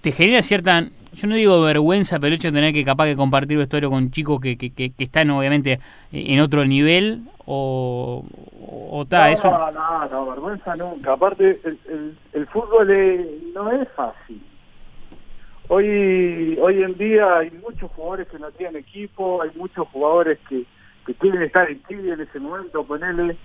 ¿te 0.00 0.12
genera 0.12 0.40
cierta, 0.40 0.86
yo 1.16 1.26
no 1.28 1.34
digo 1.34 1.60
vergüenza, 1.62 2.18
pero 2.18 2.28
el 2.28 2.34
hecho 2.34 2.48
de 2.48 2.54
tener 2.58 2.72
que 2.74 2.84
capaz 2.84 3.06
que 3.06 3.16
compartir 3.16 3.58
vestuario 3.58 3.90
con 3.90 4.10
chicos 4.10 4.40
que, 4.40 4.56
que, 4.56 4.70
que, 4.72 4.90
que 4.92 5.04
están 5.04 5.30
obviamente 5.30 5.80
en 6.12 6.40
otro 6.40 6.64
nivel 6.64 7.22
o, 7.46 8.24
o 8.90 9.04
ta, 9.06 9.26
no, 9.26 9.32
eso? 9.32 9.50
no, 9.50 9.70
no, 9.70 10.08
no, 10.08 10.26
vergüenza 10.26 10.76
nunca. 10.76 11.12
Aparte, 11.14 11.60
el, 11.64 11.78
el, 11.88 12.18
el 12.32 12.46
fútbol 12.48 12.90
es- 12.90 13.26
no 13.54 13.70
es 13.72 13.88
fácil. 13.96 14.42
Hoy 15.68 16.56
hoy 16.60 16.82
en 16.82 16.96
día 16.96 17.38
hay 17.38 17.50
muchos 17.50 17.90
jugadores 17.92 18.28
que 18.28 18.38
no 18.38 18.50
tienen 18.52 18.76
equipo, 18.76 19.42
hay 19.42 19.50
muchos 19.56 19.88
jugadores 19.88 20.38
que, 20.48 20.64
que 21.04 21.14
quieren 21.14 21.42
estar 21.42 21.68
en 21.70 21.82
Tigre 21.82 22.12
en 22.12 22.20
ese 22.20 22.38
momento, 22.38 22.84
ponerle... 22.84 23.36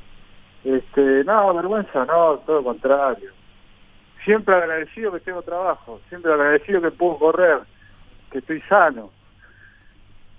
Este, 0.64 1.24
no, 1.24 1.56
vergüenza 1.56 2.06
no, 2.06 2.38
todo 2.46 2.58
lo 2.58 2.64
contrario. 2.64 3.32
Siempre 4.26 4.56
agradecido 4.56 5.12
que 5.12 5.20
tengo 5.22 5.42
trabajo, 5.42 6.00
siempre 6.10 6.32
agradecido 6.32 6.82
que 6.82 6.92
puedo 6.92 7.18
correr, 7.18 7.60
que 8.32 8.38
estoy 8.40 8.62
sano. 8.62 9.10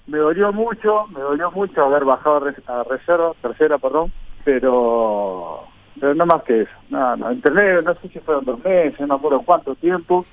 Me 0.06 0.18
dolió 0.18 0.52
mucho, 0.52 1.06
me 1.08 1.20
dolió 1.20 1.50
mucho 1.50 1.84
haber 1.84 2.04
bajado 2.04 2.36
a 2.36 2.40
res- 2.50 2.68
a 2.68 2.84
reserva, 2.84 3.32
tercera, 3.40 3.78
perdón, 3.78 4.12
pero 4.44 5.64
pero 6.00 6.14
no 6.14 6.26
más 6.26 6.42
que 6.44 6.62
eso. 6.62 6.72
No, 6.90 7.16
no, 7.16 7.32
internet, 7.32 7.84
no 7.84 7.94
sé 7.94 8.08
si 8.08 8.18
fueron 8.20 8.44
dos 8.44 8.58
meses, 8.64 8.98
no 9.00 9.06
me 9.08 9.14
acuerdo 9.14 9.42
cuánto 9.42 9.74
tiempo. 9.74 10.24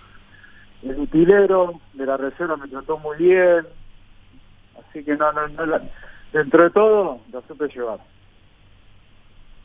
El 0.82 1.00
utilero 1.00 1.74
de 1.94 2.06
la 2.06 2.18
reserva 2.18 2.56
me 2.56 2.68
trató 2.68 2.98
muy 2.98 3.18
bien, 3.18 3.66
así 4.80 5.04
que 5.04 5.16
no, 5.18 5.32
no, 5.34 5.48
no 5.50 5.66
la- 5.66 5.82
dentro 6.32 6.64
de 6.64 6.70
todo 6.70 7.20
lo 7.32 7.42
supe 7.48 7.68
llevar. 7.68 8.00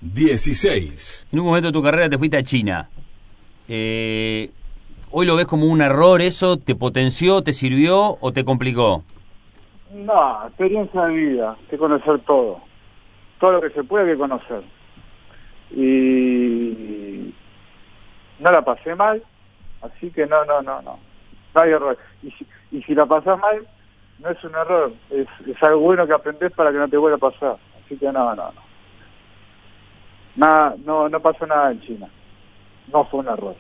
16. 0.01 1.27
En 1.33 1.39
un 1.41 1.47
momento 1.47 1.69
de 1.69 1.73
tu 1.73 1.83
carrera 1.83 2.09
te 2.11 2.19
fuiste 2.19 2.37
a 2.37 2.43
China. 2.43 2.89
Eh, 3.69 4.51
¿Hoy 5.11 5.27
lo 5.27 5.37
ves 5.37 5.47
como 5.47 5.67
un 5.67 5.81
error 5.81 6.21
eso? 6.21 6.59
¿Te 6.59 6.75
potenció, 6.75 7.43
te 7.43 7.53
sirvió 7.53 8.17
o 8.21 8.33
te 8.33 8.45
complicó? 8.45 9.05
No, 9.93 10.47
experiencia 10.47 11.05
de 11.07 11.15
vida, 11.15 11.57
que 11.71 11.79
conocer 11.79 12.19
todo. 12.21 12.61
Todo 13.39 13.53
lo 13.53 13.61
que 13.61 13.71
se 13.71 13.85
puede 13.85 14.13
que 14.13 14.19
conocer. 14.19 14.63
y 15.71 17.35
no 18.39 18.51
la 18.51 18.63
pasé 18.63 18.95
mal, 18.95 19.23
así 19.83 20.11
que 20.11 20.27
no, 20.27 20.45
no, 20.45 20.63
no, 20.63 20.83
no, 20.83 20.99
no 21.55 21.63
hay 21.63 21.71
error. 21.71 21.97
Y 22.23 22.31
si, 22.33 22.47
y 22.73 22.83
si 22.83 22.95
la 22.95 23.07
pasás 23.07 23.39
mal, 23.39 23.67
no 24.19 24.31
es 24.31 24.45
un 24.45 24.55
error, 24.55 24.93
es, 25.11 25.27
es 25.47 25.63
algo 25.63 25.81
bueno 25.81 26.07
que 26.07 26.13
aprendes 26.13 26.53
para 26.53 26.71
que 26.71 26.79
no 26.79 26.89
te 26.89 26.97
vuelva 26.97 27.17
a 27.17 27.31
pasar. 27.31 27.57
Así 27.85 27.97
que 27.97 28.07
no, 28.07 28.35
no, 28.35 28.47
no. 28.47 28.65
Nada, 30.37 30.75
no, 30.85 31.09
no 31.09 31.21
pasó 31.21 31.47
nada 31.47 31.71
en 31.71 31.81
China. 31.81 32.09
No 32.93 33.05
fue 33.07 33.21
un 33.21 33.29
error. 33.29 33.57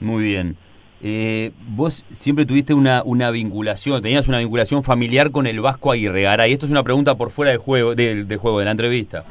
Muy 0.00 0.24
bien. 0.24 0.56
Eh, 1.04 1.50
vos 1.68 2.04
siempre 2.12 2.46
tuviste 2.46 2.74
una, 2.74 3.02
una 3.04 3.30
vinculación, 3.30 4.00
tenías 4.02 4.28
una 4.28 4.38
vinculación 4.38 4.84
familiar 4.84 5.30
con 5.32 5.46
el 5.46 5.60
Vasco 5.60 5.90
Aguirre 5.90 6.22
Garay. 6.22 6.52
Esto 6.52 6.66
es 6.66 6.70
una 6.72 6.84
pregunta 6.84 7.16
por 7.16 7.30
fuera 7.30 7.50
del 7.50 7.58
juego, 7.58 7.94
del, 7.94 8.28
del 8.28 8.38
juego, 8.38 8.58
de 8.60 8.64
la 8.66 8.70
entrevista. 8.70 9.24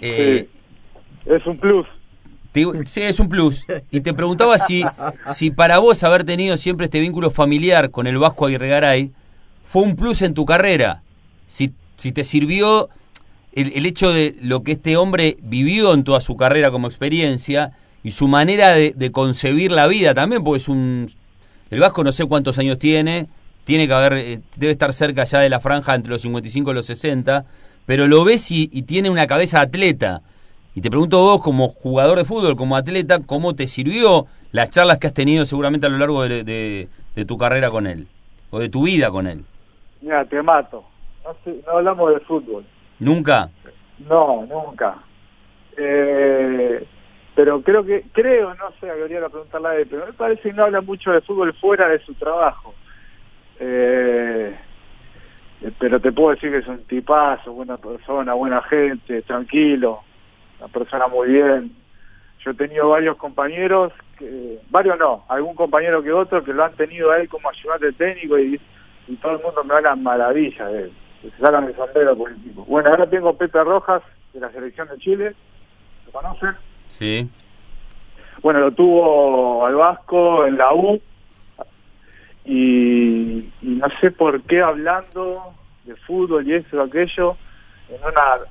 Eh, 0.00 0.48
Sí. 1.24 1.30
Es 1.30 1.46
un 1.46 1.56
plus. 1.58 1.86
te- 2.52 2.66
sí, 2.84 3.00
es 3.00 3.18
un 3.18 3.30
plus. 3.30 3.64
Y 3.90 4.00
te 4.00 4.12
preguntaba 4.12 4.58
si, 4.58 4.84
si 5.32 5.50
para 5.50 5.78
vos 5.78 6.02
haber 6.04 6.24
tenido 6.24 6.58
siempre 6.58 6.84
este 6.84 7.00
vínculo 7.00 7.30
familiar 7.30 7.90
con 7.90 8.06
el 8.06 8.18
Vasco 8.18 8.44
Aguirre 8.44 8.68
Garay 8.68 9.10
fue 9.64 9.82
un 9.82 9.96
plus 9.96 10.20
en 10.20 10.34
tu 10.34 10.44
carrera. 10.44 11.02
Si, 11.46 11.72
si 11.96 12.12
te 12.12 12.24
sirvió 12.24 12.90
el, 13.54 13.72
el 13.74 13.86
hecho 13.86 14.12
de 14.12 14.36
lo 14.42 14.62
que 14.62 14.72
este 14.72 14.98
hombre 14.98 15.38
vivió 15.40 15.94
en 15.94 16.04
toda 16.04 16.20
su 16.20 16.36
carrera 16.36 16.70
como 16.70 16.86
experiencia 16.88 17.72
y 18.04 18.12
su 18.12 18.28
manera 18.28 18.70
de, 18.70 18.92
de 18.94 19.10
concebir 19.10 19.72
la 19.72 19.88
vida 19.88 20.14
también, 20.14 20.44
porque 20.44 20.58
es 20.58 20.68
un... 20.68 21.08
El 21.70 21.80
Vasco 21.80 22.04
no 22.04 22.12
sé 22.12 22.26
cuántos 22.26 22.58
años 22.58 22.78
tiene, 22.78 23.26
tiene 23.64 23.88
que 23.88 23.92
haber, 23.94 24.12
eh, 24.12 24.40
debe 24.56 24.72
estar 24.72 24.92
cerca 24.92 25.24
ya 25.24 25.40
de 25.40 25.48
la 25.48 25.58
franja 25.58 25.94
entre 25.96 26.12
los 26.12 26.20
55 26.22 26.70
y 26.70 26.74
los 26.74 26.86
60, 26.86 27.44
pero 27.86 28.06
lo 28.06 28.24
ves 28.24 28.50
y, 28.52 28.68
y 28.72 28.82
tiene 28.82 29.10
una 29.10 29.26
cabeza 29.26 29.60
atleta. 29.60 30.20
Y 30.76 30.80
te 30.82 30.90
pregunto 30.90 31.18
vos, 31.20 31.40
como 31.42 31.68
jugador 31.68 32.18
de 32.18 32.24
fútbol, 32.24 32.54
como 32.56 32.76
atleta, 32.76 33.20
¿cómo 33.20 33.54
te 33.54 33.66
sirvió 33.66 34.26
las 34.52 34.70
charlas 34.70 34.98
que 34.98 35.06
has 35.08 35.14
tenido 35.14 35.46
seguramente 35.46 35.86
a 35.86 35.90
lo 35.90 35.98
largo 35.98 36.22
de, 36.22 36.44
de- 36.44 36.88
de 37.16 37.24
tu 37.24 37.38
carrera 37.38 37.70
con 37.70 37.86
él? 37.86 38.06
O 38.50 38.58
de 38.60 38.68
tu 38.68 38.84
vida 38.84 39.10
con 39.10 39.26
él. 39.26 39.44
Mira, 40.02 40.24
te 40.26 40.42
mato. 40.42 40.84
No, 41.24 41.34
no 41.66 41.72
hablamos 41.78 42.12
de 42.14 42.20
fútbol. 42.20 42.64
¿Nunca? 42.98 43.50
No, 44.08 44.44
nunca. 44.46 44.96
Eh, 45.76 46.86
pero 47.34 47.60
creo 47.62 47.84
que, 47.84 48.04
creo, 48.12 48.54
no 48.54 48.70
sé, 48.80 48.88
habría 48.88 49.20
que 49.20 49.30
preguntarle 49.30 49.68
a 49.68 49.76
él, 49.76 49.86
pero 49.90 50.06
me 50.06 50.12
parece 50.12 50.42
que 50.42 50.52
no 50.52 50.64
habla 50.64 50.80
mucho 50.80 51.10
de 51.10 51.20
fútbol 51.20 51.52
fuera 51.54 51.88
de 51.88 51.98
su 52.00 52.14
trabajo. 52.14 52.74
Eh, 53.58 54.56
pero 55.78 56.00
te 56.00 56.12
puedo 56.12 56.30
decir 56.30 56.50
que 56.50 56.58
es 56.58 56.66
un 56.68 56.84
tipazo, 56.84 57.52
buena 57.52 57.76
persona, 57.76 58.34
buena 58.34 58.62
gente, 58.62 59.22
tranquilo, 59.22 60.02
una 60.58 60.68
persona 60.68 61.08
muy 61.08 61.28
bien. 61.28 61.72
Yo 62.44 62.50
he 62.50 62.54
tenido 62.54 62.90
varios 62.90 63.16
compañeros, 63.16 63.92
varios 64.70 64.98
no, 64.98 65.24
algún 65.28 65.54
compañero 65.54 66.02
que 66.02 66.12
otro 66.12 66.44
que 66.44 66.52
lo 66.52 66.64
han 66.64 66.74
tenido 66.74 67.10
a 67.10 67.18
él 67.18 67.28
como 67.28 67.48
ayudante 67.48 67.92
técnico 67.92 68.38
y, 68.38 68.60
todo 69.20 69.32
el 69.32 69.42
mundo 69.42 69.62
me 69.64 69.74
habla 69.74 69.96
maravillas 69.96 70.72
de 70.72 70.82
él. 70.84 70.92
Se 71.20 71.30
sacan 71.38 71.64
el 71.64 71.76
sombrero 71.76 72.16
tipo. 72.42 72.64
Bueno, 72.64 72.90
ahora 72.90 73.08
tengo 73.08 73.36
Pepe 73.36 73.62
Rojas 73.62 74.02
de 74.32 74.40
la 74.40 74.50
selección 74.50 74.88
de 74.88 74.98
Chile, 74.98 75.34
¿lo 76.06 76.12
conocen? 76.12 76.54
Sí. 76.98 77.28
Bueno, 78.42 78.60
lo 78.60 78.72
tuvo 78.72 79.64
al 79.64 79.74
Vasco 79.74 80.46
en 80.46 80.58
la 80.58 80.74
U 80.74 81.00
y, 82.44 83.50
no 83.62 83.86
sé 84.00 84.10
por 84.10 84.42
qué 84.42 84.60
hablando 84.60 85.54
de 85.84 85.96
fútbol 85.96 86.46
y 86.46 86.54
eso 86.54 86.82
aquello, 86.82 87.36
en 87.88 88.04
una, 88.04 88.44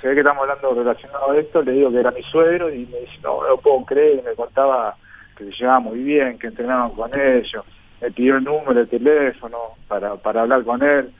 se 0.00 0.08
ve 0.08 0.14
que 0.14 0.20
estamos 0.20 0.42
hablando 0.42 0.74
relacionado 0.74 1.30
a 1.30 1.38
esto, 1.38 1.62
le 1.62 1.72
digo 1.72 1.92
que 1.92 2.00
era 2.00 2.10
mi 2.10 2.22
suegro 2.24 2.72
y 2.72 2.86
me 2.86 3.00
dice, 3.00 3.18
no, 3.22 3.42
no 3.42 3.48
lo 3.48 3.58
puedo 3.58 3.84
creer, 3.84 4.18
y 4.18 4.22
me 4.22 4.34
contaba 4.34 4.96
que 5.36 5.44
se 5.44 5.52
llevaba 5.52 5.80
muy 5.80 6.00
bien, 6.00 6.38
que 6.38 6.48
entrenaban 6.48 6.90
con 6.90 7.10
ellos, 7.18 7.64
me 8.00 8.10
pidió 8.10 8.36
el 8.36 8.44
número 8.44 8.74
de 8.74 8.86
teléfono 8.86 9.58
para, 9.86 10.16
para 10.16 10.42
hablar 10.42 10.64
con 10.64 10.82
él, 10.82 11.12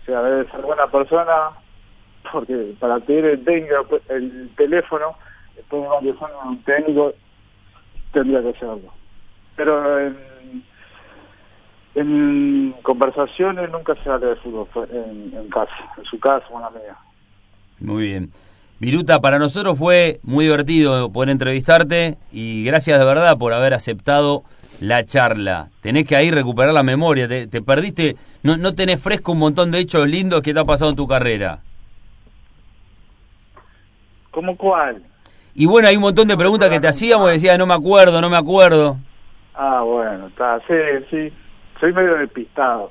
o 0.00 0.04
sea, 0.04 0.22
debe 0.22 0.50
ser 0.50 0.62
buena 0.62 0.88
persona, 0.88 1.50
porque 2.32 2.74
para 2.80 2.98
pedir 2.98 3.24
el, 3.24 3.88
el 4.08 4.50
teléfono, 4.56 5.16
después 5.60 5.82
de 5.82 5.88
varios 5.88 6.22
años 6.22 6.38
un 6.44 6.62
técnico, 6.62 7.12
tendría 8.12 8.42
que 8.42 8.48
hacerlo. 8.50 8.92
Pero 9.56 9.98
en, 10.00 10.16
en 11.94 12.74
conversaciones 12.82 13.70
nunca 13.70 13.94
se 14.02 14.10
habla 14.10 14.28
de 14.28 14.36
fútbol 14.36 14.88
en, 14.90 15.34
en 15.36 15.48
casa, 15.50 15.72
en 15.98 16.04
su 16.04 16.18
casa, 16.18 16.46
una 16.50 16.70
mía. 16.70 16.96
Muy 17.78 18.06
bien. 18.06 18.30
Viruta, 18.78 19.20
para 19.20 19.38
nosotros 19.38 19.78
fue 19.78 20.20
muy 20.22 20.46
divertido 20.46 21.12
poder 21.12 21.28
entrevistarte 21.28 22.16
y 22.32 22.64
gracias 22.64 22.98
de 22.98 23.04
verdad 23.04 23.36
por 23.36 23.52
haber 23.52 23.74
aceptado 23.74 24.42
la 24.80 25.04
charla. 25.04 25.68
Tenés 25.82 26.06
que 26.06 26.16
ahí 26.16 26.30
recuperar 26.30 26.72
la 26.72 26.82
memoria, 26.82 27.28
te, 27.28 27.46
te 27.46 27.60
perdiste, 27.60 28.16
no, 28.42 28.56
no 28.56 28.74
tenés 28.74 29.02
fresco 29.02 29.32
un 29.32 29.40
montón 29.40 29.70
de 29.70 29.80
hechos 29.80 30.08
lindos 30.08 30.40
que 30.40 30.54
te 30.54 30.60
ha 30.60 30.64
pasado 30.64 30.90
en 30.90 30.96
tu 30.96 31.06
carrera. 31.06 31.60
¿Cómo 34.30 34.56
cuál? 34.56 35.02
Y 35.54 35.66
bueno, 35.66 35.88
hay 35.88 35.96
un 35.96 36.02
montón 36.02 36.28
de 36.28 36.36
preguntas 36.36 36.68
que 36.68 36.80
te 36.80 36.88
hacíamos 36.88 37.30
y 37.30 37.34
decías, 37.34 37.58
no 37.58 37.66
me 37.66 37.74
acuerdo, 37.74 38.20
no 38.20 38.30
me 38.30 38.36
acuerdo. 38.36 38.98
Ah, 39.54 39.82
bueno, 39.82 40.28
está, 40.28 40.58
sí, 40.60 40.74
sí, 41.10 41.32
soy 41.80 41.92
medio 41.92 42.14
despistado. 42.16 42.90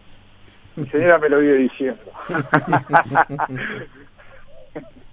Mi 0.76 0.88
señora 0.88 1.18
me 1.18 1.30
lo 1.30 1.40
vive 1.40 1.58
diciendo. 1.58 2.02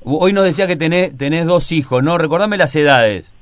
Hoy 0.02 0.32
nos 0.32 0.44
decía 0.44 0.66
que 0.66 0.76
tenés, 0.76 1.16
tenés 1.16 1.46
dos 1.46 1.72
hijos, 1.72 2.02
¿no? 2.02 2.18
Recordame 2.18 2.56
las 2.56 2.76
edades. 2.76 3.34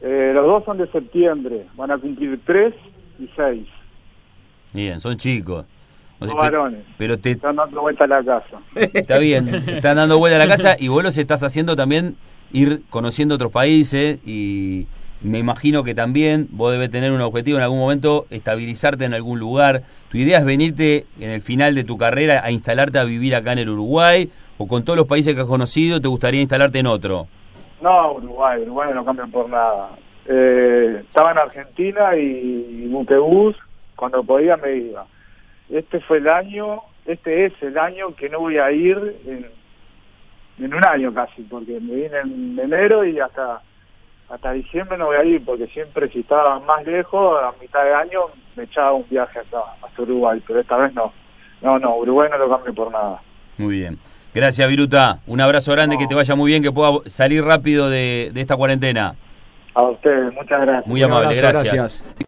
Eh, 0.00 0.30
los 0.34 0.46
dos 0.46 0.64
son 0.64 0.78
de 0.78 0.86
septiembre, 0.90 1.66
van 1.74 1.90
a 1.90 1.98
cumplir 1.98 2.40
tres 2.46 2.72
y 3.18 3.28
seis. 3.36 3.66
Bien, 4.72 5.00
son 5.00 5.16
chicos. 5.16 5.66
O 6.20 6.26
sea, 6.26 6.34
varones. 6.34 6.84
Pero 6.96 7.18
te, 7.18 7.32
Están 7.32 7.56
dando 7.56 7.80
vuelta 7.80 8.04
a 8.04 8.06
la 8.06 8.24
casa. 8.24 8.60
Está 8.74 9.18
bien, 9.18 9.48
están 9.68 9.96
dando 9.96 10.18
vuelta 10.18 10.40
a 10.40 10.46
la 10.46 10.56
casa 10.56 10.76
y 10.78 10.88
vos 10.88 11.02
los 11.02 11.18
estás 11.18 11.42
haciendo 11.42 11.76
también 11.76 12.16
ir 12.52 12.82
conociendo 12.90 13.34
otros 13.34 13.52
países 13.52 14.20
y 14.26 14.86
me 15.20 15.38
imagino 15.38 15.82
que 15.82 15.94
también 15.94 16.46
vos 16.50 16.72
debes 16.72 16.90
tener 16.90 17.10
un 17.12 17.20
objetivo 17.20 17.58
en 17.58 17.64
algún 17.64 17.80
momento, 17.80 18.26
estabilizarte 18.30 19.04
en 19.04 19.14
algún 19.14 19.40
lugar. 19.40 19.82
¿Tu 20.10 20.18
idea 20.18 20.38
es 20.38 20.44
venirte 20.44 21.06
en 21.20 21.30
el 21.30 21.42
final 21.42 21.74
de 21.74 21.84
tu 21.84 21.98
carrera 21.98 22.42
a 22.44 22.50
instalarte 22.50 22.98
a 22.98 23.04
vivir 23.04 23.34
acá 23.34 23.52
en 23.52 23.58
el 23.58 23.68
Uruguay 23.68 24.30
o 24.58 24.68
con 24.68 24.84
todos 24.84 24.96
los 24.96 25.06
países 25.06 25.34
que 25.34 25.40
has 25.40 25.46
conocido 25.46 26.00
te 26.00 26.08
gustaría 26.08 26.40
instalarte 26.40 26.78
en 26.78 26.86
otro? 26.86 27.26
No, 27.80 28.12
Uruguay, 28.14 28.62
Uruguay 28.62 28.90
no 28.94 29.04
cambian 29.04 29.30
por 29.30 29.48
nada. 29.48 29.90
Eh, 30.26 31.02
estaba 31.04 31.32
en 31.32 31.38
Argentina 31.38 32.16
y, 32.16 32.84
y 32.86 33.04
cuando 33.96 34.22
podía 34.22 34.56
me 34.56 34.76
iba. 34.76 35.06
Este 35.68 36.00
fue 36.00 36.18
el 36.18 36.28
año, 36.28 36.80
este 37.06 37.46
es 37.46 37.52
el 37.62 37.76
año 37.76 38.14
que 38.14 38.28
no 38.28 38.40
voy 38.40 38.58
a 38.58 38.70
ir 38.70 39.16
en, 39.26 39.46
en 40.58 40.74
un 40.74 40.86
año 40.86 41.12
casi, 41.14 41.42
porque 41.42 41.80
me 41.80 41.94
vine 41.94 42.18
en 42.18 42.58
enero 42.58 43.04
y 43.04 43.18
hasta 43.20 43.62
hasta 44.28 44.52
diciembre 44.52 44.98
no 44.98 45.06
voy 45.06 45.16
a 45.16 45.24
ir, 45.24 45.44
porque 45.44 45.66
siempre 45.68 46.08
si 46.10 46.20
estaba 46.20 46.60
más 46.60 46.86
lejos, 46.86 47.38
a 47.42 47.54
mitad 47.60 47.82
de 47.82 47.94
año 47.94 48.20
me 48.56 48.64
echaba 48.64 48.92
un 48.92 49.06
viaje 49.08 49.38
acá, 49.38 49.58
hasta 49.82 50.02
Uruguay, 50.02 50.42
pero 50.46 50.60
esta 50.60 50.76
vez 50.76 50.92
no. 50.94 51.12
No, 51.62 51.78
no, 51.78 51.96
Uruguay 51.96 52.28
no 52.30 52.38
lo 52.38 52.48
cambio 52.50 52.74
por 52.74 52.92
nada. 52.92 53.20
Muy 53.56 53.78
bien. 53.78 53.98
Gracias, 54.34 54.68
Viruta. 54.68 55.18
Un 55.26 55.40
abrazo 55.40 55.72
grande, 55.72 55.98
que 55.98 56.06
te 56.06 56.14
vaya 56.14 56.36
muy 56.36 56.50
bien, 56.50 56.62
que 56.62 56.70
pueda 56.70 57.00
salir 57.06 57.42
rápido 57.42 57.88
de, 57.88 58.30
de 58.32 58.40
esta 58.40 58.56
cuarentena. 58.56 59.16
A 59.74 59.82
ustedes, 59.82 60.32
muchas 60.34 60.60
gracias. 60.60 60.86
Muy 60.86 61.02
amable, 61.02 61.28
abrazo, 61.28 61.42
gracias. 61.42 61.74
gracias. 61.74 62.18